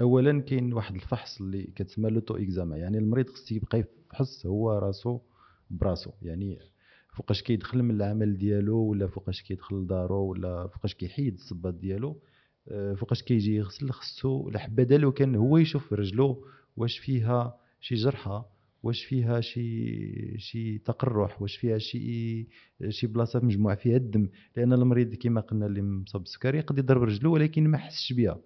اولا 0.00 0.40
كاين 0.40 0.72
واحد 0.72 0.94
الفحص 0.94 1.40
اللي 1.40 1.62
كتسمى 1.62 2.10
l'auto-examen 2.10 2.76
يعني 2.76 2.98
المريض 2.98 3.28
خصو 3.28 3.54
يبقى 3.54 3.78
يفحص 3.78 4.46
هو 4.46 4.72
راسو 4.78 5.20
براسو. 5.70 6.10
يعني 6.22 6.58
فوقاش 7.14 7.42
كيدخل 7.42 7.82
من 7.82 7.94
العمل 7.94 8.38
ديالو 8.38 8.78
ولا 8.78 9.06
فوقاش 9.06 9.42
كيدخل 9.42 9.76
لدارو 9.76 10.24
ولا 10.24 10.66
فوقاش 10.66 10.94
كيحيد 10.94 11.34
الصباط 11.34 11.74
ديالو 11.74 12.10
آه، 12.10 12.16
فوقاش 12.96 13.22
كيجي 13.22 13.54
يغسل 13.56 13.90
خصو 13.90 14.48
الحبه 14.48 14.96
لو 14.96 15.12
كان 15.12 15.34
هو 15.34 15.58
يشوف 15.58 15.92
رجلو 15.92 16.46
واش 16.76 16.98
فيها 16.98 17.56
شي 17.80 17.94
جرحه 17.94 18.56
واش 18.82 19.04
فيها 19.04 19.40
شي 19.40 20.38
شي 20.38 20.78
تقرح 20.78 21.42
واش 21.42 21.56
فيها 21.56 21.78
شي 21.78 22.46
شي 22.88 23.06
بلاصة 23.06 23.40
مجموع 23.40 23.74
فيها 23.74 23.96
الدم. 23.96 24.28
لأن 24.56 24.72
المريض 24.72 25.14
كما 25.14 25.40
قلنا 25.40 25.66
اللي 25.66 25.82
مصاب 25.82 26.22
بالسكري 26.22 26.58
يقدر 26.58 26.78
يضرب 26.78 27.02
رجلو 27.02 27.32
ولكن 27.34 27.68
ما 27.68 27.78
حسش 27.78 28.12
بها 28.12 28.38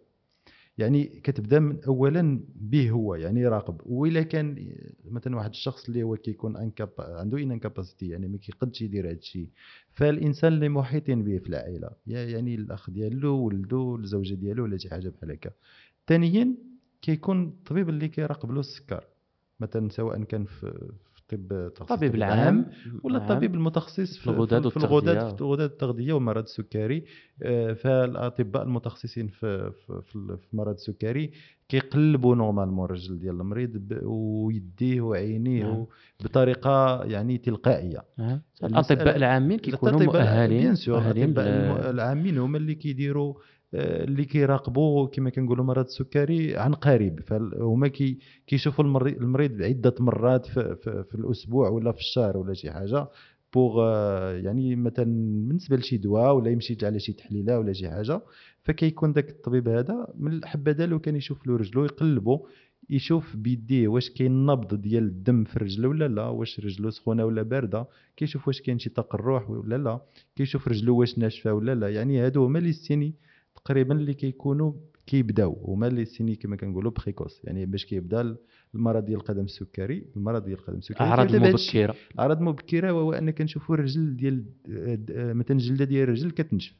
يعني 0.80 1.04
كتبدا 1.04 1.58
من 1.60 1.84
اولا 1.84 2.40
به 2.56 2.90
هو 2.90 3.14
يعني 3.14 3.40
يراقب 3.40 3.80
وإلا 3.86 4.22
كان 4.22 4.74
مثلا 5.10 5.36
واحد 5.36 5.50
الشخص 5.50 5.88
اللي 5.88 6.02
هو 6.02 6.16
كيكون 6.16 6.56
handicap 6.56 6.90
عنده 6.98 7.38
une 7.38 7.50
incapacité 7.50 8.08
يعني 8.08 8.28
ما 8.28 8.38
كيقدش 8.38 8.82
يدير 8.82 9.06
هذا 9.06 9.12
الشيء. 9.12 9.48
فالإنسان 9.92 10.52
اللي 10.52 10.68
محيطين 10.68 11.24
به 11.24 11.38
في 11.38 11.48
العائلة 11.48 11.90
يعني 12.06 12.54
الأخ 12.54 12.90
ديالو 12.90 13.36
ولده 13.36 13.96
الزوجة 14.00 14.34
ديالو 14.34 14.62
ولا 14.64 14.76
شي 14.78 14.90
حاجة 14.90 15.08
بحال 15.08 15.30
هكا. 15.32 15.50
ثانيا 16.06 16.54
كيكون 17.02 17.42
الطبيب 17.42 17.88
اللي 17.88 18.08
كيراقب 18.08 18.50
له 18.50 18.60
السكر 18.60 19.04
مثلا 19.60 19.88
سواء 19.88 20.22
كان 20.22 20.44
في 20.44 20.90
الطب 21.32 21.82
الطبيب 21.82 22.14
العام 22.14 22.66
ولا 23.02 23.18
الطبيب 23.18 23.54
المتخصص 23.54 24.18
في 24.18 24.26
الغدد 24.30 24.68
في 24.68 24.76
الغدد 24.76 25.36
في 25.36 25.40
الغدد 25.40 25.60
التغذية 25.60 26.12
ومرض 26.12 26.42
السكري 26.42 27.04
آه، 27.42 27.72
فالأطباء 27.72 28.62
المتخصصين 28.62 29.28
في 29.28 29.72
في, 29.86 30.36
في 30.36 30.56
مرض 30.56 30.74
السكري 30.74 31.30
كيقلبوا 31.68 32.34
normalement 32.36 32.84
الرجل 32.84 33.18
ديال 33.18 33.40
المريض 33.40 33.98
ويديه 34.02 35.00
وعينيه 35.00 35.64
نعم. 35.64 35.86
بطريقة 36.24 37.04
يعني 37.04 37.38
تلقائية. 37.38 38.04
الأطباء 38.64 39.16
العامين 39.16 39.58
كيكونوا 39.58 40.02
مؤهلين 40.02 40.74
مؤهلين 40.88 41.38
العامين 41.38 42.38
هما 42.38 42.58
اللي 42.58 42.74
كيديروا 42.74 43.34
آه، 43.34 43.59
اللي 43.74 44.24
كيراقبوا 44.24 45.06
كما 45.08 45.30
كنقولوا 45.30 45.64
مرض 45.64 45.84
السكري 45.84 46.56
عن 46.56 46.74
قريب. 46.74 47.20
فهما 47.20 47.88
كي 47.88 48.18
كيشوفوا 48.46 48.84
المريض 48.84 49.62
عدة 49.62 49.94
مرات 50.00 50.46
في, 50.46 50.76
في, 50.76 51.04
في 51.04 51.14
الأسبوع 51.14 51.68
ولا 51.68 51.92
في 51.92 51.98
الشهر 51.98 52.36
ولا 52.36 52.54
شي 52.54 52.70
حاجة 52.70 53.08
pour 53.52 53.80
آه، 53.82 54.32
يعني 54.32 54.76
مثلا 54.76 55.04
بالنسبة 55.48 55.76
لشي 55.76 55.96
دواء 55.96 56.34
ولا 56.34 56.50
يمشي 56.50 56.76
على 56.82 57.00
شي 57.00 57.12
تحليلة 57.12 57.58
ولا 57.58 57.72
شي 57.72 57.90
حاجة. 57.90 58.20
فكيكون 58.62 59.12
ذاك 59.12 59.30
الطبيب 59.30 59.68
هذا 59.68 60.06
من 60.18 60.32
الأحبة 60.32 60.86
لو 60.86 60.98
كان 60.98 61.16
يشوف 61.16 61.46
له 61.46 61.56
رجلو 61.56 61.84
يقلبو 61.84 62.46
يشوف 62.90 63.36
بيديه 63.36 63.88
واش 63.88 64.10
كاين 64.10 64.46
نبض 64.46 64.74
ديال 64.74 65.04
الدم 65.04 65.44
في 65.44 65.58
رجله 65.58 65.88
ولا 65.88 66.08
لا 66.08 66.26
واش 66.26 66.60
رجلو 66.60 66.90
سخونة 66.90 67.24
ولا 67.24 67.42
باردة. 67.42 67.86
كيشوف 68.16 68.48
واش 68.48 68.60
كاين 68.60 68.78
شي 68.78 68.90
تقرح 68.90 69.50
ولا 69.50 69.76
لا 69.76 70.00
كيشوف 70.36 70.68
رجلو 70.68 70.96
واش 70.96 71.18
ناشفة 71.18 71.52
ولا 71.52 71.74
لا. 71.74 71.88
يعني 71.88 72.20
هادو 72.20 72.44
هما 72.44 72.58
les 72.58 72.72
signes 72.72 73.14
تقريبا 73.64 73.94
اللي 73.94 74.14
كيكونوا 74.14 74.72
كيبداو 75.06 75.64
هما 75.64 75.86
ال 75.86 76.04
les 76.04 76.15
signes 76.15 76.36
كما 76.36 76.56
كنقولوا 76.56 76.90
précoces 76.90 77.40
يعني 77.44 77.66
باش 77.66 77.84
كيبدا 77.86 78.36
المرض 78.74 79.04
ديال 79.04 79.16
القدم 79.18 79.44
السكري 79.44 80.06
المرض 80.16 80.44
ديال 80.44 80.58
القدم 80.58 80.78
السكري 80.78 81.06
اعراض 81.06 81.36
مبكره 81.36 81.94
اعراض 82.18 82.40
مبكره 82.40 82.92
وهو 82.92 83.12
أن 83.12 83.30
كنشوفوا 83.30 83.74
الرجل 83.74 84.16
ديال 84.16 84.44
مثلا 85.36 85.56
الجلده 85.56 85.84
ديال 85.84 86.02
الرجل 86.02 86.30
كتنشف. 86.30 86.74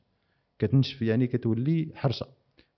كتنشف 0.59 1.03
يعني 1.03 1.26
كتولي 1.26 1.89
حرشة. 1.95 2.26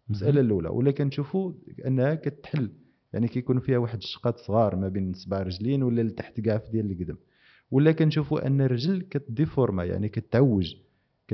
المسألة 0.08 0.40
الأولى 0.40 0.68
ولا 0.68 0.90
كنشوفوا 0.90 1.52
أنها 1.86 2.14
كتحل 2.14 2.70
يعني 3.12 3.28
كيكون 3.28 3.60
فيها 3.60 3.78
واحد 3.78 3.98
الشقات 3.98 4.38
صغار 4.38 4.76
ما 4.76 4.88
بين 4.88 5.12
صباع 5.12 5.42
رجلين 5.42 5.82
ولا 5.82 6.02
لتحت 6.02 6.40
كاع 6.40 6.62
ديال 6.72 6.90
القدم. 6.90 7.16
ولا 7.70 7.92
كنشوفوا 7.92 8.46
أن 8.46 8.60
الرجل 8.60 9.02
كت 9.02 9.20
déforma 9.20 9.84
يعني 9.84 10.08
كتعوج. 10.08 10.74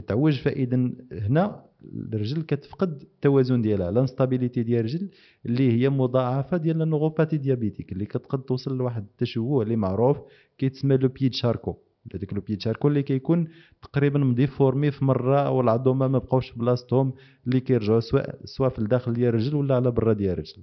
كتعوج 0.01 0.41
فاذا 0.41 0.91
هنا؟ 1.13 1.65
الرجل 2.13 2.43
كتفقد 2.43 3.03
التوازن 3.03 3.63
ديالها 3.63 3.91
l'instabilité 3.91 4.63
ديال 4.63 4.81
الرجل 4.81 5.09
اللي 5.47 5.73
هي 5.73 5.89
مضاعفة 5.89 6.57
ديال 6.57 6.83
ال 6.83 6.87
neuropathie 6.87 7.37
diabétique 7.37 7.93
اللي 7.93 8.07
كتقد 8.07 8.43
توصل 8.43 8.77
لواحد 8.79 9.03
التشوه 9.03 9.63
اللي 9.63 9.77
معروف 9.77 10.19
كيتسمى 10.59 10.97
le 10.97 11.09
pied 11.09 11.33
Charcot 11.33 11.77
هذاك 12.15 12.35
le 12.35 12.41
pied 12.41 12.61
Charcot 12.61 12.89
اللي 12.89 13.03
كيكون 13.03 13.49
تقريبا 13.83 14.19
م 14.19 14.28
déformé 14.28 14.91
في 14.91 15.05
مرة 15.05 15.39
أو 15.39 15.61
العظومه 15.61 16.09
ما 16.09 16.19
بقاوش 16.19 16.53
بلاصتهم 16.53 17.13
اللي 17.47 17.61
كيرجعوا 17.61 18.01
سواء 18.01 18.39
سواء 18.45 18.69
في 18.71 18.79
الداخل 18.79 19.13
ديال 19.13 19.29
الرجل 19.29 19.55
ولا 19.55 19.75
على 19.75 19.91
برا 19.91 20.13
ديال 20.13 20.33
الرجل. 20.33 20.63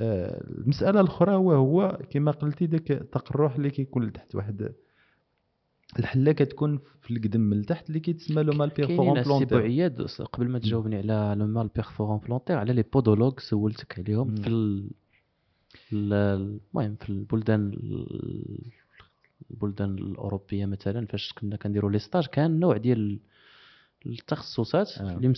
آه 0.00 0.44
المسألة 0.50 1.00
الأخرى 1.00 1.34
وهو 1.34 1.98
كما 2.10 2.30
قلتي 2.30 2.66
داك 2.66 2.90
التقرح 2.92 3.56
اللي 3.56 3.70
كيكون 3.70 4.04
لتحت 4.04 4.34
واحد 4.34 4.72
الحلة 5.98 6.32
كتكون 6.32 6.78
في 7.00 7.10
القدم 7.10 7.40
من 7.40 7.58
التحت 7.58 7.88
اللي 7.88 8.00
كيتسمى 8.00 8.42
le 8.42 8.52
mal 8.52 8.68
perforant 8.68 9.22
plantaire 9.22 9.62
عياد 9.62 10.02
قبل 10.32 10.48
ما 10.48 10.58
تجاوبني 10.58 10.96
على 10.96 11.34
le 11.38 11.46
mal 11.46 11.68
perforant 11.68 12.18
plantaire 12.18 12.56
على 12.56 12.72
les 12.72 12.82
podologues 12.82 13.40
سولتك 13.40 13.98
عليهم 13.98 14.34
في 15.74 15.94
المهم 15.94 16.96
في 16.96 17.10
البلدان 17.10 17.72
البلدان 19.50 19.98
الأوروبية 19.98 20.66
مثلا 20.66 21.06
فاش 21.06 21.32
كنا 21.32 21.56
كنديروا 21.56 21.90
les 21.90 21.98
stages 21.98 22.26
كان 22.26 22.60
نوع 22.60 22.76
ديال 22.76 23.18
التخصصات 24.08 24.98
آه. 24.98 25.32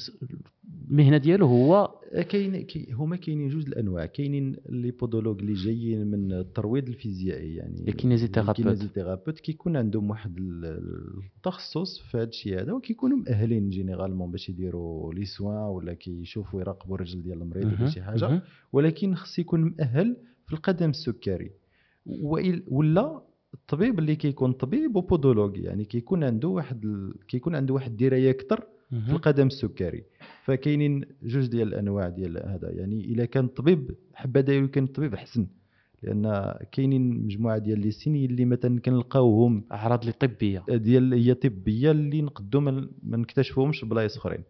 المهنة 0.91 1.17
ديالو 1.17 1.47
هو 1.47 1.95
كاين 2.29 2.63
كي 2.63 2.93
هما 2.93 3.17
كاينين 3.17 3.49
جوج 3.49 3.67
الأنواع. 3.67 4.07
كاينين 4.07 4.57
les 4.69 4.91
podologues 4.91 5.41
اللي 5.41 5.53
جايين 5.53 6.07
من 6.07 6.33
الترويض 6.33 6.89
الفيزيائي 6.89 7.55
يعني 7.55 7.89
ال 7.89 8.89
kinésithérapeute 8.89 9.41
كيكون 9.41 9.77
عندهم 9.77 10.11
واحد 10.11 10.35
التخصص 10.39 11.99
في 11.99 12.17
هذا 12.17 12.25
الشيء 12.29 12.61
هذا 12.61 12.73
وكيكونوا 12.73 13.17
مؤهلين 13.17 13.71
généralement 13.71 14.31
باش 14.31 14.49
يديروا 14.49 15.15
les 15.15 15.25
soins 15.25 15.57
ولا 15.57 15.95
كيشوفوا 15.95 16.61
يراقبوا 16.61 16.95
الرجل 16.95 17.23
ديال 17.23 17.43
المريض 17.43 17.67
ولا 17.67 17.91
شي 17.91 18.03
حاجة. 18.03 18.43
ولكن 18.73 19.15
خص 19.15 19.39
يكون 19.39 19.65
مؤهل 19.65 20.17
في 20.47 20.53
القدم 20.53 20.91
السكري. 20.91 21.51
ولا 22.69 23.23
الطبيب 23.55 23.99
اللي 23.99 24.17
كيكون 24.17 24.53
طبيب 24.53 24.97
و 24.97 25.03
podologue 25.03 25.59
يعني 25.59 25.85
كيكون 25.85 26.25
عنده 26.25 26.49
واحد 26.49 26.85
ال... 26.85 27.15
كيكون 27.29 27.55
عنده 27.55 27.75
واحد 27.75 27.91
الدراية 27.91 28.31
أكثر 28.31 28.67
في 28.91 29.13
القدم 29.13 29.47
السكري. 29.47 30.05
فكاينين 30.45 31.05
جوج 31.23 31.47
ديال 31.47 31.69
الأنواع 31.69 32.09
ديال 32.09 32.37
هذا. 32.49 32.71
يعني 32.71 33.05
إلا 33.05 33.25
كان 33.25 33.47
طبيب 33.49 33.95
حبذا 34.15 34.53
يكون 34.53 34.85
الطبيب 34.85 35.15
أحسن. 35.15 35.47
لأن 36.03 36.55
كاينين 36.73 37.25
مجموعة 37.25 37.59
ديال 37.59 37.81
les 37.81 37.91
signes 37.91 38.25
اللي 38.25 38.45
مثلا 38.45 38.81
كنلقاوهم 38.81 39.65
أعراض 39.73 40.01
اللي 40.01 40.13
طبية. 40.13 40.65
ديال 40.69 41.15
هي 41.15 41.35
طبية 41.35 41.91
اللي 41.91 42.23
نقدو 42.23 42.61
ما 42.61 42.89
نكتشفوهمش 43.05 43.85
بلايص 43.85 44.17
أخرين. 44.17 44.43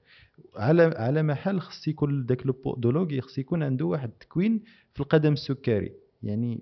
على 0.56 0.82
على 0.82 1.22
محل 1.22 1.60
خص 1.60 1.88
يكون 1.88 2.26
ذاك 2.26 2.46
le 2.46 2.52
podologue 2.52 3.20
خص 3.20 3.38
يكون 3.38 3.62
عنده 3.62 3.84
واحد 3.86 4.08
التكوين 4.08 4.60
في 4.94 5.00
القدم 5.00 5.32
السكري. 5.32 5.92
يعني 6.22 6.60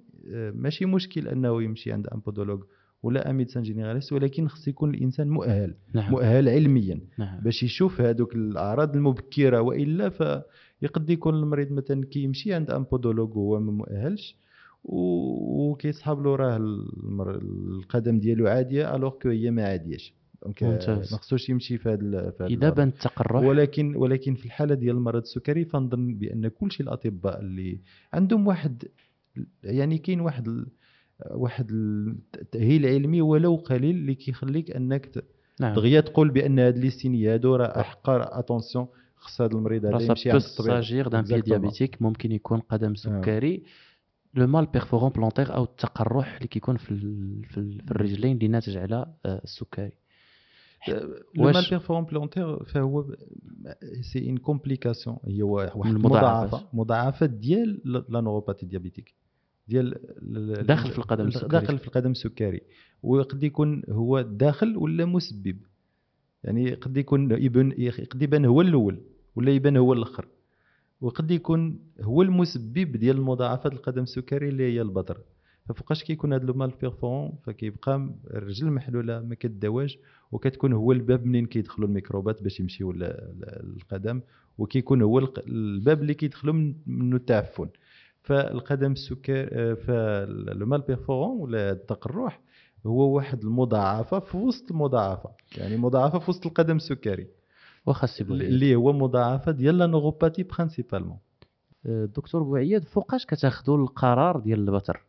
ماشي 0.54 0.86
مشكل 0.86 1.28
أنه 1.28 1.62
يمشي 1.62 1.92
عند 1.92 2.06
un 2.06 2.20
podologue 2.20 2.64
ولا 3.02 3.30
un 3.30 3.34
médecin 3.34 3.62
généraliste 3.62 4.12
ولكن 4.12 4.48
خص 4.48 4.68
يكون 4.68 4.94
الإنسان 4.94 5.28
مؤهل 5.28 5.74
نعم. 5.94 6.10
مؤهل 6.10 6.48
علميا. 6.48 7.00
نعم. 7.18 7.40
باش 7.40 7.62
يشوف 7.62 8.00
هذوك 8.00 8.34
الأعراض 8.34 8.96
المبكرة 8.96 9.60
وإلا 9.60 10.08
فيقد 10.08 11.10
يكون 11.10 11.34
المريض 11.34 11.72
مثلا 11.72 12.04
كيمشي 12.04 12.54
عند 12.54 12.70
un 12.70 12.82
podologue 12.82 13.36
وهو 13.36 13.60
ما 13.60 13.72
مؤهلش 13.72 14.36
وكيصحاب 14.84 16.22
له 16.22 16.36
راه 16.36 16.56
القدم 16.56 18.18
ديالو 18.18 18.46
عادية 18.46 18.96
alors 18.96 19.10
que 19.22 19.28
هي 19.28 19.50
ما 19.50 19.64
عادياش. 19.64 20.14
دونك 20.42 20.88
ما 20.88 21.18
خصوش 21.18 21.48
يمشي 21.48 21.78
في 21.78 21.88
هذا 21.88 22.32
إذا 22.46 22.70
بان 22.70 22.88
التقرح 22.88 23.42
ولكن 23.42 23.96
ولكن 23.96 24.34
في 24.34 24.46
الحالة 24.46 24.74
ديال 24.74 24.96
المرض 24.96 25.20
السكري 25.22 25.64
فنظن 25.64 26.14
بأن 26.14 26.48
كل 26.48 26.72
شيء 26.72 26.86
الأطباء 26.86 27.40
اللي 27.40 27.80
عندهم 28.12 28.46
واحد 28.46 28.84
يعني 29.64 29.98
كاين 29.98 30.20
واحد 30.20 30.48
ال... 30.48 30.66
واحد 31.30 31.70
التأهيل 31.70 32.86
علمي 32.86 33.22
ولو 33.22 33.56
قليل 33.56 33.96
اللي 33.96 34.14
كيخليك 34.14 34.70
أنك 34.70 35.24
نعم. 35.60 35.74
دغيا 35.74 36.00
تقول 36.00 36.30
بأن 36.30 36.58
هاد 36.58 36.78
لي 36.78 36.90
سيني 36.90 37.28
هادو 37.28 37.56
راه 37.56 37.80
أحقر. 37.80 38.38
اتونسيون 38.38 38.86
خص 39.16 39.40
هذا 39.40 39.52
المريض 39.52 39.84
هذا 39.86 40.02
يمشي 40.02 40.30
عند 40.30 40.42
الطبيب 40.42 40.70
ساجير 40.70 41.08
دان 41.08 41.24
بي. 41.24 41.40
ديابيتيك 41.40 42.02
ممكن 42.02 42.32
يكون 42.32 42.60
قدم 42.60 42.94
سكري. 42.94 43.62
لو 44.34 44.46
مال 44.46 44.66
بيرفورون 44.66 45.10
بلونتيغ 45.10 45.54
أو 45.54 45.64
التقرح 45.64 46.36
اللي 46.36 46.48
كيكون 46.48 46.76
في 46.76 46.96
في, 47.48 47.78
في 47.82 47.90
الرجلين 47.90 48.36
اللي 48.36 48.48
ناتج 48.48 48.76
على 48.76 49.06
آه، 49.26 49.40
السكري. 49.44 49.92
le 51.34 51.44
mal 51.44 51.66
perforant 51.70 52.04
plantaire 52.04 52.64
فهو 52.64 53.04
c'est 54.12 54.28
une 54.28 54.36
complication 54.36 55.16
هي 55.24 55.42
واحد 55.42 55.76
من 55.76 55.86
المضاعفات. 55.90 56.48
مضاعفة. 56.48 56.68
مضاعفة 56.72 57.26
ديال 57.26 57.82
la 58.08 58.20
neuropathie 58.20 58.66
diabétique 58.66 59.14
ديال 59.68 59.94
ال- 60.22 60.58
ال- 60.60 60.66
داخل 60.66 60.90
في 60.90 60.98
القدم 60.98 61.26
السكري. 61.26 61.48
داخل 61.48 61.78
في 61.78 61.86
القدم 61.86 62.10
السكري. 62.10 62.60
وقد 63.02 63.42
يكون 63.44 63.82
هو 63.90 64.20
داخل 64.20 64.76
ولا 64.76 65.04
مسبب. 65.04 65.56
يعني 66.44 66.74
قد 66.74 66.96
يكون 66.96 67.30
يبان 67.32 67.72
قد 68.10 68.22
يبان 68.22 68.44
هو 68.44 68.60
الأول 68.60 69.00
ولا 69.36 69.50
يبان 69.52 69.76
هو 69.76 69.92
الآخر. 69.92 70.26
وقد 71.00 71.30
يكون 71.30 71.78
هو 72.00 72.22
المسبب 72.22 72.96
ديال 72.96 73.16
المضاعفات 73.16 73.72
القدم 73.72 74.02
السكري 74.02 74.48
اللي 74.48 74.62
هي 74.72 74.82
البتر. 74.82 75.18
ففوقاش 75.68 76.04
كيكون 76.04 76.32
هذا 76.32 76.44
le 76.44 76.54
mal 76.54 76.70
perforant 76.80 77.32
فكيبقى 77.44 78.10
الرجل 78.30 78.70
محلولة 78.70 79.20
ما 79.20 79.34
كدواش 79.34 79.98
وكتكون 80.32 80.72
هو 80.72 80.92
الباب 80.92 81.26
منين 81.26 81.46
كيدخلوا 81.46 81.88
الميكروبات 81.88 82.42
باش 82.42 82.60
يمشيو 82.60 82.92
للقدم 82.92 84.20
وكيكون 84.58 85.02
هو 85.02 85.18
الباب 85.48 86.02
اللي 86.02 86.14
كيدخلوا 86.14 86.54
من- 86.54 86.74
منه 86.86 87.16
التعفن. 87.16 87.68
فالقدم 88.26 88.92
السكر 88.92 89.74
ف 89.74 90.05
le 90.05 90.66
mal 90.66 90.80
perforant 90.80 91.40
ولا 91.40 91.70
التقرح 91.70 92.40
هو 92.86 93.16
واحد 93.16 93.42
المضاعفة 93.42 94.18
في 94.18 94.36
وسط 94.36 94.70
المضاعفة 94.70 95.30
يعني 95.58 95.76
مضاعفة 95.76 96.18
في 96.18 96.30
وسط 96.30 96.46
القدم 96.46 96.76
السكري. 96.76 97.26
واخا 97.86 98.06
c'est 98.06 98.22
اللي 98.22 98.74
هو 98.74 98.92
مضاعفة 98.92 99.52
ديال 99.52 99.78
la 99.78 99.86
neuropathie 99.86 100.42
principalement 100.42 101.18
آه، 101.86 102.04
دكتور 102.04 102.42
بوعيد 102.42 102.84
فوقاش 102.84 103.26
كتاخذوا 103.26 103.78
القرار 103.78 104.40
ديال 104.40 104.68
البتر 104.68 105.04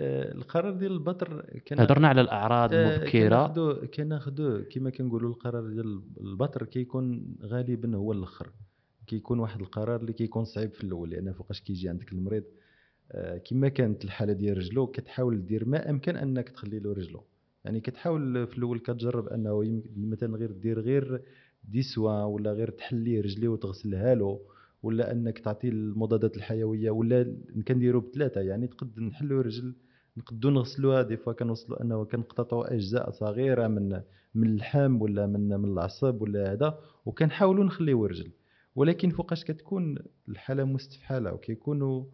آه، 0.00 0.32
القرار 0.32 0.72
ديال 0.72 0.92
البطر 0.92 1.46
كان 1.66 1.80
هضرنا 1.80 2.08
على 2.08 2.20
الأعراض 2.20 2.70
آه، 2.72 2.96
المبكرة. 2.96 3.46
كناخدو 3.86 4.62
كما 4.64 4.90
كنقولوا 4.90 5.30
القرار 5.30 5.66
ديال 5.66 6.02
البطر 6.20 6.64
كيكون 6.64 7.36
غالبا 7.42 7.96
هو 7.96 8.12
الأخر. 8.12 8.50
كيكون 9.06 9.38
واحد 9.38 9.60
القرار 9.60 10.00
اللي 10.00 10.12
كيكون 10.12 10.44
صعيب 10.44 10.70
في 10.72 10.84
الأول 10.84 11.10
لأن 11.10 11.32
فوقاش 11.32 11.60
كيجي 11.60 11.88
عندك 11.88 12.12
المريض 12.12 12.44
آه، 13.12 13.38
كما 13.38 13.68
كانت 13.68 14.04
الحالة 14.04 14.32
ديال 14.32 14.58
رجلو 14.58 14.86
كتحاول 14.86 15.46
دير 15.46 15.64
ما 15.68 15.90
أمكن 15.90 16.16
أنك 16.16 16.48
تخلي 16.48 16.78
له 16.78 16.92
رجلو. 16.92 17.24
يعني 17.64 17.80
كتحاول 17.80 18.46
في 18.46 18.58
الأول 18.58 18.78
كتجرب 18.78 19.28
أنه 19.28 19.82
مثلا 19.96 20.36
غير 20.36 20.50
دير 20.52 20.80
غير 20.80 21.22
دي 21.64 21.82
سوا 21.82 22.24
ولا 22.24 22.52
غير 22.52 22.70
تحلي 22.70 23.20
رجليه 23.20 23.48
وتغسلها 23.48 24.14
له 24.14 24.40
ولا 24.82 25.12
أنك 25.12 25.38
تعطيه 25.38 25.68
المضادات 25.68 26.36
الحيوية 26.36 26.90
ولا 26.90 27.36
كنديروا 27.68 28.02
بثلاثة. 28.02 28.40
يعني 28.40 28.66
تقد 28.66 29.00
نحلوا 29.00 29.42
رجل 29.42 29.74
نقدو 30.16 30.50
نغسلوها. 30.50 31.02
دي 31.02 31.16
فوا 31.16 31.32
كنوصلوا 31.32 31.82
أنه 31.82 32.04
كنقتطعوا 32.04 32.74
أجزاء 32.74 33.10
صغيرة 33.10 33.68
من 33.68 34.00
من 34.34 34.46
اللحم 34.48 35.02
ولا 35.02 35.26
من 35.26 35.48
من 35.48 35.72
العصب 35.72 36.22
ولا 36.22 36.52
هذا. 36.52 36.78
وكنحاولوا 37.06 37.64
نخليو 37.64 38.06
رجل. 38.06 38.30
ولكن 38.76 39.10
فوقاش 39.10 39.44
كتكون 39.44 39.98
الحالة 40.28 40.64
مستفحله 40.64 41.32
وكيكونوا 41.32 42.04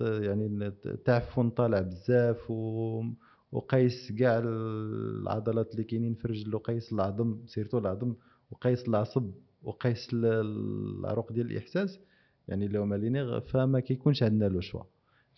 يعني 0.00 0.46
التعفن 0.86 1.50
طالع 1.50 1.80
بزاف 1.80 2.50
و 2.50 3.02
وقيس 3.52 4.12
كاع 4.18 4.38
العضلات 4.44 5.72
اللي 5.72 5.84
كاينين 5.84 6.14
في 6.14 6.24
الرجل 6.24 6.54
وقيس 6.54 6.92
العظم 6.92 7.38
سيرتو 7.46 7.78
العظم 7.78 8.14
وقيس 8.50 8.88
العصب 8.88 9.30
وقيس 9.62 10.08
ال- 10.12 10.24
العروق 11.00 11.32
ديال 11.32 11.50
الإحساس. 11.50 11.98
يعني 12.48 12.68
لو 12.68 12.86
مالينيغ 12.86 13.40
فما 13.40 13.80
كيكونش 13.80 14.22
عندنا 14.22 14.48
لو 14.48 14.60
شوا. 14.60 14.82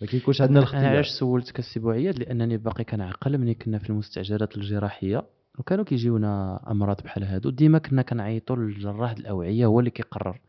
ما 0.01 0.07
كيكونش 0.07 0.41
عندنا 0.41 0.59
أنا 0.59 0.67
الاختيار 0.69 0.93
علاش 0.93 1.09
سولتك 1.09 1.59
السي 1.59 1.81
بوعيد 1.81 2.19
لأنني 2.19 2.57
باقي 2.57 2.85
كنعقل 2.85 3.39
ملي 3.39 3.55
كنا 3.55 3.79
في 3.79 3.91
المستعجلات 3.91 4.57
الجراحية. 4.57 5.27
وكانوا 5.59 5.85
كيجيونا 5.85 6.61
أمراض 6.71 7.03
بحال 7.03 7.25
هادو. 7.25 7.51
ديما 7.51 7.79
كنا 7.79 8.03
كنعيطوا 8.03 8.57
للجراح 8.57 9.11
الأوعية 9.11 9.67
هو 9.67 9.81
اللي 9.81 9.91
كيقرر. 9.91 10.41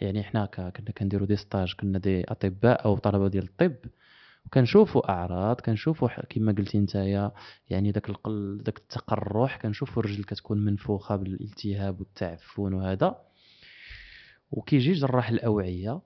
يعني 0.00 0.22
حنا 0.22 0.46
كنا 0.46 0.90
كنديروا 0.98 1.26
دي 1.26 1.36
ستاج 1.36 1.74
كنا 1.80 1.98
دي 1.98 2.24
أطباء 2.24 2.84
أو 2.84 2.98
طلبة 2.98 3.28
ديال 3.28 3.44
الطب. 3.44 3.76
وكنشوفوا 4.46 5.10
أعراض 5.10 5.60
كنشوفوا 5.60 6.08
كما 6.08 6.52
قلتي 6.52 6.78
نتايا 6.78 7.32
يعني 7.70 7.92
داك 7.92 8.08
القل 8.08 8.62
داك 8.62 8.78
التقرح 8.78 9.56
كنشوفوا 9.56 10.02
الرجل 10.02 10.24
كتكون 10.24 10.64
منفوخة 10.64 11.16
بالالتهاب 11.16 12.00
والتعفن 12.00 12.72
وهذا. 12.74 13.18
وكيجي 14.50 14.92
جراح 14.92 15.30
الأوعية 15.30 16.00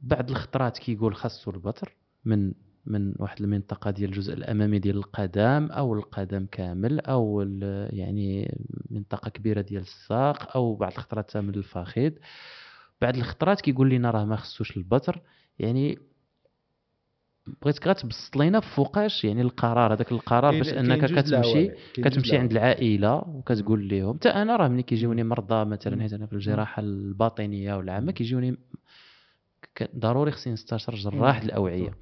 بعد 0.00 0.30
الخطرات 0.30 0.78
كيقول 0.78 1.14
خاصو 1.14 1.50
البتر 1.50 1.96
من 2.24 2.52
من 2.90 3.14
واحد 3.18 3.42
المنطقة 3.42 3.90
ديال 3.90 4.10
الجزء 4.10 4.34
الأمامي 4.34 4.78
ديال 4.78 4.96
القدم 4.96 5.66
أو 5.66 5.94
القدم 5.94 6.46
كامل 6.52 7.00
أو 7.00 7.42
يعني 7.90 8.58
منطقة 8.90 9.28
كبيرة 9.28 9.60
ديال 9.60 9.82
الساق 9.82 10.56
أو 10.56 10.74
بعض 10.74 10.92
الخطرات 10.92 11.36
من 11.36 11.54
الفخذ 11.54 12.10
بعد 13.00 13.16
الخطرات 13.16 13.60
كيقول 13.60 13.90
لنا 13.90 14.10
راه 14.10 14.24
ما 14.24 14.36
خصوش 14.36 14.76
البتر 14.76 15.20
يعني 15.58 15.98
بغيتك 17.62 17.86
غير 17.86 17.94
تبسط 17.94 18.36
لينا 18.36 18.60
فوقاش 18.60 19.24
يعني 19.24 19.42
القرار 19.42 19.92
هذاك 19.92 20.12
القرار 20.12 20.58
باش 20.58 20.68
أنك 20.68 21.04
كتمشي 21.04 21.70
كتمشي 21.94 22.36
عند. 22.36 22.52
العائلة 22.52 23.14
وكتقول 23.14 23.88
لهم 23.88 24.16
حتى 24.16 24.28
أنا 24.28 24.56
راه 24.56 24.68
ملي 24.68 24.82
كيجيوني 24.82 25.24
مرضى. 25.24 25.64
مثلا 25.64 26.02
حيت 26.02 26.12
أنا 26.12 26.26
في 26.26 26.32
الجراحة 26.32 26.80
الباطنية 26.80 27.74
والعامة 27.74 28.12
كيجيوني 28.12 28.56
ضروري 29.96 30.30
خصني 30.30 30.52
نستشر 30.52 30.94
جراح. 30.94 31.42
الأوعية 31.42 31.94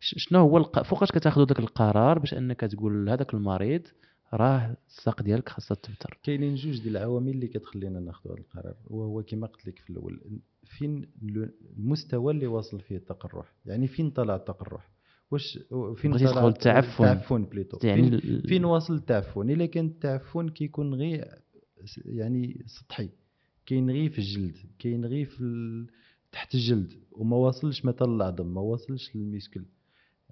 شنو 0.00 0.38
هو 0.40 0.58
الق... 0.58 0.82
فوقاش 0.82 1.12
كتاخذوا 1.12 1.46
ذاك 1.46 1.58
القرار 1.58 2.18
باش 2.18 2.34
انك 2.34 2.60
تقول 2.60 3.06
لهذاك 3.06 3.34
المريض 3.34 3.82
راه 4.34 4.76
الساق 4.88 5.22
ديالك 5.22 5.48
خاصها 5.48 5.74
تبتر؟ 5.74 6.18
كاينين 6.22 6.54
جوج 6.54 6.80
ديال 6.82 6.96
العوامل 6.96 7.30
اللي 7.30 7.46
كتخلينا 7.46 8.00
ناخذ 8.00 8.30
هذا 8.30 8.38
القرار. 8.40 8.74
وهو 8.86 9.22
كما 9.22 9.46
قلت 9.46 9.66
لك 9.66 9.78
في 9.78 9.90
الأول 9.90 10.20
فين 10.64 11.06
المستوى 11.78 12.32
اللي 12.32 12.46
واصل 12.46 12.80
فيه 12.80 12.96
التقرح؟ 12.96 13.54
يعني 13.66 13.86
فين 13.88 14.10
طلع 14.10 14.36
التقرح؟ 14.36 14.90
واش 15.30 15.58
فين 15.96 16.16
طلع 16.18 16.48
التعفن. 16.48 17.04
التعفن 17.04 17.44
بليتو؟ 17.44 17.78
يعني 17.86 18.02
فين, 18.02 18.14
ال- 18.14 18.48
فين 18.48 18.64
واصل 18.64 18.94
التعفن؟ 18.94 19.50
إلا 19.50 19.66
كان 19.66 19.86
التعفن 19.86 20.48
كيكون 20.48 20.94
غير 20.94 21.24
يعني 22.04 22.62
سطحي. 22.66 23.08
كاين 23.66 23.90
غير 23.90 24.10
في 24.10 24.18
الجلد 24.18 24.56
كاين 24.78 25.04
غير 25.04 25.26
في 25.26 25.40
ال... 25.40 25.86
تحت 26.32 26.54
الجلد 26.54 26.92
وما 27.12 27.36
واصلش 27.36 27.84
مثلا 27.84 28.06
للعظم 28.06 28.54
ما 28.54 28.60
واصلش 28.60 29.16
للميسكل. 29.16 29.64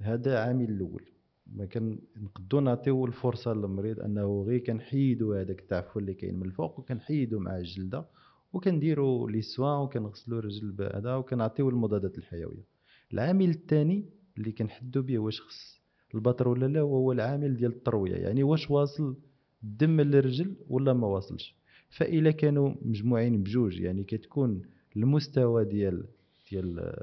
هذا 0.01 0.39
عامل 0.39 0.71
الأول. 0.71 1.03
ما 1.47 1.65
كان 1.65 1.99
نقدو 2.17 2.61
نعطيو 2.61 3.07
الفرصة 3.07 3.53
للمريض 3.53 4.01
أنه 4.01 4.43
غير 4.43 4.59
كنحيدو 4.59 5.35
هذاك 5.35 5.61
التعفن 5.61 6.01
اللي 6.01 6.15
كاين 6.15 6.35
من 6.35 6.47
الفوق 6.47 6.79
وكنحيدو 6.79 7.39
مع 7.39 7.57
الجلده 7.57 8.05
وكنديرو 8.53 9.29
لي 9.29 9.43
سوان 9.43 9.81
وكنغسلو 9.81 10.39
الرجل 10.39 10.73
بهذا 10.73 11.15
وكنعطيو 11.15 11.69
المضادات 11.69 12.19
الحيوية. 12.19 12.65
العامل 13.13 13.51
الثاني 13.51 14.05
اللي 14.39 14.53
كنحدو 14.53 15.03
به 15.03 15.19
واش 15.19 15.41
خص 15.41 15.81
البطر 16.15 16.49
ولا 16.49 16.67
لا 16.67 16.83
وهو 16.83 17.13
العامل 17.13 17.57
ديال 17.57 17.73
التروية. 17.73 18.15
يعني 18.17 18.43
واش 18.43 18.71
واصل 18.71 19.17
الدم 19.63 20.01
للرجل 20.01 20.57
ولا 20.69 20.93
ما 20.93 21.07
واصلش؟ 21.07 21.57
فإلا 21.91 22.31
كانوا 22.31 22.75
مجموعين 22.83 23.43
بجوج 23.43 23.81
يعني 23.81 24.05
كتكون 24.05 24.63
المستوى 24.97 25.65
ديال 25.65 26.05
ديال 26.51 26.95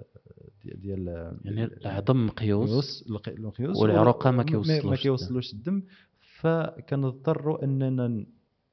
ديال, 0.76 1.34
يعني 1.44 1.64
العظم 1.64 2.26
مقيوس 2.26 3.06
القيوس 3.28 3.78
والعروقة 3.78 4.32
ما 4.32 4.44
كيوصلوش 4.44 4.86
ما 4.86 4.92
الدم. 4.92 4.96
كيوصلوش 4.96 5.54
الدم 5.54 5.84
فكنضطروا 6.40 7.64
أننا 7.64 8.26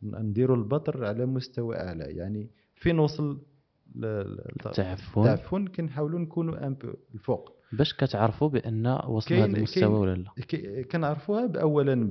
نديروا 0.03 0.57
البطر 0.57 1.05
على 1.05 1.27
مستوى 1.27 1.77
أعلى. 1.77 2.05
يعني 2.05 2.51
فين 2.75 2.99
وصل 2.99 3.43
التعفن؟ 3.97 5.21
التعفن؟ 5.21 5.67
كنحاولوا 5.67 6.19
نكونوا 6.19 6.67
ان 6.67 6.75
بو 6.75 6.89
الفوق. 7.15 7.57
باش 7.73 7.95
كتعرفوا 7.95 8.49
بأن 8.49 8.87
وصل 9.09 9.35
هذا 9.35 9.45
المستوى 9.57 9.99
ولا 9.99 10.15
لا؟ 10.15 10.83
كنعرفوها 10.83 11.53
اولا 11.61 12.11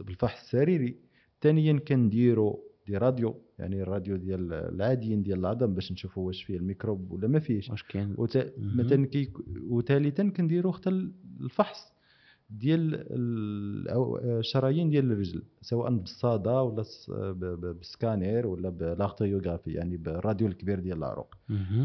بالفحص 0.00 0.42
السريري. 0.42 0.96
ثانيا 1.40 1.78
كنديروا 1.78 2.56
des 2.88 2.96
radios 2.96 3.42
يعني 3.58 3.82
الراديو 3.82 4.16
ديال 4.16 4.52
العاديين 4.52 5.22
ديال 5.22 5.38
العظم 5.38 5.74
باش 5.74 5.92
نشوفوا 5.92 6.26
واش 6.26 6.42
فيه 6.42 6.56
الميكروب 6.56 7.10
ولا 7.12 7.28
ما 7.28 7.38
فيهش. 7.38 7.70
واش 7.70 7.82
كاين. 7.82 8.14
وت... 8.18 8.52
مثلا 8.58 9.06
كي 9.06 9.32
وثالثا 9.68 10.28
كنديروا 10.28 10.72
حتى 10.72 10.90
الفحص. 11.40 11.92
ديال 12.50 13.04
الشرايين 14.38 14.90
ديال 14.90 15.12
الرجل 15.12 15.42
سواء 15.60 15.96
بالصاده 15.96 16.62
ولا 16.62 16.84
بالسكانير 17.38 18.46
ولا 18.46 18.68
بال 18.68 18.81
artériographie 18.81 19.72
يعني 19.72 19.96
بالراديو 19.96 20.46
الكبير 20.46 20.80
ديال 20.80 20.98
العروق. 20.98 21.34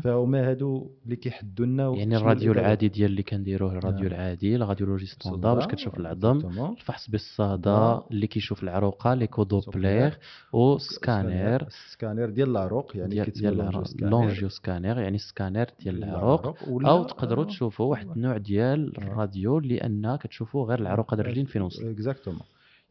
فهما 0.03 0.49
هادو 0.49 0.91
اللي 1.05 1.15
كيحدوا 1.15 1.65
لنا 1.65 1.93
يعني 1.95 2.17
الراديو 2.17 2.51
العادي 2.51 2.87
ديال 2.87 3.11
اللي 3.11 3.23
كنديروه 3.23 3.71
الراديو 3.71 4.03
نعم. 4.03 4.13
العادي 4.13 4.55
la 4.55 4.63
radiologie 4.63 5.05
standard 5.05 5.55
باش 5.55 5.67
كتشوف 5.67 5.99
العظم 5.99 6.37
الفحص 6.71 7.09
بالصاده 7.09 8.01
اللي 8.11 8.27
كيشوف 8.27 8.63
العروقه 8.63 9.13
l'écho-doppler 9.13 9.27
و 9.27 10.17
scanner 10.53 11.67
السكانير 11.67 12.29
ديال 12.29 12.49
العروق 12.49 12.97
يعني 12.97 13.09
ديال, 13.09 13.31
ديال 13.31 13.83
l'angio 14.01 14.49
scanner. 14.49 14.97
يعني 14.97 15.15
السكانير 15.15 15.67
ديال 15.79 16.03
العروق. 16.03 16.55
أو 16.69 17.03
تقدروا 17.03 17.45
تشوفوا 17.45 17.85
واحد 17.85 18.09
النوع 18.09 18.37
ديال 18.37 18.97
الراديو 18.97 19.59
لأن 19.59 20.17
كتشوفوا 20.53 20.69
غير 20.69 20.79
العروق 20.79 21.13
هاد 21.13 21.19
الرجلين 21.19 21.45
فين 21.45 21.61
وصل 21.61 21.89
exactement 21.89 22.41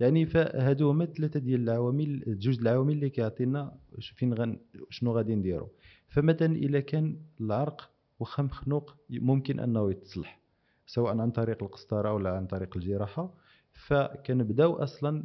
يعني 0.01 0.27
فهادو 0.27 0.91
هما 0.91 1.05
ثلاثة 1.05 1.41
ديال 1.41 1.63
العوامل 1.63 2.39
جوج 2.39 2.59
العوامل 2.59 2.93
اللي 2.93 3.11
كيعطينا 3.11 3.73
فين 4.17 4.35
غن 4.35 4.59
شنو 4.91 5.13
غادي 5.13 5.35
نديرو. 5.35 5.69
فمثلا 6.09 6.57
إلا 6.57 6.81
كان 6.81 7.17
العرق 7.41 7.91
واخا 8.21 8.43
مخنوق 8.43 8.97
ممكن 9.11 9.61
أنه 9.61 9.91
يتصلح 9.91 10.41
سواء 10.87 11.19
عن 11.19 11.31
طريق 11.31 11.63
القسطرة 11.63 12.13
ولا 12.13 12.31
عن 12.31 12.47
طريق 12.47 12.77
الجراحة. 12.77 13.35
فكنبداو 13.73 14.73
أصلا 14.75 15.25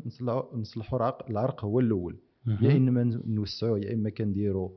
نصلحوا 0.53 0.99
العرق 0.99 1.29
العرق 1.29 1.65
هو 1.65 1.79
الأول. 1.79 2.15
يا 2.61 2.77
إما 2.77 3.03
نوسعوه 3.25 3.79
يا 3.79 3.93
إما 3.93 4.09
كنديروا 4.09 4.69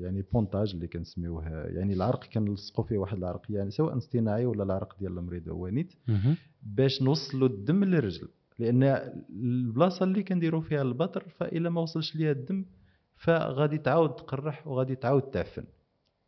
يعني 0.00 0.24
بونتاج 0.32 0.74
اللي 0.74 0.86
كنسميوه 0.86 1.48
يعني 1.48 1.92
العرق 1.92 2.24
كنلصقوا 2.24 2.84
فيه 2.84 2.98
واحد 2.98 3.18
العرق 3.18 3.42
يعني 3.50 3.70
سواء 3.70 3.96
اصطناعي 3.96 4.46
ولا 4.46 4.62
العرق 4.62 4.96
ديال 5.00 5.18
المريض 5.18 5.48
هو 5.48 5.68
نيت 5.68 5.92
باش 6.62 7.02
نوصلوا 7.02 7.48
الدم 7.48 7.84
للرجل 7.84 8.28
لأن 8.58 8.82
البلاصة 9.30 10.04
اللي 10.04 10.22
كنديروا 10.22 10.60
فيها 10.60 10.82
البطر 10.82 11.28
فاذا 11.28 11.68
ما 11.68 11.80
وصلش 11.80 12.16
ليها 12.16 12.32
الدم 12.32 12.64
فغادي 13.16 13.78
تعاود 13.78 14.16
تقرح 14.16 14.66
وغادي 14.66 14.94
تعاود 14.94 15.22
تعفن. 15.22 15.64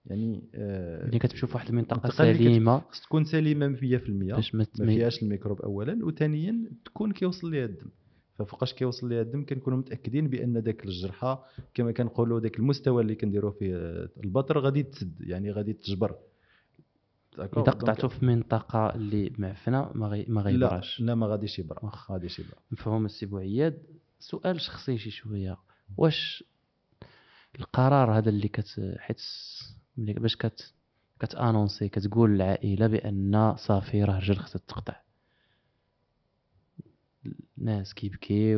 يعني 0.07 0.43
آه 0.55 1.11
كتمشيو 1.19 1.49
في 1.49 1.55
واحد 1.55 1.69
المنطقة 1.69 2.11
سليمة. 2.11 2.79
خص 2.91 3.01
تكون 3.01 3.25
سليمة 3.25 3.77
100% 3.77 3.81
باش 3.81 4.55
ما 4.55 4.65
فيهاش 4.65 5.23
الميكروب 5.23 5.63
اولا 5.63 6.05
وثانيا 6.05 6.71
تكون 6.85 7.13
كيوصل 7.13 7.51
ليها 7.51 7.65
الدم. 7.65 7.91
ففوقاش 8.39 8.75
كيوصل 8.75 9.09
ليها 9.09 9.23
الدم 9.23 9.45
كنكونوا 9.45 9.79
متأكدين 9.79 10.29
بأن 10.29 10.59
ذاك 10.59 10.85
الجرحه 10.85 11.45
كما 11.75 11.93
كنقولوا 11.93 12.41
ذاك 12.41 12.59
المستوى 12.59 13.03
اللي 13.03 13.15
كنديروا 13.15 13.51
فيه 13.51 13.77
البطر 14.25 14.59
غادي 14.59 14.83
تسد 14.83 15.21
يعني 15.21 15.51
غادي 15.51 15.73
تجبر. 15.73 16.17
اذا 17.39 17.47
قطعته 17.47 18.09
في 18.09 18.27
منطقة 18.27 18.95
اللي 18.95 19.33
معفنة 19.39 19.91
ما 19.95 20.07
غي 20.07 20.25
ما 20.29 20.41
غيبراش 20.41 21.01
لا, 21.01 21.07
لا 21.07 21.15
ما 21.15 21.27
غاديش 21.27 21.59
يبرا 21.59 21.85
ما 21.85 21.91
غاديش 22.11 22.39
يبرا. 22.39 22.59
مفهوم 22.71 23.07
السي 23.07 23.27
بوعياد. 23.27 23.83
سؤال 24.19 24.61
شخصي 24.61 24.99
شي 24.99 25.11
شوية. 25.11 25.57
واش 25.97 26.45
القرار 27.59 28.19
هذا 28.19 28.29
اللي 28.29 28.49
كت 28.49 28.97
حيت 28.99 29.21
باش 29.97 30.37
كت 30.37 30.75
كتأنونسي 31.21 31.89
كتقول 31.89 32.31
للعائلة 32.31 32.87
بأن 32.87 33.57
صافي 33.57 34.05
راه 34.05 34.19
الرجل 34.19 34.37
خصها 34.37 34.61
تقطع؟ 34.69 34.97
ناس 37.59 37.95
كيبكي 37.95 38.57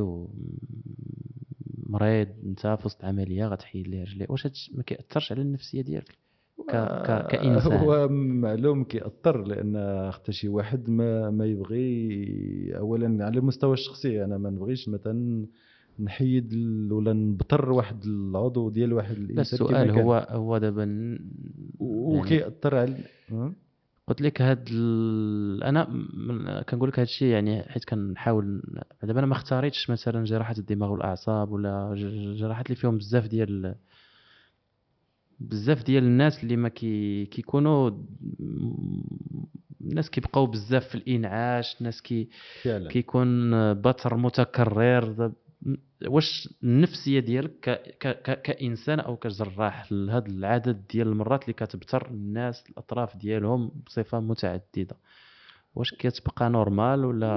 مريض 1.87 2.29
انت 2.45 2.61
في 2.61 2.83
وسط 2.85 3.05
عملية 3.05 3.47
غتحيد 3.47 3.89
ليه 3.89 4.03
رجليه. 4.03 4.27
واش 4.29 4.47
هادشي 4.47 4.73
ما 4.75 4.83
كيأثرش 4.83 5.33
على 5.33 5.43
النفسية 5.43 5.83
ديالك؟ 5.83 6.19
ك... 6.69 6.73
ك... 6.73 7.27
كإنسان. 7.27 7.73
هو 7.83 8.09
معلوم 8.09 8.85
كيأثر 8.85 9.45
لأن 9.45 10.11
حتى 10.13 10.33
شي 10.33 10.49
واحد 10.49 10.91
ما 10.91 11.31
ما 11.31 11.47
يبغي 11.47 12.73
اولا 12.77 13.25
على 13.25 13.39
المستوى 13.39 13.73
الشخصي 13.73 14.25
أنا 14.25 14.39
ما 14.39 14.51
نبغيش 14.51 14.89
مثلا 14.89 15.47
نحيد 16.01 16.55
ولا 16.93 17.13
نبتر 17.13 17.73
واحد 17.73 18.05
العضو 18.05 18.71
ديال 18.71 18.93
واحد 18.93 19.17
الإنسان 19.17 19.41
السؤال 19.41 20.01
هو 20.01 20.27
هو 20.31 20.59
دابا 20.59 20.83
يعني 20.83 21.21
وكيأثر 21.79 22.77
على 22.77 22.97
قلت 24.11 24.21
لك 24.21 24.43
هاد 24.43 24.69
ال... 24.73 25.65
أنا. 25.65 25.85
كنقول 26.69 26.89
لك 26.89 26.99
هاد 26.99 27.07
الشيء 27.07 27.29
يعني 27.29 27.63
حيت 27.63 27.85
كنحاول 27.85 28.63
دابا 29.03 29.19
أنا 29.19 29.27
ما 29.27 29.33
اختاريتش 29.33 29.91
مثلا 29.91 30.25
جراحه 30.25 30.55
الدماغ 30.59 30.93
والأعصاب 30.93 31.53
ولا 31.53 31.95
جراحات 32.37 32.67
اللي 32.67 32.77
فيهم 32.77 32.99
بزاف 32.99 33.27
ديال 33.27 33.75
بزاف 35.41 35.83
ديال 35.83 36.05
الناس 36.05 36.43
اللي 36.43 36.57
ما 36.57 36.69
كي 36.69 37.27
كيكونوا 37.27 37.91
الناس 39.81 40.11
كيبقاو 40.11 40.47
بزاف 40.47 40.89
في 40.89 40.95
الإنعاش 40.95 41.77
الناس 41.81 42.03
كي 42.03 42.29
فعلا. 42.63 42.89
كيكون 42.89 43.51
بطر 43.75 44.17
متكرر 44.17 45.33
واش 46.07 46.55
النفسية 46.63 47.21
ديالك 47.21 47.61
ك... 47.61 48.09
ك... 48.09 48.43
كإنسان 48.43 49.01
أو 49.01 49.17
كجراح؟ 49.17 49.93
لهذا 49.93 50.27
العدد 50.27 50.87
ديال 50.91 51.09
المرات 51.09 51.43
اللي 51.43 51.53
كتبتر 51.53 52.11
الناس 52.11 52.71
الأطراف 52.71 53.17
ديالهم 53.17 53.71
بصفة 53.87 54.21
متعددة. 54.21 54.97
واش 55.75 55.95
كتبقى 55.95 56.51
normal 56.51 57.05
ولا؟ 57.05 57.35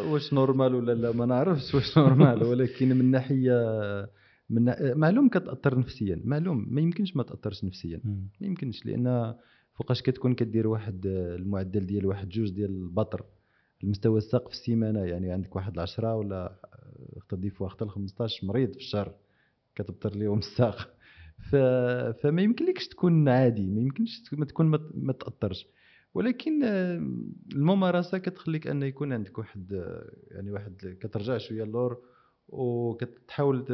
واش 0.00 0.34
normal 0.34 0.74
ولا 0.74 0.92
لا؟ 0.92 1.12
ما 1.12 1.26
نعرفش 1.26 1.74
واش 1.74 1.98
normal 1.98 2.42
ولكن 2.48 2.88
من 2.88 3.10
ناحية 3.10 3.52
من 4.50 4.74
معلوم 4.98 5.28
كتأثر 5.28 5.78
نفسيا 5.78 6.20
معلوم. 6.24 6.66
ما 6.70 6.80
يمكنش 6.80 7.16
ما 7.16 7.22
تأثرش 7.22 7.64
نفسيا. 7.64 8.00
ما 8.40 8.46
يمكنش 8.46 8.86
لأن 8.86 9.34
فوقاش 9.74 10.02
كتكون 10.02 10.34
كدير 10.34 10.66
واحد 10.66 11.06
المعدل 11.06 11.86
ديال 11.86 12.06
واحد 12.06 12.28
جوج 12.28 12.50
ديال 12.50 12.70
البطر 12.70 13.24
المستوى 13.84 14.18
الساق 14.18 14.48
في 14.48 14.54
السيمانة 14.54 15.00
يعني 15.00 15.32
عندك 15.32 15.56
واحد 15.56 15.74
العشرة 15.74 16.14
ولا 16.14 16.52
تضيف 17.28 17.62
حتى 17.62 17.84
ل 17.84 17.88
15 17.88 18.46
مريض 18.46 18.70
في 18.72 18.76
الشهر 18.76 19.14
كتبطر 19.74 20.16
لهم 20.16 20.38
الساق. 20.38 20.94
ف... 21.50 21.56
فما 22.22 22.42
يمكنلكش 22.42 22.88
تكون 22.88 23.28
عادي 23.28 23.70
ما 23.70 23.80
يمكنش 23.80 24.22
تكون 24.48 24.66
ما 24.94 25.12
تأثرش. 25.12 25.66
ولكن 26.14 26.64
الممارسه 27.52 28.18
كتخليك 28.18 28.66
أن 28.66 28.82
يكون 28.82 29.12
عندك 29.12 29.38
واحد 29.38 29.72
يعني 30.30 30.50
واحد 30.50 30.96
كترجع 31.00 31.38
شوية 31.38 31.62
اللور 31.62 31.98
وكتحاول 32.48 33.64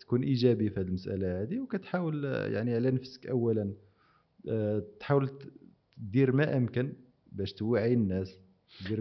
تكون 0.00 0.22
إيجابي 0.22 0.70
في 0.70 0.80
هذه 0.80 0.86
المسألة 0.86 1.42
هذه 1.42 1.60
وكتحاول 1.60 2.24
يعني 2.24 2.74
على 2.74 2.90
نفسك 2.90 3.26
اولا 3.26 3.74
تحاول 5.00 5.30
دير 5.96 6.32
ما 6.32 6.56
أمكن 6.56 6.92
باش 7.32 7.52
توعي 7.52 7.92
الناس 7.92 8.38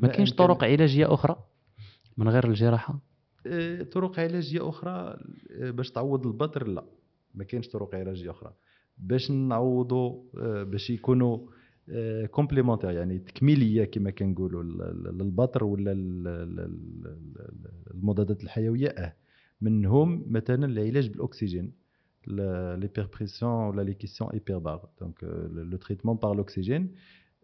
ما 0.01 0.07
كاينش 0.07 0.33
طرق 0.33 0.63
علاجية 0.63 1.13
أخرى 1.13 1.43
من 2.17 2.29
غير 2.29 2.47
الجراحة؟ 2.47 2.99
طرق 3.91 4.19
علاجية 4.19 4.69
أخرى 4.69 5.17
آه، 5.51 5.71
باش 5.71 5.91
تعوض 5.91 6.27
البطر 6.27 6.67
لا 6.67 6.85
ما 7.35 7.43
كاينش 7.43 7.67
طرق 7.67 7.95
علاجية 7.95 8.31
أخرى. 8.31 8.53
باش 8.97 9.31
نعوضوا 9.31 10.23
آه، 10.37 10.63
باش 10.63 10.89
يكونوا 10.89 11.39
complémentaires 12.31 12.91
يعني 12.91 13.19
تكميلية 13.19 13.85
كما 13.85 14.11
كنقولوا 14.11 14.63
للبطر 15.11 15.63
ولا 15.63 15.91
المضادات 17.91 18.43
الحيوية 18.43 18.87
آه. 18.87 19.13
منهم 19.61 20.25
مثلا 20.27 20.65
العلاج 20.65 21.09
بالأكسجين 21.09 21.71
l'hyperpression 22.27 23.51
ولا 23.51 23.81
les 23.81 23.93
caissons 23.93 24.29
hyperbares 24.29 24.89
donc 25.01 25.23
le 25.53 25.77
traitement 25.77 26.15
par 26.15 26.35
l'oxygène 26.35 26.91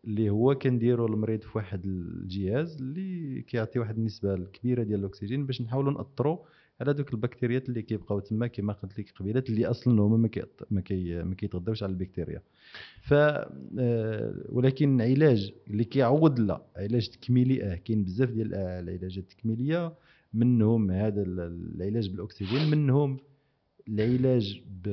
اللي 0.05 0.29
هو 0.29 0.55
كنديروا 0.55 1.07
المريض 1.07 1.41
في 1.41 1.57
واحد 1.57 1.85
الجهاز 1.85 2.77
اللي 2.81 3.41
كيعطي 3.41 3.79
واحد 3.79 3.97
النسبة 3.97 4.33
الكبيرة 4.33 4.83
ديال 4.83 4.99
الأكسجين 4.99 5.45
باش 5.45 5.61
نحاولوا 5.61 5.93
نأثروا 5.93 6.37
على 6.81 6.93
دوك 6.93 7.13
البكتيريات 7.13 7.69
اللي 7.69 7.81
كيبقاو 7.81 8.19
تما 8.19 8.47
كما 8.47 8.73
قلت 8.73 8.99
لك 8.99 9.11
قبيلات 9.15 9.49
اللي 9.49 9.65
أصلا 9.65 10.01
هما 10.01 10.17
ما 10.17 10.29
ما 10.71 11.23
ما 11.23 11.35
كيتغذاوش 11.35 11.83
على 11.83 11.91
البكتيريا. 11.91 12.41
ف 13.01 13.13
آه، 13.13 14.45
ولكن 14.49 15.01
علاج 15.01 15.53
اللي 15.67 15.83
كيعوض 15.83 16.39
لا 16.39 16.61
علاج 16.77 17.09
تكميلي 17.09 17.63
آه 17.63 17.75
كاين 17.75 18.03
بزاف 18.03 18.29
ديال 18.29 18.55
العلاجات 18.55 19.17
التكميلية 19.23 19.93
منهم 20.33 20.91
هذا 20.91 21.23
العلاج 21.27 22.09
بالأكسجين 22.09 22.69
منهم 22.71 23.17
العلاج 23.87 24.61
ب... 24.83 24.89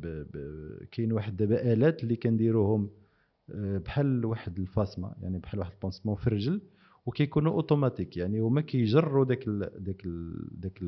ب... 0.00 0.26
ب... 0.32 0.36
كاين 0.92 1.12
واحد 1.12 1.36
دابا 1.36 1.72
آلات 1.72 2.02
اللي 2.04 2.16
كنديروهم 2.16 2.82
آه، 2.84 3.03
بحال 3.48 4.24
واحد 4.24 4.58
الفاسما 4.58 5.14
يعني 5.22 5.38
بحال 5.38 5.60
واحد 5.60 5.72
ال 5.72 5.76
pansement 5.76 6.16
في 6.16 6.26
الرجل 6.26 6.60
وكيكونوا 7.06 7.52
automatiques 7.52 8.16
يعني 8.16 8.40
هما 8.40 8.60
كيجروا 8.60 9.24
داك 9.24 9.48
ال 9.48 9.70
داك 9.84 10.04
ال 10.06 10.46
داك 10.60 10.82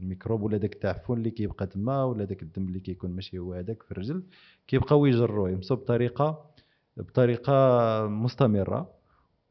الميكروب 0.00 0.42
ولا 0.42 0.56
داك 0.56 0.72
التعفن 0.74 1.14
اللي 1.14 1.30
كيبقى 1.30 1.66
تما 1.66 2.04
ولا 2.04 2.24
داك 2.24 2.42
الدم 2.42 2.68
اللي 2.68 2.80
كيكون 2.80 3.10
ماشي 3.10 3.38
هو 3.38 3.52
هذاك 3.54 3.82
في 3.82 3.92
الرجل 3.92 4.22
كيبقاو 4.66 5.06
يجروه 5.06 5.50
يمسوا 5.50 5.76
بطريقة 5.76 6.50
بطريقة 6.96 7.52
مستمرة 8.08 8.90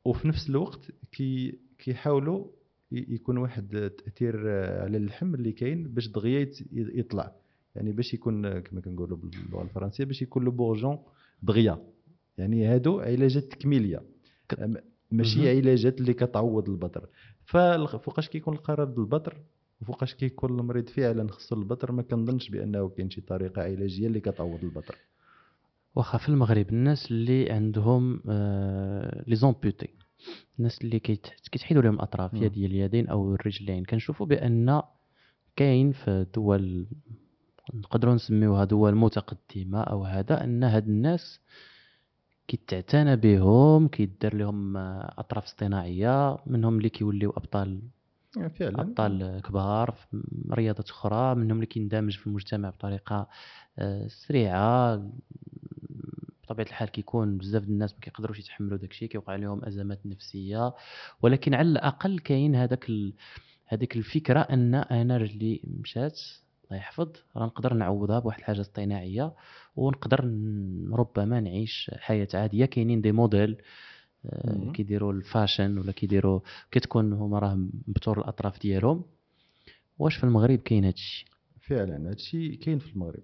وفي 0.05 0.27
نفس 0.27 0.49
الوقت 0.49 0.91
كي 1.11 1.59
كيحاولوا 1.77 2.47
يكون 2.91 3.37
واحد 3.37 3.75
التأثير 3.75 4.49
على 4.81 4.97
اللحم 4.97 5.35
اللي 5.35 5.51
كاين 5.51 5.83
باش 5.93 6.07
دغيا 6.07 6.51
يطلع 6.71 7.31
يعني 7.75 7.91
باش 7.91 8.13
يكون 8.13 8.59
كما 8.59 8.81
كنقولوا 8.81 9.17
باللغة 9.17 9.61
الفرنسية 9.63 10.03
باش 10.03 10.21
يكون 10.21 10.43
لو 10.43 10.51
بورجون 10.51 10.97
دغيا 11.43 11.77
يعني 12.37 12.65
هادو 12.65 12.99
علاجات 12.99 13.43
تكميلية. 13.43 14.01
ماشي. 15.11 15.49
علاجات 15.57 15.99
اللي 16.01 16.13
كتعوض 16.13 16.69
البطر. 16.69 17.09
فوقاش 17.45 18.29
كيكون 18.29 18.53
القرار 18.53 18.87
ديال 18.87 18.99
البطر 18.99 19.37
وفوقاش 19.81 20.15
كيكون 20.15 20.59
المريض 20.59 20.89
فعلا 20.89 21.31
خصو 21.31 21.55
البطر 21.55 21.91
ما 21.91 22.01
كنظنش 22.01 22.49
بأنه 22.49 22.89
كاين 22.89 23.09
شي 23.09 23.21
طريقة 23.21 23.61
علاجية 23.61 24.07
اللي 24.07 24.19
كتعوض 24.19 24.63
البطر. 24.63 24.95
واخا 25.95 26.17
في 26.17 26.29
المغرب 26.29 26.69
الناس 26.69 27.11
اللي 27.11 27.51
عندهم 27.51 28.21
آه 28.29 29.23
les 29.27 29.35
amputés 29.35 29.89
الناس 30.59 30.81
اللي 30.81 30.99
كيت- 30.99 31.27
كيتحيدوا 31.51 31.81
لهم 31.83 31.93
الاطراف. 31.95 32.33
يا 32.33 32.47
ديال 32.47 32.71
اليدين 32.71 33.07
أو 33.07 33.35
الرجلين. 33.35 33.83
كنشوفوا 33.85 34.25
بأن 34.25 34.81
كاين 35.55 35.91
في 35.91 36.25
دول 36.35 36.85
نقدروا 37.73 38.13
نسميوها 38.13 38.65
دول 38.65 38.95
متقدمه 38.95 39.81
أو 39.81 40.03
هذا 40.03 40.43
أن 40.43 40.63
هاد 40.63 40.87
الناس 40.87 41.39
كيتعتنى 42.47 43.15
بهم 43.15 43.87
كيدار 43.87 44.35
لهم 44.35 44.77
آه، 44.77 45.13
أطراف 45.17 45.43
اصطناعية 45.43 46.37
منهم 46.47 46.77
اللي 46.77 46.89
كيوليو 46.89 47.29
أبطال 47.29 47.81
فعلا. 48.59 48.81
أبطال 48.81 49.41
كبار 49.43 49.91
في 49.91 50.23
رياضات 50.51 50.89
أخرى 50.89 51.35
منهم 51.35 51.55
اللي 51.55 51.65
كيندمج 51.65 52.17
في 52.17 52.27
المجتمع 52.27 52.69
بطريقة 52.69 53.27
آه، 53.79 54.07
سريعة. 54.07 55.03
بطبيعة 56.43 56.67
الحال 56.67 56.89
كيكون 56.89 57.37
بزاف 57.37 57.63
الناس 57.63 57.93
ما 57.93 57.99
كيقدروش 57.99 58.39
يتحملوا 58.39 58.77
داكشي 58.77 59.07
كيوقع 59.07 59.35
لهم 59.35 59.65
أزمات 59.65 60.05
نفسية. 60.05 60.73
ولكن 61.21 61.53
على 61.53 61.69
الأقل 61.69 62.19
كاين 62.19 62.55
هذاك 62.55 62.89
ال... 62.89 63.13
هذيك 63.65 63.95
الفكرة 63.97 64.39
أن 64.39 64.75
أنا 64.75 65.17
رجلي 65.17 65.61
مشات 65.63 66.19
الله 66.71 66.81
يحفظ. 66.81 67.09
راه 67.35 67.45
نقدر 67.45 67.73
نعوضها 67.73 68.19
بواحد 68.19 68.39
الحاجة 68.39 68.61
اصطناعية 68.61 69.33
ونقدر 69.75 70.19
ربما 70.91 71.39
نعيش 71.39 71.91
حياة 71.97 72.27
عادية. 72.33 72.65
كاينين 72.65 73.01
دي 73.01 73.11
موديل 73.11 73.57
آه،. 74.25 74.71
كيديروا 74.71 75.13
الفاشن 75.13 75.77
ولا 75.77 75.91
كيديروا 75.91 76.39
كتكون 76.71 77.13
هما 77.13 77.39
راه 77.39 77.55
مبتور 77.87 78.19
الأطراف 78.19 78.61
ديالهم. 78.61 79.03
واش 79.99 80.15
في 80.15 80.23
المغرب 80.23 80.59
كاين 80.59 80.85
هادشي 80.85 81.25
فعلا 81.61 82.09
هادشي 82.09 82.55
كاين 82.55 82.79
في 82.79 82.93
المغرب. 82.93 83.23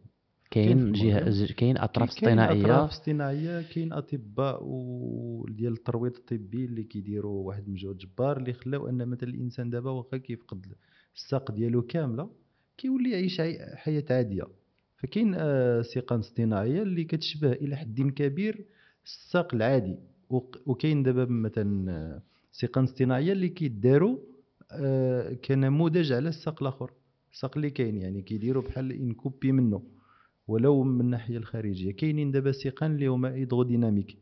كاين 0.52 0.92
جهه 0.92 1.54
كاين 1.54 1.78
أطراف 1.78 2.20
كاين 2.20 2.40
اطراف 2.40 2.60
اصطناعية. 2.60 2.86
اصطناعية 2.86 3.62
كاين 3.62 3.94
أطباء 3.94 4.64
و... 4.64 5.46
ديال 5.50 5.74
الترويض 5.74 6.16
الطبي 6.16 6.66
اللي 6.66 6.84
كيديروا 6.84 7.48
واحد 7.48 7.68
المجهود 7.68 7.98
جبار 7.98 8.38
اللي 8.38 8.54
خلاو 8.54 8.90
أن 8.90 9.08
مثلا 9.08 9.30
الإنسان 9.30 9.70
دابا 9.70 9.92
واخا 9.92 10.18
كيفقد 10.18 10.66
الساق 11.16 11.52
ديالو 11.52 11.82
كاملة. 11.82 12.30
كيولي 12.78 13.12
يعيش 13.12 13.40
عي- 13.40 13.76
حياة 13.76 14.04
عادية. 14.10 14.44
فكاين 14.98 15.34
آه، 15.38 15.82
سيقان 15.82 16.20
اصطناعية 16.20 16.82
اللي 16.82 17.04
كتشبه 17.04 17.52
إلى 17.52 17.76
حد 17.76 18.02
كبير 18.16 18.66
الساق 19.06 19.54
العادي. 19.56 19.96
وكاين 20.66 21.04
دابا 21.04 21.26
مثلا 21.26 21.92
آه، 21.92 22.22
سيقان 22.52 22.84
اصطناعية 22.84 23.32
اللي 23.34 23.50
كيداروا 23.50 24.18
آه، 24.72 25.34
كنموذج 25.34 26.12
على 26.14 26.30
الساق 26.30 26.64
الآخر. 26.64 26.92
الساق 27.34 27.52
اللي 27.58 27.70
كاين 27.70 27.98
يعني 27.98 28.22
كيديروا 28.22 28.64
بحال 28.64 28.92
une 28.92 29.14
copie 29.14 29.52
منه 29.52 29.84
ولو 30.48 30.84
من 30.84 31.02
الناحيه 31.02 31.38
الخارجية. 31.38 31.92
كاينين 31.92 32.32
دابا 32.32 32.52
سيقان 32.52 32.96
اللي 32.96 33.08
هما 33.08 33.34
hydrodynamiques 33.34 34.18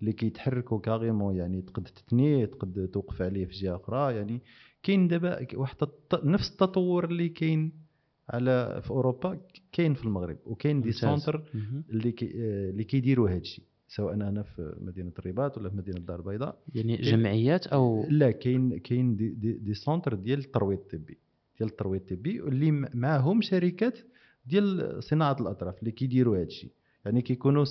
اللي 0.00 0.12
كيتحركوا 0.12 0.78
carrément 0.80 1.36
يعني 1.36 1.62
تقد 1.62 1.82
تثنيه 1.84 2.44
تقد 2.44 2.88
توقف 2.92 3.22
عليه 3.22 3.44
في 3.46 3.52
جهة 3.52 3.76
أخرى. 3.76 4.14
يعني 4.16 4.40
كاين 4.82 5.08
دابا 5.08 5.46
واحد 5.54 5.76
نفس 6.24 6.50
التطور 6.52 7.04
اللي 7.04 7.28
كاين 7.28 7.87
على 8.28 8.80
في 8.84 8.90
أوروبا 8.90 9.38
كاين 9.72 9.94
في 9.94 10.04
المغرب 10.04 10.36
وكاين 10.46 10.80
des. 10.80 10.92
centres. 10.92 11.42
اللي 11.90 12.12
كي 12.12 12.30
اللي 12.70 12.84
كيديروا 12.84 13.28
هذا 13.28 13.38
الشيء 13.38 13.64
سواء 13.88 14.14
أنا 14.14 14.42
في 14.42 14.74
مدينة 14.80 15.12
الرباط 15.18 15.58
ولا 15.58 15.70
في 15.70 15.76
مدينة 15.76 15.96
الدار 15.96 16.18
البيضاء 16.18 16.58
يعني 16.74 16.96
جمعيات 16.96 17.66
أو 17.66 18.06
لا 18.10 18.30
كاين 18.30 18.78
كاين 18.78 19.16
des, 19.16 19.28
des, 19.28 19.52
des 19.52 19.74
centres 19.74 20.14
ديال 20.14 20.38
الترويض 20.38 20.78
الطبي 20.78 21.18
ديال 21.58 21.68
الترويض 21.70 22.00
الطبي 22.00 22.40
اللي 22.40 22.70
معاهم 22.94 23.40
شركات 23.42 23.98
ديال 24.46 24.96
صناعة 25.04 25.36
الأطراف 25.40 25.78
اللي 25.80 25.90
كيديروا 25.90 26.36
هذا 26.36 26.42
الشيء 26.46 26.70
يعني 27.04 27.22
كيكونوا 27.22 27.64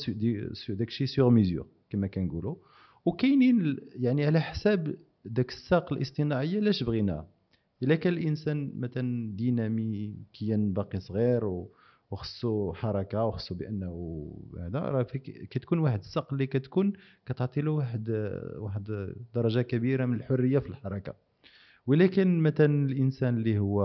سو 0.54 0.74
داكشي 0.74 1.06
sur 1.06 1.30
mesure 1.30 1.68
كما 1.90 2.08
كنقولوا 2.08 2.56
وكاينين 3.06 3.78
يعني 3.96 4.26
على 4.26 4.42
حساب 4.42 4.96
داك 5.26 5.50
الساق 5.50 5.94
الاصطناعيه 5.94 6.60
لاش 6.60 6.84
بغيناها 6.84 7.28
إلا 7.84 7.96
كان 7.96 8.14
الإنسان 8.14 8.72
مثلا 8.80 9.36
ديناميكيا 9.36 10.58
باقي 10.76 11.00
صغير 11.00 11.46
و 11.46 11.72
وخصو 12.12 12.74
حركة 12.74 13.26
وخصو 13.26 13.56
بأنه 13.56 13.92
هذا 14.60 14.80
راه 14.80 15.04
كتكون 15.50 15.80
واحد 15.80 16.00
الساق 16.00 16.34
اللي 16.34 16.48
كتكون 16.48 16.94
كتعطي 17.26 17.62
له 17.62 17.72
واحد 17.72 18.10
واحد 18.58 19.14
درجة 19.36 19.62
كبيرة 19.62 20.06
من 20.06 20.14
الحرية 20.14 20.60
في 20.60 20.70
الحركة. 20.70 21.14
ولكن 21.88 22.40
مثلا 22.40 22.86
الإنسان 22.86 23.38
اللي 23.38 23.60
هو 23.60 23.82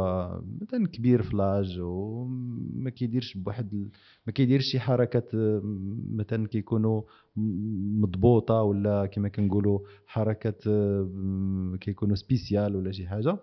مثلا 0.60 0.86
كبير 0.86 1.22
في 1.22 1.36
l'âge 1.36 1.80
وما 1.80 2.90
كيديرش 2.90 3.36
بواحد 3.36 3.88
ما 4.26 4.32
كيديرش 4.32 4.64
شي 4.64 4.80
حركات 4.80 5.30
مثلا 6.14 6.46
كيكونوا 6.48 7.02
مضبوطة 8.00 8.62
ولا 8.62 9.06
كما 9.06 9.28
كنقولوا 9.28 9.78
حركات 10.06 10.62
كيكونوا 11.80 12.16
spéciales 12.16 12.76
ولا 12.76 12.92
شي 12.92 13.06
حاجة. 13.06 13.38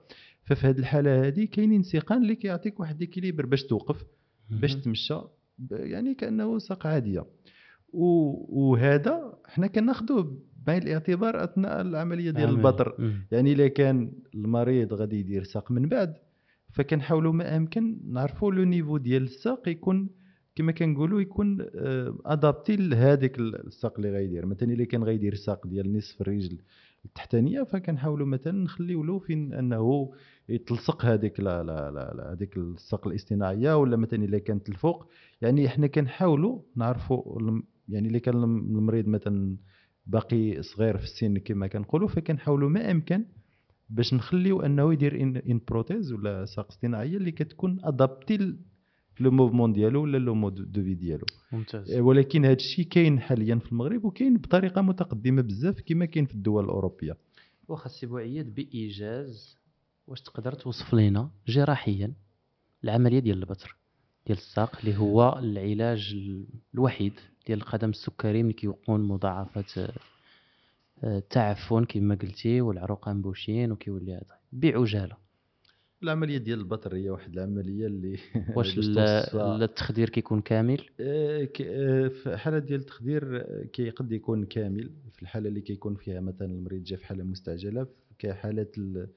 ففي 0.50 0.68
هذه 0.68 0.80
الحالة 0.80 1.28
هذه 1.28 1.46
كاينين 1.46 1.84
سيقان 1.84 2.22
اللي 2.22 2.36
كيعطيك 2.36 2.80
واحد 2.80 3.00
l'équilibre 3.00 3.46
باش 3.46 3.64
توقف 3.64 4.06
باش. 4.50 4.76
تمشى 4.76 5.20
يعني 5.72 6.14
كأنه 6.14 6.58
ساق 6.58 6.88
عادية 6.88 7.26
وهذا 7.94 9.40
حنا 9.46 9.68
كناخذوه 9.68 10.42
بعين 10.66 10.82
الاعتبار 10.82 11.44
أثناء 11.44 11.82
العملية 11.82 12.32
ديال. 12.32 12.50
البطر. 12.50 12.96
يعني 13.32 13.54
إلا 13.54 13.68
كان 13.68 14.12
المريض 14.36 14.94
غادي 14.94 15.20
يدير 15.20 15.44
ساق 15.44 15.72
من 15.72 15.90
بعد 15.90 16.16
فكنحاولوا 16.72 17.34
ما 17.34 17.58
أمكن 17.58 18.00
نعرفوا 18.06 18.52
لو 18.52 18.64
نيفو 18.64 18.98
ديال 18.98 19.24
الساق 19.24 19.70
يكون 19.70 20.10
كما 20.56 20.72
كنقولوا 20.72 21.22
يكون 21.22 21.66
ادابتي 22.26 22.76
لهذيك 22.76 23.40
الساق 23.40 23.94
اللي 23.98 24.12
غيدير 24.12 24.46
مثلا 24.46 24.74
إلا 24.74 24.86
كان 24.86 25.04
غيدير 25.04 25.36
ساق 25.36 25.68
ديال 25.68 25.94
نصف 25.94 26.22
الرجل 26.22 26.58
التحتانية 27.06 27.64
فكنحاولوا 27.64 28.28
مثلا 28.28 28.64
نخليو 28.64 29.04
له 29.04 29.20
فين 29.20 29.54
أنه 29.54 30.12
يتلصق 30.50 31.06
هذيك 31.06 31.40
لا 31.40 31.64
لا 31.64 31.92
لا, 31.92 32.34
هذيك 32.34 32.58
الساق 32.58 33.08
الاصطناعية 33.08 33.78
ولا 33.78 33.98
مثلا 33.98 34.24
إلا 34.26 34.38
كانت 34.40 34.70
الفوق. 34.70 35.10
يعني 35.42 35.70
حنا 35.70 35.88
كنحاولوا 35.88 36.62
نعرفوا 36.76 37.40
يعني 37.90 38.08
إلا 38.10 38.20
كان 38.20 38.36
الم- 38.44 38.78
المريض 38.78 39.08
مثلا 39.08 39.58
باقي 40.06 40.62
صغير 40.62 40.98
في 40.98 41.04
السن 41.04 41.38
كما 41.38 41.68
كنقولوا 41.68 42.08
فكنحاولوا 42.08 42.70
ما 42.70 42.92
امكن 42.92 43.26
باش 43.90 44.14
نخليو 44.14 44.62
أنه 44.62 44.94
يدير 44.94 45.22
une, 45.22 45.38
une 45.38 45.62
prothèse 45.68 46.14
ولا 46.14 46.46
ساق 46.46 46.68
اصطناعية 46.68 47.18
اللي 47.18 47.32
كتكون 47.32 47.78
adaptée 47.84 48.56
le 49.20 49.32
mouvement 49.32 49.74
ديالو 49.74 50.02
ولا 50.04 50.18
le 50.18 50.36
mode 50.36 50.72
de 50.72 50.84
vie 50.84 50.94
ديالو 50.94 51.26
ممتاز. 51.52 51.92
إيه، 51.92 52.02
ولكن 52.02 52.46
هذا 52.46 52.54
الشيء 52.54 52.86
كاين 52.86 53.20
حاليا 53.20 53.56
في 53.56 53.72
المغرب 53.72 54.06
وكاين 54.06 54.38
بطريقة 54.38 54.82
متقدمة 54.82 55.42
بزاف 55.42 55.82
كما 55.86 56.06
كاين 56.06 56.26
في 56.26 56.34
الدول 56.36 56.64
الأوروبية. 56.64 57.18
واخا 57.68 57.86
السي 57.86 58.06
بوعياد 58.06 58.56
بإيجاز 58.56 59.58
واش 60.08 60.22
تقدر 60.22 60.54
توصف 60.54 60.94
لنا 60.94 61.30
جراحيا 61.48 62.14
العملية 62.84 63.20
ديال 63.20 63.38
البطر 63.40 63.76
ديال 64.28 64.38
الساق 64.38 64.80
اللي 64.80 64.98
هو 64.98 65.40
العلاج 65.40 66.12
ال- 66.14 66.46
الوحيد 66.74 67.14
ديال 67.48 67.58
القدم 67.60 67.90
السكري 67.90 68.44
ملي 68.44 68.54
كيكون 68.54 69.02
مضاعفات 69.08 69.78
آه، 69.78 69.92
آه، 71.04 71.18
التعفن 71.18 71.86
كما 71.86 72.16
قلتي 72.16 72.62
والعروق 72.62 73.08
اونبوشين 73.10 73.72
وكيولي 73.72 74.14
هذا 74.14 74.36
بعجاله 74.52 75.18
العملية 76.04 76.38
ديال 76.38 76.60
البتر 76.60 76.96
هي 76.96 77.10
واحد 77.10 77.34
العملية 77.34 77.88
اللي 77.88 78.18
واش 78.56 78.78
التخدير 79.64 80.10
كيكون 80.10 80.42
كامل؟ 80.42 80.82
آه، 81.00 81.44
ك- 81.44 81.62
آه، 81.62 82.08
في 82.08 82.38
حالة 82.38 82.60
ديال 82.60 82.80
التخدير 82.80 83.38
آه، 83.42 83.64
كي 83.74 83.90
قد 83.90 84.12
يكون 84.12 84.44
كامل. 84.46 84.90
في 85.12 85.22
الحالة 85.22 85.50
اللي 85.50 85.62
كيكون 85.62 85.96
فيها 85.96 86.20
مثلا 86.20 86.48
المريض 86.52 86.84
جا 86.84 86.96
في 86.96 87.06
حالة 87.06 87.24
مستعجلة 87.24 87.88
كحالة 88.20 88.68
ال- 88.78 89.08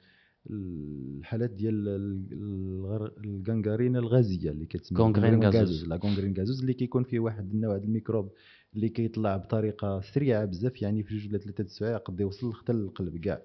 الحالات 0.50 1.50
ديال 1.50 1.88
ال- 1.88 2.26
الغر- 2.32 3.12
الغنغرينا 3.24 3.98
الغازية 3.98 4.50
اللي 4.50 4.66
كتسمى 4.66 4.98
gangrène 4.98 5.34
الـ 5.34 5.37
gangrène 5.37 5.60
gazeuse. 5.60 5.84
la 5.88 5.96
gangrène 5.96 6.34
gazeuse 6.38 6.60
اللي 6.60 6.74
كيكون 6.74 7.04
فيه 7.04 7.18
واحد 7.20 7.50
النوع 7.54 7.76
ديال 7.76 7.88
الميكروب 7.88 8.32
اللي 8.74 8.88
كيطلع 8.88 9.36
بطريقة 9.36 10.00
سريعة 10.00 10.44
بزاف 10.44 10.82
يعني 10.82 11.02
في 11.02 11.16
جوج 11.16 11.28
ولا 11.28 11.38
ثلاثة 11.38 11.62
السوايع 11.64 11.96
قد 11.96 12.20
يوصل 12.20 12.52
حتى 12.52 12.72
للقلب 12.72 13.16
كاع. 13.16 13.42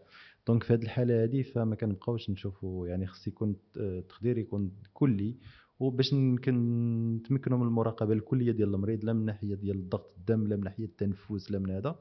دونك 0.47 0.63
في 0.63 0.73
هذه 0.73 0.81
الحالة 0.83 1.23
هذه 1.23 1.41
فما 1.41 1.75
كنبقاوش 1.75 2.29
نشوفوا 2.29 2.87
يعني 2.87 3.07
خص 3.07 3.27
يكون 3.27 3.55
التخدير 3.77 4.37
يكون 4.37 4.71
كلي 4.93 5.35
وباش 5.79 6.13
نتمكنوا 6.13 7.57
من 7.57 7.67
المراقبة 7.67 8.13
الكلية 8.13 8.51
ديال 8.51 8.75
المريض 8.75 9.05
لا 9.05 9.13
من 9.13 9.25
ناحية 9.25 9.55
ديال 9.55 9.89
ضغط 9.89 10.13
الدم 10.17 10.47
لا 10.47 10.55
من 10.55 10.63
ناحية 10.63 10.85
التنفس 10.85 11.51
لا 11.51 11.59
من 11.59 11.69
هذا. 11.69 11.99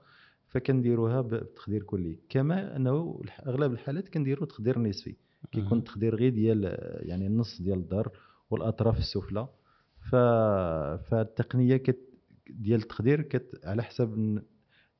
فكنديروها 0.48 1.20
بتخدير 1.20 1.82
كلي. 1.82 2.18
كما 2.28 2.76
أنه 2.76 3.20
أغلب 3.46 3.72
الحالات 3.72 4.08
كنديروا 4.08 4.46
تخدير 4.46 4.78
نصفي 4.78 5.16
كيكون. 5.52 5.78
التخدير 5.78 6.14
غير 6.14 6.32
ديال 6.32 6.64
يعني 7.08 7.26
النص 7.26 7.62
ديال 7.62 7.78
الظهر 7.78 8.10
والأطراف 8.50 8.98
السفلى. 8.98 9.48
ف 10.10 10.16
فالتقنيه 11.08 11.76
كت 11.76 12.00
ديال 12.50 12.80
التخدير 12.80 13.22
كت 13.22 13.60
على 13.64 13.82
حسب 13.82 14.40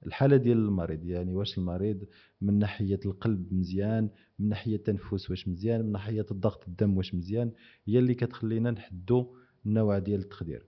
الحالة 0.07 0.37
ديال 0.37 0.59
المريض 0.59 1.05
يعني 1.05 1.35
واش 1.35 1.59
المريض 1.59 2.05
من 2.41 2.59
ناحية 2.59 3.01
القلب 3.07 3.55
مزيان 3.55 4.11
من 4.39 4.49
ناحية 4.49 4.77
التنفس 4.77 5.31
واش 5.31 5.49
مزيان 5.49 5.85
من 5.85 5.93
ناحية 5.93 6.27
الضغط 6.31 6.69
الدم 6.69 6.97
واش 6.97 7.15
مزيان 7.15 7.53
هي 7.87 7.99
اللي 7.99 8.15
كتخلينا 8.15 8.71
نحدوا 8.71 9.25
النوع 9.67 9.99
ديال 9.99 10.21
التخدير 10.21 10.67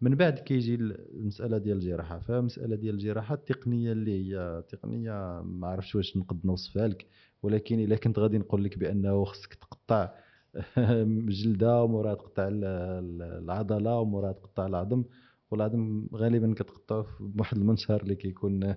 من 0.00 0.14
بعد 0.14 0.38
كيجي 0.38 0.74
المسألة 0.74 1.58
ديال 1.58 1.76
الجراحة. 1.76 2.18
فمسألة 2.18 2.76
ديال 2.76 2.94
الجراحة 2.94 3.34
التقنية 3.34 3.92
اللي 3.92 4.34
هي 4.34 4.62
تقنية 4.68 5.42
ما 5.42 5.68
عرفتش 5.68 5.94
واش 5.94 6.16
نقد 6.16 6.40
نوصفها 6.46 6.88
لك 6.88 7.06
ولكن 7.42 7.80
إلا 7.80 7.96
كنت 7.96 8.18
غادي 8.18 8.38
نقول 8.38 8.64
لك 8.64 8.78
بأنه 8.78 9.24
خصك 9.24 9.54
تقطع 9.54 10.14
جلدة 11.28 11.82
ومورا 11.82 12.14
تقطع 12.14 12.48
العضلة 12.52 13.98
ومورا 13.98 14.32
تقطع 14.32 14.66
العظم. 14.66 15.04
والعظم 15.50 16.06
غالبا 16.14 16.54
كتقطعه 16.54 17.06
بواحد 17.20 17.56
المنشار 17.56 18.02
اللي 18.02 18.14
كيكون 18.14 18.74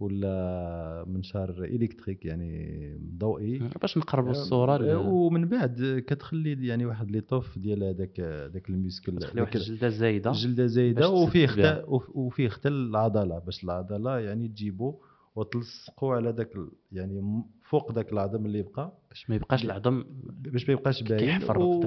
ولا 0.00 1.04
منشار 1.08 1.64
إلكتريك 1.64 2.24
يعني 2.24 3.00
ضوئي. 3.18 3.58
باش 3.58 3.98
نقربوا 3.98 4.30
الصورة 4.30 4.98
ومن 4.98 5.44
بعد 5.44 6.04
كتخلي 6.06 6.66
يعني 6.66 6.86
واحد 6.86 7.10
لي 7.10 7.20
طوف 7.20 7.58
ديال 7.58 7.84
هذاك 7.84 8.20
ذاك 8.54 8.70
الميسكل 8.70 9.18
تخلي 9.18 9.40
واحد 9.40 9.56
الجلده 9.56 9.88
زايدة 9.88 10.32
جلدة 10.32 10.66
زايدة 10.66 11.08
وفيه 11.08 11.46
حتى 11.46 11.84
وفيه 12.14 12.48
حتى 12.48 12.68
العضلة 12.68 13.38
باش 13.38 13.64
العضلة 13.64 14.18
يعني 14.18 14.48
تجيبو 14.48 14.94
وتلصقوا 15.36 16.14
على 16.14 16.30
ذاك 16.30 16.52
يعني 16.92 17.44
فوق 17.70 17.92
ذاك 17.92 18.12
العظم 18.12 18.46
اللي 18.46 18.62
بقى 18.62 18.98
باش 19.10 19.30
ما 19.30 19.36
يبقاش 19.36 19.64
العظم 19.64 20.04
باش 20.30 20.68
ما 20.68 20.72
يبقاش 20.74 21.02
باين 21.02 21.42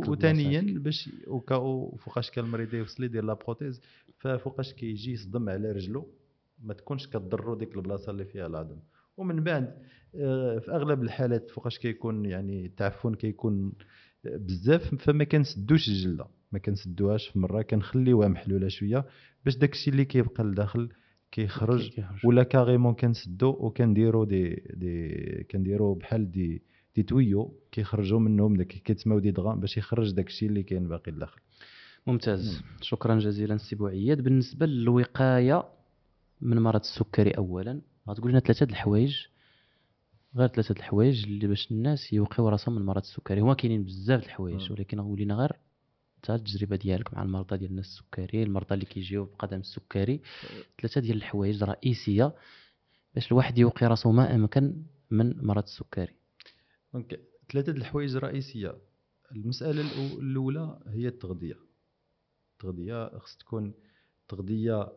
وثانيا 0.09 0.79
باش 0.79 1.09
وفوقاش 1.27 2.31
كان 2.31 2.45
المريض 2.45 2.73
يوصل 2.73 3.03
يدير 3.03 3.23
la 3.23 3.33
prothèse 3.33 3.81
ففوقاش 4.19 4.73
كيجي 4.73 5.11
يصدم 5.11 5.49
على 5.49 5.71
رجله 5.71 6.05
ما 6.63 6.73
تكونش 6.73 7.07
كضرو 7.07 7.55
ديك 7.55 7.75
البلاصة 7.75 8.11
اللي 8.11 8.25
فيها 8.25 8.47
العظم. 8.47 8.77
ومن 9.17 9.43
بعد 9.43 9.77
آه، 10.15 10.59
في 10.59 10.71
أغلب 10.71 11.03
الحالات 11.03 11.49
فوقاش 11.49 11.79
كيكون 11.79 12.25
يعني 12.25 12.65
التعفن 12.65 13.15
كيكون 13.15 13.73
بزاف 14.25 14.95
فما 14.95 15.23
كنسدوش 15.23 15.87
الجلدة. 15.87 16.25
ما 16.51 16.59
كنسدوهاش 16.59 17.27
في 17.27 17.39
مرة 17.39 17.61
كنخليوها 17.61 18.27
محلولة 18.27 18.67
شوية 18.67 19.05
باش 19.45 19.57
داكشي 19.57 19.89
اللي 19.91 20.05
كيبقى 20.05 20.43
لداخل 20.43 20.89
كيخرج 21.31 21.99
ولا 22.23 22.43
carrément 22.43 22.93
كنسدو 22.93 23.49
وكنديرو 23.49 24.23
دي 24.23 24.63
دي 24.73 25.43
كنديرو 25.51 25.93
بحال 25.93 26.31
دي 26.31 26.61
دي 26.95 27.03
تويو 27.03 27.53
كيخرجوا 27.71 28.19
منهم 28.19 28.55
داك 28.55 28.67
كيتسماو 28.67 29.19
دي 29.19 29.31
دغا 29.31 29.55
باش 29.55 29.77
يخرج 29.77 30.11
داكشي 30.11 30.45
اللي 30.45 30.63
كاين 30.63 30.87
باقي 30.87 31.11
لداخل 31.11 31.41
ممتاز. 32.07 32.55
مم. 32.55 32.77
شكرا 32.81 33.19
جزيلا 33.19 33.57
سي 33.57 33.75
بوعياد 33.75 34.21
بالنسبة 34.21 34.65
للوقاية 34.65 35.63
من 36.41 36.59
مرض 36.59 36.79
السكري 36.79 37.31
اولا 37.31 37.81
غتقول 38.09 38.31
لنا 38.31 38.39
ثلاثة 38.39 38.63
الحوايج 38.63 39.15
غير 40.35 40.47
ثلاثة 40.47 40.75
الحوايج 40.77 41.23
اللي 41.23 41.47
باش 41.47 41.71
الناس 41.71 42.13
يوقيو 42.13 42.49
راسهم 42.49 42.75
من 42.75 42.85
مرض 42.85 43.01
السكري. 43.01 43.41
هما 43.41 43.53
كاينين 43.53 43.83
بزاف 43.83 44.25
الحوايج 44.25 44.71
ولكن 44.71 44.99
ولينا 44.99 45.35
غير 45.35 45.51
حتى 46.21 46.35
التجربة 46.35 46.75
ديالك 46.75 47.13
مع 47.13 47.23
المرضى 47.23 47.57
ديال 47.57 47.71
الناس 47.71 47.85
السكري 47.85 48.43
المرضى 48.43 48.73
اللي 48.73 48.85
كيجيو 48.85 49.25
بقدم 49.25 49.59
السكري 49.59 50.21
ثلاثة 50.81 51.01
ديال 51.01 51.17
الحوايج 51.17 51.63
رئيسيه 51.63 52.35
باش 53.15 53.31
الواحد 53.31 53.57
يوقي 53.57 53.87
راسو 53.87 54.11
ما 54.11 54.35
امكن 54.35 54.83
من 55.11 55.45
مرض 55.45 55.63
السكري. 55.63 56.13
donc 56.93 57.19
ثلاثة 57.51 57.71
الحوايج 57.71 58.15
الرئيسية. 58.15 58.75
المسألة 59.31 59.81
الأولى 60.19 60.79
هي 60.87 61.07
التغذية. 61.07 61.57
التغذية 62.53 63.19
خص 63.19 63.37
تكون 63.37 63.73
تغذية 64.29 64.93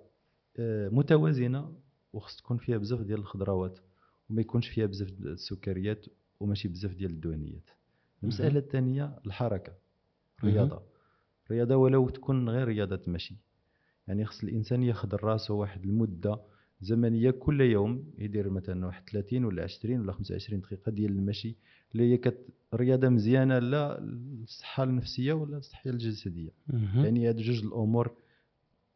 آه، 0.59 0.89
متوازنة 0.89 1.73
وخص 2.13 2.37
تكون 2.37 2.57
فيها 2.57 2.79
بزاف 2.79 3.01
ديال 3.01 3.19
الخضروات 3.19 3.79
وما 4.31 4.41
يكونش 4.41 4.69
فيها 4.69 4.87
بزاف 4.87 5.11
ديال 5.11 5.29
السكريات 5.29 6.07
وماشي 6.41 6.69
بزاف 6.69 6.95
ديال 6.95 7.11
الدهنيات. 7.11 7.71
المسألة 8.23 8.59
الثانية 8.59 9.19
الحركة 9.27 9.73
الرياضة. 10.45 10.94
الرياضه 11.47 11.77
ولو 11.77 12.09
تكون 12.09 12.49
غير 12.49 12.69
رياضة 12.69 13.01
مشي 13.07 13.37
يعني 14.09 14.25
خص 14.25 14.43
الإنسان 14.43 14.83
ياخذ 14.83 15.15
راسه 15.15 15.55
واحد 15.55 15.85
المدة 15.85 16.41
زمنية 16.81 17.31
كل 17.31 17.61
يوم 17.61 18.05
يدير 18.19 18.51
مثلا 18.51 18.87
واحد 18.87 19.03
30 19.11 19.45
ولا 19.45 19.63
20 19.63 20.01
ولا 20.01 20.13
25 20.13 20.61
دقيقة 20.61 20.91
ديال 20.91 21.11
المشي 21.13 21.57
اللي 21.93 22.13
هي 22.13 22.17
كت 22.17 22.39
رياضة 22.75 23.09
مزيانة 23.09 23.59
لا 23.59 24.01
للصحه 24.01 24.83
النفسية 24.85 25.33
ولا 25.33 25.57
الصحة 25.59 25.91
الجسدية. 25.91 26.51
يعني 27.05 27.29
هاد 27.29 27.37
جوج 27.37 27.65
الأمور 27.65 28.15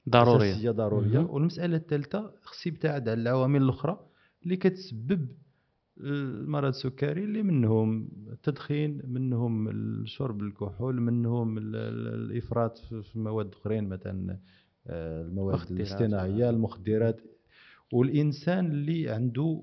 ضرورية. 0.08 0.70
ضرورية. 0.70 1.18
والمسألة 1.18 1.76
الثالثة 1.76 2.32
خص 2.42 2.66
يبتعد 2.66 3.08
على 3.08 3.20
العوامل 3.22 3.62
الأخرى 3.62 4.06
اللي 4.44 4.56
كتسبب 4.56 5.28
المرض 6.00 6.68
السكري 6.68 7.24
اللي 7.24 7.42
منهم 7.42 8.08
التدخين 8.32 9.02
منهم 9.04 9.68
شرب 10.06 10.42
الكحول 10.42 11.00
منهم 11.00 11.58
الإفراط 11.58 12.78
في 12.78 13.18
مواد 13.18 13.52
أخرين 13.52 13.88
مثلا 13.88 14.38
آه، 14.86 15.22
المواد 15.22 15.70
الاصطناعيه 15.70 16.50
المخدرات. 16.50 17.20
والإنسان 17.92 18.66
اللي 18.66 19.10
عنده 19.10 19.62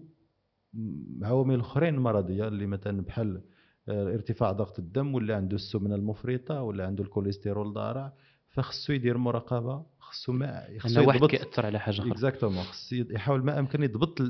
عوامل 1.22 1.60
أخرين 1.60 1.96
مرضية 1.96 2.48
اللي 2.48 2.66
مثلا 2.66 3.02
بحال 3.02 3.42
آه، 3.90 4.14
ارتفاع 4.14 4.52
ضغط 4.52 4.80
الدم 4.80 5.16
ولا 5.16 5.36
عنده 5.36 5.56
السمنة 5.56 5.96
المفرطة 5.96 6.62
ولا 6.62 6.86
عنده 6.86 7.04
الكوليسترول 7.04 7.74
الضار 7.74 8.14
فخصو 8.50 8.94
يدير 8.94 9.18
مراقبة 9.18 9.86
خصو 10.00 10.32
ما 10.32 10.68
خصو 10.80 11.00
يضبط 11.00 11.08
واحد 11.08 11.26
كيأثر 11.26 11.66
على 11.66 11.80
حاجة 11.80 12.00
أخرى. 12.00 12.12
exactement 12.12 12.64
خصو 12.64 12.96
يحاول 12.96 13.44
ما 13.44 13.60
أمكن 13.60 13.84
يضبط 13.84 14.22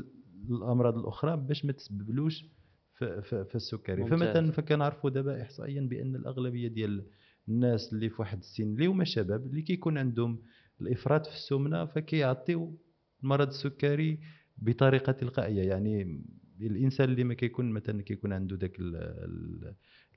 الأمراض 0.52 0.98
الأخرى 0.98 1.38
باش 1.38 1.66
ما 1.66 1.72
تسببلوش 1.72 2.46
في, 2.94 3.22
في, 3.22 3.46
في 3.46 3.56
السكري. 3.56 4.02
فمثلا 4.10 4.52
فكنعرفوا 4.52 5.10
دابا 5.10 5.42
احصائيا 5.42 5.82
بأن 5.82 6.16
الأغلبية 6.16 6.68
ديال 6.68 7.06
الناس 7.50 7.94
اللي 7.94 8.10
في 8.10 8.16
واحد 8.20 8.38
السن 8.38 8.64
اللي 8.64 8.86
هما 8.86 9.04
شباب 9.04 9.46
اللي 9.46 9.62
كيكون 9.62 9.98
عندهم 9.98 10.42
الإفراط 10.82 11.28
في 11.28 11.34
السمنة 11.36 11.86
فكيعطيو 11.86 12.78
المرض 13.24 13.48
السكري 13.48 14.20
بطريقة 14.58 15.12
تلقائية. 15.12 15.62
يعني 15.62 16.22
الإنسان 16.62 17.10
اللي 17.10 17.24
ما 17.24 17.34
كيكون 17.34 17.72
مثلا 17.72 18.02
كيكون 18.02 18.34
عنده 18.34 18.56
ذاك 18.56 18.78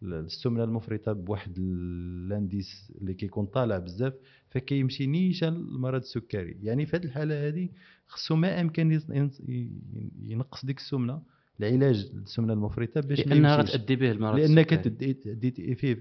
السمنة 0.02 0.64
المفرطة 0.64 1.12
بواحد 1.12 1.58
الـ 1.58 1.78
indice 1.78 2.92
اللي 3.00 3.14
كيكون 3.14 3.46
طالع 3.46 3.78
بزاف 3.78 4.14
فكيمشي 4.50 5.06
نيشان 5.06 5.56
المرض 5.56 6.00
السكري. 6.00 6.56
يعني 6.62 6.86
في 6.86 6.96
هذه 6.96 7.04
الحالة 7.04 7.48
هذه 7.48 7.68
خصو 8.06 8.36
ما 8.36 8.60
أمكن 8.60 9.00
ينقص 10.22 10.64
ديك 10.64 10.78
السمنة 10.78 11.22
العلاج 11.60 12.10
السمنه 12.14 12.52
المفرطة 12.52 13.00
باش 13.00 13.26
لأنها 13.26 13.56
غتأدي 13.56 13.96
به 13.96 14.10
المرض 14.10 14.38
لأن 14.38 14.70
كتدي 14.70 15.74
فيه 15.74 15.94
100% 15.94 16.00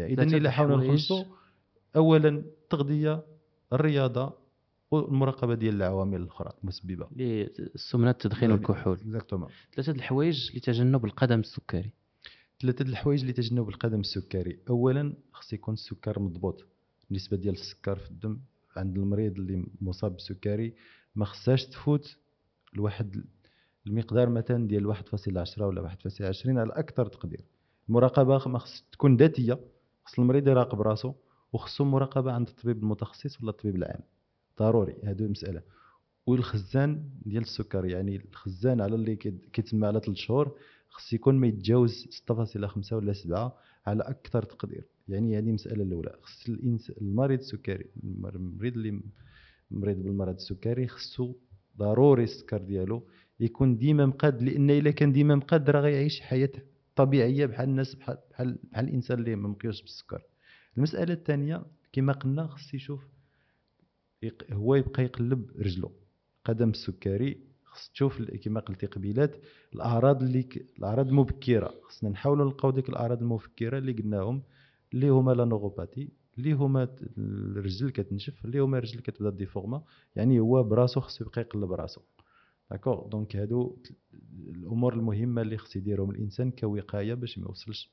اذا 0.00 0.22
إلا 0.22 0.50
حاولنا 0.50 0.76
نخلصوا 0.76 1.24
اولا 1.96 2.28
التغذية 2.28 3.24
الرياضة 3.72 4.42
والمراقبة 4.90 5.54
ديال 5.54 5.74
العوامل 5.74 6.20
الأخرى 6.20 6.52
المسببة. 6.62 7.08
للسمنه 7.16 8.10
التدخين 8.10 8.50
والكحول 8.52 8.96
exactement. 8.96 9.48
ثلاثة 9.74 9.92
الحوايج 9.92 10.56
لتجنب 10.56 11.04
القدم 11.04 11.40
السكري. 11.40 11.92
ثلاثة 12.62 12.82
الحوايج 12.82 13.24
لتجنب 13.24 13.68
القدم 13.68 14.00
السكري. 14.00 14.58
اولا 14.70 15.14
خص 15.32 15.52
يكون 15.52 15.74
السكر 15.74 16.20
مضبوط. 16.20 16.64
النسبة 17.10 17.36
ديال 17.36 17.54
السكر 17.54 17.96
في 17.96 18.10
الدم 18.10 18.38
عند 18.76 18.98
المريض 18.98 19.38
اللي 19.38 19.66
مصاب 19.80 20.12
بالسكري 20.12 20.74
ما 21.14 21.24
خصهاش 21.24 21.66
تفوت 21.66 22.16
لواحد 22.74 23.24
المقدار 23.86 24.28
مثلا 24.28 24.68
ديال 24.68 24.94
1.10 24.94 25.60
ولا 25.60 25.82
1.20 25.82 26.46
على 26.46 26.72
أكثر 26.72 27.06
تقدير. 27.06 27.40
المراقبة 27.88 28.48
ما 28.48 28.58
خص 28.58 28.84
تكون 28.92 29.16
ذاتية. 29.16 29.58
خص 30.04 30.18
المريض 30.18 30.48
يراقب 30.48 30.80
راسو 30.80 31.14
وخصو 31.52 31.84
مراقبة 31.84 32.32
عند 32.32 32.48
الطبيب 32.48 32.82
المتخصص 32.82 33.40
ولا 33.42 33.50
الطبيب 33.50 33.76
العام. 33.76 34.00
ضروري 34.58 34.96
هذه 35.04 35.22
مسألة. 35.22 35.62
والخزان 36.26 37.10
ديال 37.26 37.42
السكر 37.42 37.84
يعني 37.84 38.16
الخزان 38.16 38.80
على 38.80 38.94
اللي 38.94 39.16
كيتسمى 39.52 39.86
على 39.86 40.00
3 40.00 40.14
شهور 40.14 40.56
خص 40.92 41.12
يكون 41.12 41.34
ما 41.34 41.46
يتجاوز 41.46 42.08
6.5 42.30 42.92
ولا 42.92 43.12
7 43.12 43.58
على 43.86 44.02
أكثر 44.02 44.42
تقدير. 44.42 44.84
يعني 45.08 45.38
هذه 45.38 45.48
المساله 45.48 45.82
الأولى. 45.82 46.12
خص 46.22 46.48
المريض 47.00 47.38
السكري. 47.38 47.86
المريض 48.04 48.76
اللي 48.76 49.00
مريض 49.70 49.96
بالمرض 49.96 50.34
السكري 50.34 50.86
خصو 50.86 51.34
ضروري 51.78 52.24
السكر 52.24 52.58
ديالو 52.62 53.06
يكون 53.40 53.76
ديما 53.78 54.06
مقاد 54.06 54.42
لأن 54.42 54.70
إلا 54.70 54.90
كان 54.90 55.12
ديما 55.12 55.34
مقاد 55.34 55.70
راه 55.70 55.80
غيعيش 55.80 56.20
حياه 56.20 56.50
طبيعية 56.96 57.46
بحال 57.46 57.68
الناس 57.68 57.94
بحال 57.94 58.18
بحال, 58.30 58.58
الإنسان 58.76 59.18
اللي 59.18 59.36
ما 59.36 59.48
مقيسوش 59.48 59.82
بالسكر. 59.82 60.22
المسألة 60.76 61.14
الثانية 61.14 61.62
كما 61.92 62.12
قلنا 62.12 62.46
خص 62.46 62.74
يشوف 62.74 63.00
هو 64.52 64.74
يبقى 64.74 65.02
يقلب 65.04 65.50
رجله 65.58 65.90
قدم 66.44 66.70
السكري 66.70 67.40
خص 67.72 67.88
تشوف 67.88 68.22
كما 68.22 68.60
قلتي 68.60 68.86
قبيلات 68.86 69.36
الأعراض 69.74 70.22
اللي 70.22 70.48
الأعراض 70.78 71.08
المبكرة. 71.08 71.74
خصنا 71.82 72.10
نحاولوا 72.10 72.44
نلقاو 72.44 72.70
ديك 72.70 72.88
الأعراض 72.88 73.20
المبكرة 73.22 73.78
اللي 73.78 73.92
قلناهم 73.92 74.42
اللي 74.94 75.08
هما 75.08 75.32
la 75.32 75.44
neuropathie 75.44 76.08
اللي 76.38 76.52
هما 76.52 76.88
الرجل 77.18 77.90
كتنشف 77.90 78.44
اللي 78.44 78.58
هما 78.58 78.78
الرجل 78.78 79.00
كتبدا 79.00 79.30
déforme 79.30 79.82
يعني 80.16 80.40
هو 80.40 80.62
براسو 80.62 81.00
خصو 81.00 81.24
يبقى 81.24 81.40
يقلب 81.40 81.72
راسو. 81.72 82.00
d'accord 82.70 83.08
donc 83.08 83.36
هادو 83.36 83.76
الأمور 84.48 84.94
المهمة 84.94 85.42
اللي 85.42 85.56
خص 85.56 85.76
يديرهم 85.76 86.10
الإنسان 86.10 86.50
كوقاية 86.50 87.14
باش 87.14 87.38
ما 87.38 87.46
يوصلش 87.48 87.90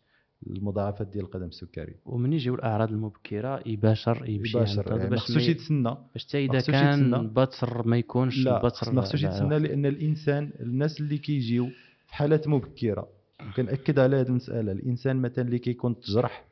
للمضاعفات 0.47 1.07
ديال 1.07 1.25
القدم 1.25 1.45
السكري. 1.45 1.95
ومن 2.05 2.33
يجيو 2.33 2.55
الأعراض 2.55 2.89
المبكرة 2.91 3.63
يباشر 3.65 4.29
يمشي 4.29 4.57
يباشر 4.57 4.97
يعني 4.97 5.09
ما 5.09 5.17
خصوش 5.17 5.47
يتسنى. 5.47 5.97
باش 6.13 6.25
حتى 6.27 6.45
إذا 6.45 6.59
كان. 6.61 7.27
بتر 7.27 7.87
ما 7.87 7.97
يكونش 7.97 8.45
لا 8.45 8.57
البتر 8.57 8.91
ما 8.91 9.01
خصوش 9.01 9.23
يتسنى 9.23 9.59
لأن 9.59 9.85
الإنسان 9.85 10.51
الناس 10.59 10.99
اللي 10.99 11.17
كيجيو 11.17 11.67
في 12.07 12.15
حالات 12.15 12.47
مبكرة 12.47 13.07
وكنأكد 13.49 13.99
على 13.99 14.15
هذه 14.15 14.27
المسألة. 14.27 14.71
الإنسان 14.71 15.17
مثلا 15.21 15.45
اللي 15.45 15.59
كيكون 15.59 15.99
تجرح 15.99 16.45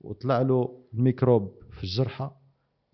وطلع 0.00 0.42
له 0.42 0.82
الميكروب 0.94 1.54
في 1.70 1.84
الجرحه 1.84 2.40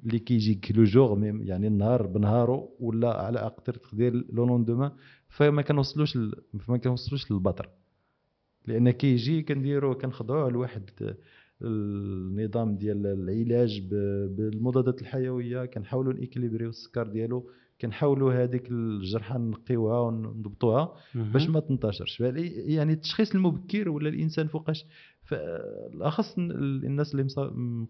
اللي 0.06 0.18
كيجي 0.18 0.54
كي 0.54 0.69
le 0.69 0.84
jour 0.84 1.14
même- 1.14 1.42
يعني 1.42 1.66
النهار 1.66 2.06
بنهارو 2.06 2.76
ولا 2.80 3.14
على 3.22 3.38
أقدر 3.38 3.74
تقدير 3.74 4.12
le 4.32 4.44
lendemain 4.46 4.90
فما 5.28 5.62
كنوصلوش 5.62 6.18
فما 6.66 6.76
كنوصلوش 6.78 7.32
للبتر. 7.32 7.68
لأن 8.66 8.90
كيجي 8.90 9.42
كنديرو 9.42 9.94
كنخضعوه 9.94 10.50
لواحد 10.50 10.90
النظام 11.62 12.76
ديال 12.76 13.06
العلاج 13.06 13.80
بالمضادات 14.36 15.00
الحيوية 15.02 15.64
كنحاولوا 15.64 16.12
néquilibriw 16.12 16.68
السكر 16.68 17.06
ديالو 17.06 17.50
كنحاولوا 17.80 18.32
هذيك 18.32 18.70
الجرحه 18.70 19.38
نقيوها 19.38 20.00
ونضبطوها. 20.00 20.94
باش 21.14 21.48
ما 21.48 21.60
تنتشرش 21.60 22.20
يعني 22.20 22.92
التشخيص 22.92 23.34
المبكر 23.34 23.88
ولا 23.88 24.08
الإنسان 24.08 24.46
فوقاش 24.46 24.84
بالاخص 25.30 26.38
الناس 26.38 27.14
اللي 27.14 27.26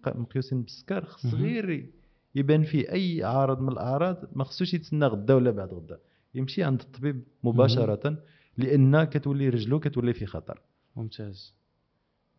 مقيوسين 0.06 0.62
بالسكر 0.62 1.04
خص. 1.04 1.34
غير 1.34 1.86
يبان 2.34 2.62
فيه 2.62 2.92
أي 2.92 3.24
عارض 3.24 3.60
من 3.60 3.68
الأعراض 3.68 4.16
ما 4.32 4.44
خصوش 4.44 4.74
يتسنى 4.74 5.06
غدا 5.06 5.34
ولا 5.34 5.50
بعد 5.50 5.74
غدا 5.74 5.98
يمشي 6.34 6.62
عند 6.62 6.80
الطبيب 6.80 7.22
مباشرة 7.44 8.18
لأن 8.58 9.04
كتولي 9.04 9.48
رجلو 9.48 9.80
كتولي 9.80 10.14
في 10.14 10.26
خطر. 10.26 10.60
ممتاز. 10.96 11.54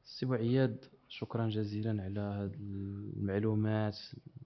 سي 0.04 0.26
عياد 0.26 0.86
شكرا 1.10 1.50
جزيلا 1.50 2.04
على 2.04 2.20
هذه 2.20 2.54
المعلومات 2.60 3.98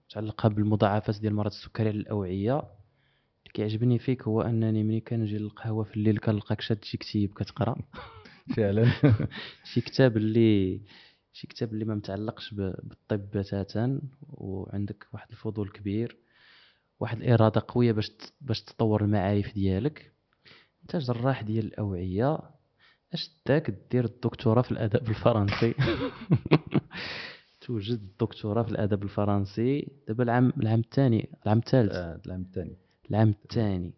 متعلقة 0.05 0.49
بالمضاعفات 0.49 1.19
ديال 1.19 1.35
مرض 1.35 1.51
السكري 1.51 1.89
على 1.89 1.97
الأوعية. 1.97 2.57
اللي 2.59 3.53
كيعجبني 3.53 3.99
فيك 3.99 4.23
هو 4.23 4.41
أنني 4.41 4.83
ملي 4.83 4.99
كنجي 4.99 5.37
للقهوه 5.37 5.83
في 5.83 5.97
الليل 5.97 6.17
كنلقاك 6.17 6.61
شاد 6.61 6.83
شي 6.83 6.97
كتيب 6.97 7.33
كتقرأ. 7.33 7.75
فعلا. 8.55 8.91
شي 9.73 9.81
كتاب 9.81 10.17
اللي 10.17 10.81
شي 11.33 11.47
كتاب 11.47 11.73
اللي 11.73 11.85
ما 11.85 11.95
متعلقش 11.95 12.53
بالطب 12.53 13.19
بتاتا 13.19 14.01
وعندك 14.21 15.07
واحد 15.13 15.27
الفضول 15.31 15.69
كبير 15.69 16.17
واحد 16.99 17.21
الإرادة 17.21 17.65
قوية 17.67 17.91
باش 17.91 18.11
باش 18.41 18.61
تطور 18.61 19.03
المعارف 19.03 19.53
ديالك. 19.53 20.16
انت 20.87 20.95
جراح 20.95 21.41
ديال 21.41 21.65
الأوعية 21.65 22.39
أش 23.13 23.31
داك 23.45 23.71
دير 23.91 24.05
الدكتوراه 24.05 24.61
في 24.61 24.71
الأدب 24.71 25.09
الفرنسي؟ 25.09 25.73
توجد 27.61 27.99
الدكتوراه 27.99 28.63
في 28.63 28.71
الأدب 28.71 29.03
الفرنسي 29.03 29.91
دابا 30.07 30.23
العام 30.23 30.53
العام 30.57 30.79
الثاني 30.79 31.29
العام 31.45 31.57
الثالث. 31.57 31.93
آه، 31.93 32.21
العام 32.25 32.41
الثاني. 32.41 32.77
العام 33.09 33.29
الثاني. 33.29 33.93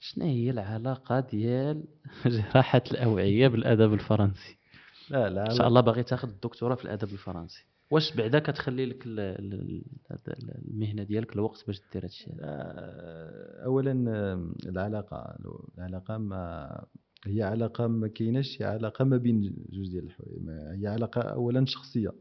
شنو 0.00 0.24
هي 0.24 0.50
العلاقة 0.50 1.20
ديال 1.20 1.84
جراحة 2.26 2.82
الأوعية 2.90 3.48
بالأدب 3.48 3.92
الفرنسي؟ 3.92 4.56
لا 5.10 5.28
لا. 5.30 5.50
إن 5.50 5.56
شاء 5.56 5.68
الله 5.68 5.80
باغي 5.80 6.02
تاخذ 6.02 6.28
الدكتوراه 6.28 6.74
في 6.74 6.84
الأدب 6.84 7.12
الفرنسي. 7.12 7.64
واش 7.92 8.16
بعدا 8.16 8.38
كتخلي 8.38 8.86
لك 8.86 9.04
المهنة 10.68 11.02
ديالك 11.02 11.32
الوقت 11.36 11.64
باش 11.66 11.82
دير 11.92 12.04
هادشي؟ 12.04 12.30
آه، 12.40 13.64
اولا 13.64 14.04
آه، 14.08 14.52
العلاقة. 14.68 15.36
العلاقة 15.78 16.18
ما 16.18 16.84
هي 17.26 17.42
علاقة 17.42 17.86
ما 17.86 18.08
كايناش 18.08 18.62
علاقة 18.62 19.04
ما 19.04 19.16
بين 19.16 19.40
جوج 19.72 19.88
ديال 19.88 20.04
الحوايج. 20.04 20.38
هي 20.80 20.86
علاقة 20.86 21.20
اولا 21.20 21.64
شخصية. 21.66 22.12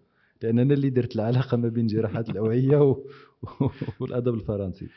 لأن 0.41 0.59
أنا 0.59 0.73
اللي 0.73 0.89
درت 0.89 1.15
العلاقة 1.15 1.57
ما 1.57 1.69
بين 1.69 1.87
جراحة 1.87 2.25
الأوعية 2.29 2.77
والأدب 3.99 4.33
الفرنسي. 4.33 4.87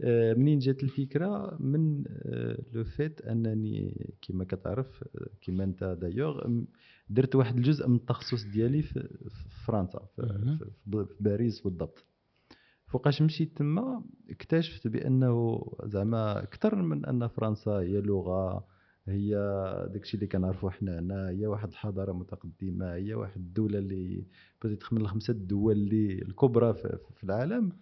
آه، 0.00 0.34
منين 0.34 0.58
جات 0.58 0.82
الفكرة؟ 0.82 1.56
من 1.60 2.04
le 2.72 2.84
fait 2.84 3.20
أنني 3.20 4.06
كما 4.22 4.44
كتعرف 4.44 5.02
آه، 5.02 5.28
كما 5.40 5.64
أنت 5.64 5.84
دايوغ 6.00 6.64
درت 7.10 7.34
واحد 7.34 7.56
الجزء 7.56 7.88
من 7.88 7.96
التخصص 7.96 8.44
ديالي 8.44 8.82
في 8.82 9.08
فرنسا 9.66 9.98
في. 10.16 10.22
في, 10.90 11.06
باريس 11.20 11.60
بالضبط. 11.60 12.04
فوقاش 12.86 13.22
مشيت 13.22 13.56
تما 13.56 14.02
اكتشفت 14.30 14.88
بأنه 14.88 15.62
زعما 15.84 16.42
أكثر 16.42 16.74
من 16.74 17.04
أن 17.06 17.26
فرنسا 17.26 17.70
هي 17.70 18.00
لغة 18.00 18.64
هي 19.08 19.30
داكشي 19.92 20.14
اللي 20.16 20.26
كنعرفو 20.26 20.70
حنا 20.70 20.98
هنا 20.98 21.28
هي 21.28 21.46
واحد 21.46 21.68
الحضارة 21.68 22.12
متقدمة 22.12 22.94
هي 22.94 23.14
واحد 23.14 23.36
الدولة 23.40 23.78
اللي 23.78 24.24
بدات 24.64 24.92
من 24.92 25.00
الخمسة 25.00 25.30
الدول 25.30 25.72
اللي 25.72 26.12
الكبرى 26.22 26.74
في, 26.74 26.98
في 27.16 27.24
العالم. 27.24 27.72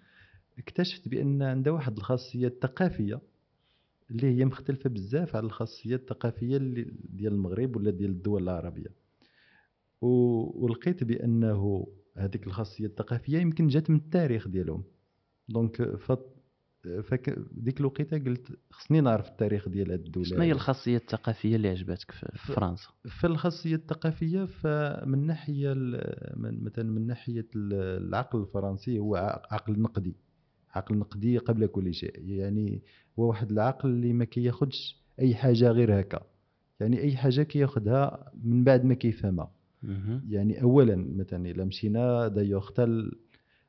اكتشفت 0.59 1.09
بأن 1.09 1.43
عندها 1.43 1.73
واحد 1.73 1.97
الخاصية 1.97 2.47
الثقافية 2.47 3.21
اللي 4.11 4.27
هي 4.39 4.45
مختلفة 4.45 4.91
بزاف 4.91 5.37
على 5.37 5.47
الخاصية 5.47 5.97
الثقافية 5.97 6.57
اللي 6.57 6.93
ديال 7.05 7.33
المغرب 7.33 7.77
ولا 7.77 7.91
ديال 7.91 8.11
الدول 8.11 8.43
العربية. 8.43 9.06
ولقيت 10.01 11.05
بأنه 11.05 11.87
هذيك 12.17 12.47
الخاصية 12.47 12.87
الثقافية 12.87 13.39
يمكن 13.39 13.69
جات 13.69 13.91
من 13.91 13.97
التاريخ 13.97 14.49
ديالهم. 14.49 14.85
دونك 15.49 15.83
ف 15.83 16.13
فك 17.03 17.39
ديك 17.53 17.81
الوقيتة 17.81 18.19
قلت 18.19 18.59
خصني 18.71 19.01
نعرف 19.01 19.29
التاريخ 19.29 19.69
ديال 19.69 19.91
هاد 19.91 20.01
الدولة. 20.05 20.27
شنو 20.29 20.41
هي 20.41 20.53
الخاصية 20.53 20.97
الثقافية 20.97 21.57
اللي 21.57 21.69
عجبتك 21.69 22.11
في 22.11 22.27
في 22.35 22.53
فرنسا؟ 22.53 22.89
فالخاصيه 23.21 23.75
الثقافية 23.75 24.45
فمن 24.45 25.27
ناحية 25.27 25.73
ال- 25.73 26.33
من 26.37 26.65
مثلا 26.65 26.85
من 26.91 27.07
ناحية 27.07 27.47
ال- 27.57 28.07
العقل 28.09 28.41
الفرنسي 28.41 28.99
هو 28.99 29.17
عقل 29.51 29.81
نقدي. 29.81 30.17
عقل 30.75 30.99
نقدي 30.99 31.39
قبل 31.39 31.67
كل 31.67 31.95
شيء. 31.95 32.21
يعني 32.25 32.83
هو 33.19 33.29
واحد 33.29 33.51
العقل 33.51 33.89
اللي 33.89 34.13
ما 34.13 34.25
كياخدش 34.25 35.03
أي 35.21 35.35
حاجة 35.35 35.71
غير 35.71 36.01
هكا. 36.01 36.21
يعني 36.81 37.01
أي 37.01 37.17
حاجة 37.17 37.43
كياخدها 37.43 38.33
من 38.45 38.65
بعد 38.65 38.85
ما 38.85 38.95
كيفهمها. 38.95 39.51
يعني 40.29 40.63
اولا 40.63 40.97
مثلا 41.17 41.51
إلا 41.51 41.65
مشينا 41.65 42.29
دايوغ 42.29 42.67
حتى 42.67 42.85
ال- 42.85 43.19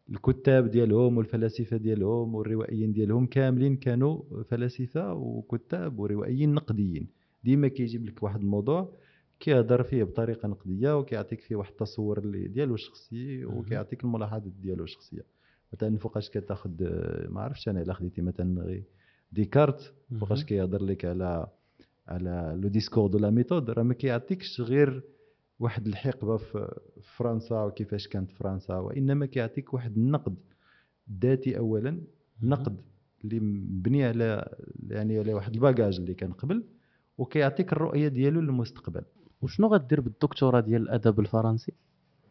الكتاب 0.09 0.71
ديالهم 0.71 1.17
والفلاسفة 1.17 1.77
ديالهم 1.77 2.35
والروائيين 2.35 2.93
ديالهم 2.93 3.25
كاملين 3.25 3.75
كانوا 3.75 4.43
فلاسفة 4.43 5.13
وكتاب 5.13 5.99
وروائيين 5.99 6.53
نقديين 6.53 7.07
ديما 7.43 7.67
كيجيب 7.67 8.05
لك 8.05 8.23
واحد 8.23 8.39
الموضوع 8.41 8.93
كيهضر 9.39 9.83
فيه 9.83 10.03
بطريقة 10.03 10.47
نقدية 10.47 10.97
وكيعطيك 10.97 11.41
فيه 11.41 11.55
واحد 11.55 11.71
التصور 11.71 12.17
اللي 12.19 12.47
ديالو 12.47 12.73
الشخصي. 12.73 13.45
وكيعطيك 13.45 14.03
الملاحظات 14.03 14.43
ديالو 14.61 14.83
الشخصية 14.83 15.21
مثلا 15.73 15.97
فوقاش 15.97 16.29
كتاخذ 16.29 16.71
ما 17.29 17.41
عرفتش 17.41 17.69
أنا 17.69 17.81
إلا 17.81 17.93
خديتي 17.93 18.21
مثلا 18.21 18.81
ديكارت 19.31 19.93
فوقاش. 20.19 20.43
كيهضر 20.45 20.83
لك 20.83 21.05
على 21.05 21.47
على 22.07 22.57
le 22.61 22.67
Discours 22.69 23.07
de 23.09 23.17
la 23.17 23.29
méthode 23.29 23.69
راه 23.69 23.83
ما 23.83 23.93
كيعطيكش 23.93 24.61
غير 24.61 25.03
واحد 25.59 25.87
الحقبة 25.87 26.37
في 26.37 26.79
فرنسا 27.03 27.63
وكيفاش 27.63 28.07
كانت 28.07 28.31
فرنسا 28.31 28.77
وإنما 28.77 29.25
كيعطيك 29.25 29.73
واحد 29.73 29.97
النقد 29.97 30.35
ذاتي 31.21 31.57
اولا 31.57 32.01
نقد 32.41 32.81
اللي 33.23 33.39
مبني 33.39 34.05
على 34.05 34.55
يعني 34.89 35.19
على 35.19 35.33
واحد 35.33 35.53
الباجاج 35.53 35.99
اللي 35.99 36.13
كان 36.13 36.33
قبل 36.33 36.63
وكيعطيك 37.17 37.73
الرؤية 37.73 38.07
ديالو 38.07 38.41
للمستقبل. 38.41 39.01
وشنو 39.41 39.67
غدير 39.67 40.01
بالدكتوراه 40.01 40.59
ديال 40.59 40.81
الأدب 40.81 41.19
الفرنسي؟ 41.19 41.73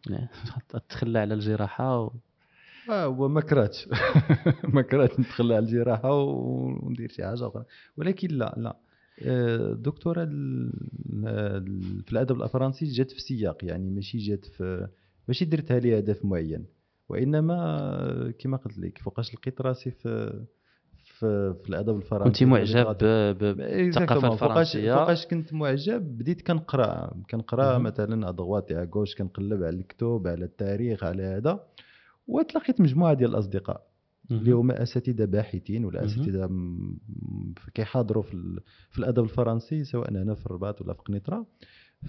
يعني 0.09 0.29
تخلى 0.89 1.19
على 1.19 1.33
الجراحة 1.33 2.01
و... 2.01 2.11
آه 2.89 3.05
هو 3.05 3.27
ما 3.27 3.41
كرهتش. 3.41 3.87
ما 4.73 4.81
كرهت 4.81 5.19
ندخل 5.19 5.51
على 5.51 5.59
الجراحة 5.59 6.13
وندير 6.13 7.09
شي 7.09 7.23
حاجة 7.23 7.47
أخرى. 7.47 7.63
ولكن 7.97 8.27
لا 8.27 8.55
لا. 8.57 8.69
آه، 8.69 8.77
الدكتوراه 9.21 10.23
ال- 10.23 10.71
ال- 11.27 12.03
في 12.03 12.11
الأدب 12.11 12.41
الفرنسي 12.41 12.85
جات 12.85 13.11
في 13.11 13.19
سياق 13.21 13.65
يعني 13.65 13.89
ماشي 13.89 14.17
جات 14.17 14.45
في 14.45 14.87
ماشي 15.27 15.45
درتها 15.45 15.79
لهدف 15.79 16.25
معين. 16.25 16.65
وإنما 17.09 17.53
آه، 17.55 18.31
كما 18.39 18.57
قلت 18.57 18.77
لك 18.77 18.97
فوقاش 18.97 19.33
لقيت 19.35 19.61
راسي 19.61 19.91
في 19.91 20.43
في, 21.03 21.53
في 21.63 21.69
الأدب 21.69 21.95
الفرنسي. 21.95 22.29
كنت 22.29 22.43
معجب 22.43 23.03
إيه، 23.03 23.83
بالثقافة 23.85 24.33
الفرنسية؟ 24.33 24.95
فوقاش 24.95 25.27
كنت 25.27 25.53
معجب 25.53 26.01
بديت 26.17 26.41
كنقرأ. 26.47 27.13
كنقرأ. 27.31 27.77
مثلا 27.77 28.29
ادغوات 28.29 28.71
على 28.71 28.89
غوش 28.95 29.15
كنقلب 29.15 29.63
على 29.63 29.75
الكتب 29.75 30.23
على 30.27 30.45
التاريخ 30.45 31.03
على 31.03 31.23
هذا. 31.23 31.59
وتلاقيت 32.27 32.81
مجموعة 32.81 33.13
ديال 33.13 33.29
الأصدقاء. 33.29 33.87
اللي. 34.31 34.51
هما 34.51 34.83
أساتذة 34.83 35.25
باحثين 35.25 35.85
ولا. 35.85 36.05
أساتذة 36.05 36.49
كيحاضروا 37.73 38.23
في, 38.23 38.33
ال- 38.33 38.59
في 38.91 38.99
الأدب 38.99 39.23
الفرنسي 39.23 39.83
سواء 39.83 40.11
هنا 40.11 40.33
في 40.35 40.45
الرباط 40.45 40.81
ولا 40.81 40.93
في 40.93 41.01
قنيطرة 41.01 41.45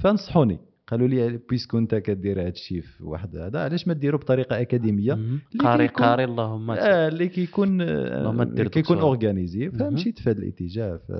فنصحوني 0.02 0.58
قالوا 0.86 1.08
لي 1.08 1.40
puisque 1.50 1.78
أنت 1.78 1.94
كدير 1.94 2.40
هذا 2.40 2.48
الشيء 2.48 2.80
في 2.80 3.04
واحد 3.04 3.36
هذا 3.36 3.64
علاش 3.64 3.88
ما 3.88 3.94
ديرو 3.94 4.18
بطريقة 4.18 4.60
أكاديمية. 4.60 5.12
اللي 5.12 5.40
قاري 5.60 5.88
كيكون- 5.88 6.04
قاري 6.04 6.24
اللهم 6.24 6.70
آه 6.70 7.08
اللي 7.08 7.28
كيكون 7.28 7.80
اللهم 7.82 8.42
دير 8.42 8.68
كيكون. 8.68 8.98
organisé. 8.98 9.70
فمشيت 9.70 10.18
في 10.18 10.30
هذا 10.30 10.38
الاتجاه 10.38 10.96
ف... 10.96 11.12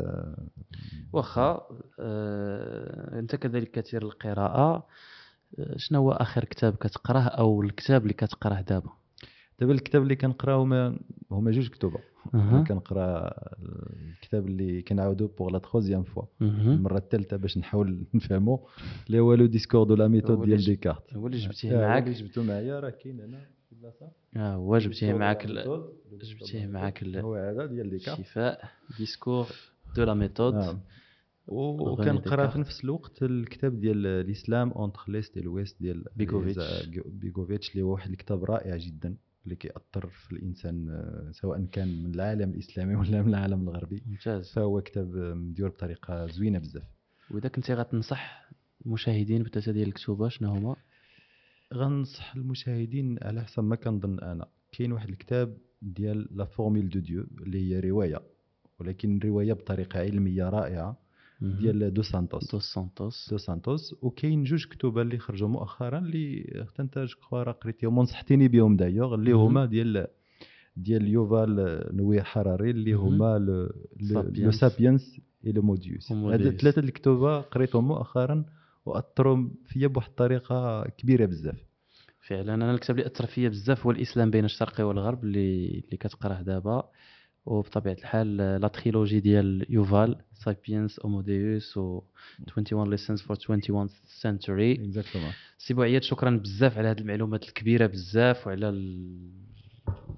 واخا 1.13 1.61
آه، 2.01 3.19
أنت 3.19 3.37
كذلك 3.37 3.71
كثير 3.71 4.03
القراءة 4.03 4.87
آه، 5.59 5.77
شنو 5.77 5.99
هو 5.99 6.13
آخر 6.13 6.45
كتاب 6.45 6.75
كتقراه 6.75 7.21
أو 7.23 7.63
الكتاب 7.63 8.03
اللي 8.03 8.15
كتقراه 8.15 8.61
دابا 8.61 8.91
دابا 9.61 9.73
الكتاب 9.73 10.03
اللي 10.03 10.17
كنقرا 10.17 10.55
هما 10.55 10.99
هما 11.31 11.51
جوج 11.51 11.69
كتب 11.69 11.93
أها. 12.35 12.65
كنقرا 12.69 13.31
الكتاب 14.13 14.47
اللي 14.47 14.83
كنعاودو 14.83 15.27
pour 15.27 15.51
la 15.51 15.59
troisième 15.59 16.03
fois. 16.03 16.23
المرة 16.41 16.99
الثالثة 16.99 17.37
باش 17.37 17.59
نحاول 17.59 18.05
نفهمو. 18.15 18.67
اللي 19.07 19.21
هو 19.21 19.35
le 19.35 19.47
Discours 19.47 19.85
de 19.85 19.95
la 19.95 20.09
méthode 20.09 20.45
ديال 20.47 20.65
ديكارت 20.65 21.15
هو 21.17 21.27
اللي 21.27 21.39
جبتيه 21.39 21.85
آه، 21.85 21.89
معاك. 21.89 22.03
اللي 22.03 22.15
جبتو 22.15 22.43
معايا. 22.43 22.81
راه 22.81 22.91
كاين 22.91 23.21
هنا 23.21 23.39
في 23.67 23.73
البلاصه 23.73 24.11
آه 24.37 24.55
هو 24.55 24.79
جبتيه 24.79 25.13
معاك 25.13 25.47
جبتيه 26.23 26.67
معاك 26.67 27.05
هو 27.05 27.35
هذا 27.35 27.67
ديال 27.67 27.91
ديكارت 27.91 28.21
الشفاء. 28.21 28.65
Discours 28.99 29.47
de 29.97 30.05
la 30.05 30.15
méthode 30.15 30.79
وكنقرا. 31.49 32.47
في 32.47 32.59
نفس 32.59 32.85
الوقت 32.85 33.23
الكتاب 33.23 33.81
ديال 33.81 34.07
الإسلام 34.07 34.71
entre 34.71 35.01
l'Est 35.09 35.29
et 35.29 35.37
l'Ouest 35.37 35.83
ديال 35.83 36.05
بيكوفيتش. 36.17 36.89
بيكوفيتش 37.07 37.71
اللي 37.73 37.83
هو 37.83 37.93
واحد 37.93 38.11
الكتاب 38.11 38.45
رائع 38.45 38.77
جدا. 38.77 39.15
اللي 39.45 39.57
كيأثر 39.57 40.07
في 40.07 40.33
الإنسان 40.33 40.89
آه، 40.89 41.31
سواء 41.33 41.65
كان 41.65 42.03
من 42.03 42.15
العالم 42.15 42.51
الإسلامي 42.51 42.95
ولا 42.97 43.23
من 43.23 43.29
العالم 43.29 43.69
الغربي. 43.69 44.03
ممتاز. 44.07 44.53
فهو 44.53 44.81
كتاب 44.81 45.17
آه، 45.17 45.35
مديور 45.35 45.69
بطريقة 45.69 46.27
زوينة 46.27 46.59
بزاف. 46.59 46.85
وإذا 47.31 47.49
كنتي 47.49 47.75
غتنصح 47.75 48.51
المشاهدين 48.87 49.43
بثلاثه 49.43 49.73
ديال 49.73 49.89
الكتوبة 49.89 50.29
شنو 50.29 50.51
هما؟ 50.51 50.77
غنصح 51.75 52.35
المشاهدين 52.37 53.19
على 53.23 53.45
حسب 53.45 53.65
ما 53.65 53.77
كنظن 53.77 54.19
أنا. 54.21 54.49
كاين 54.73 54.93
واحد 54.93 55.09
الكتاب 55.09 55.59
ديال 55.83 56.29
la 56.37 56.45
formule 56.45 56.89
de 56.89 57.01
Dieu 57.01 57.27
اللي 57.41 57.75
هي 57.75 57.81
رواية 57.81 58.23
ولكن 58.79 59.19
رواية 59.25 59.53
بطريقة 59.53 60.01
علمية 60.01 60.49
رائعة. 60.49 61.08
ديال 61.41 61.95
دو 61.95 62.03
سانتوس 62.03 62.51
دوس 62.53 62.65
سانتوس 62.75 63.29
دو 63.31 63.37
سانتوس 63.39 63.95
وكاين 64.03 64.45
جوج 64.45 64.67
كتب 64.67 64.99
اللي 64.99 65.19
خرجوا 65.19 65.49
مؤخرا 65.49 65.99
اللي 65.99 66.65
كخوا 67.21 67.43
راه 67.43 67.53
قريتيهم 67.53 67.99
ونصحتيني 67.99 68.49
بهم 68.49 68.77
دايوغ 68.77 69.15
اللي. 69.15 69.33
هما 69.33 69.65
ديال 69.67 70.07
ديال 70.77 71.09
يوفال 71.09 71.81
نوير 71.97 72.23
حراري 72.25 72.71
اللي. 72.71 72.93
هما 72.93 73.39
لو- 73.39 73.69
سابينس. 74.51 75.21
اي 75.47 75.53
لو 75.53 75.63
موديوس. 75.63 76.13
هاد 76.13 76.41
الثلاثه 76.47 76.81
الكتب 76.81 77.25
قريتهم 77.51 77.89
مؤخرا 77.89 78.45
وأثروا 78.87 79.49
فيا 79.67 79.87
بواحد 79.87 80.09
الطريقة 80.09 80.85
كبيرة 80.89 81.27
بزاف 81.27 81.57
فعلا 82.29 82.55
أنا 82.55 82.71
الكتاب 82.75 82.99
اللي 82.99 83.07
أثر 83.11 83.27
فيا 83.27 83.49
بزاف 83.49 83.87
هو 83.87 83.91
الإسلام 83.91 84.31
بين 84.31 84.45
الشرق 84.45 84.81
والغرب 84.81 85.25
اللي 85.25 85.67
اللي 85.85 85.97
كتقراه 85.97 86.43
دابا 86.43 86.83
وبطبيعة 87.47 87.95
الحال 87.95 88.37
لا 88.37 88.69
تريلوجي 88.69 89.21
ديال 89.21 89.67
يوفال 89.69 90.17
سايبينس 90.35 90.99
اوموديوس 90.99 91.77
و 91.77 92.03
21 92.57 92.97
lessons 92.97 93.21
for 93.23 93.31
21 93.51 93.89
century. 94.23 94.81
exactement 94.81 95.31
سي 95.59 95.75
بوعياد 95.75 96.03
شكرا 96.03 96.31
بزاف 96.31 96.79
على 96.79 96.89
هذه 96.89 96.99
المعلومات 96.99 97.45
الكبيرة 97.49 97.87
بزاف 97.87 98.47
وعلى 98.47 98.69
ال- 98.69 99.49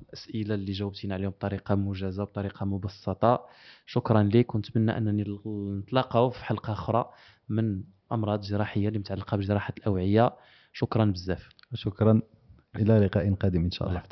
الأسئلة 0.08 0.54
اللي 0.54 0.72
جاوبتينا 0.72 1.14
عليهم 1.14 1.30
بطريقة 1.30 1.74
موجزه 1.74 2.24
بطريقة 2.24 2.66
مبسطة. 2.66 3.46
شكرا 3.86 4.22
لك 4.22 4.54
ونتمنى 4.54 4.96
أنني 4.98 5.24
نتلاقاو 5.78 6.30
في 6.30 6.44
حلقة 6.44 6.72
أخرى 6.72 7.10
من 7.48 7.82
أمراض 8.12 8.40
جراحية 8.40 8.88
اللي 8.88 8.98
متعلقة 8.98 9.36
بجراحة 9.36 9.74
الأوعية. 9.78 10.32
شكرا 10.72 11.04
بزاف. 11.04 11.48
شكرا. 11.74 12.22
إلى 12.76 12.98
لقاء 12.98 13.34
قادم 13.34 13.64
إن 13.64 13.70
شاء 13.70 13.88
الله. 13.88 14.02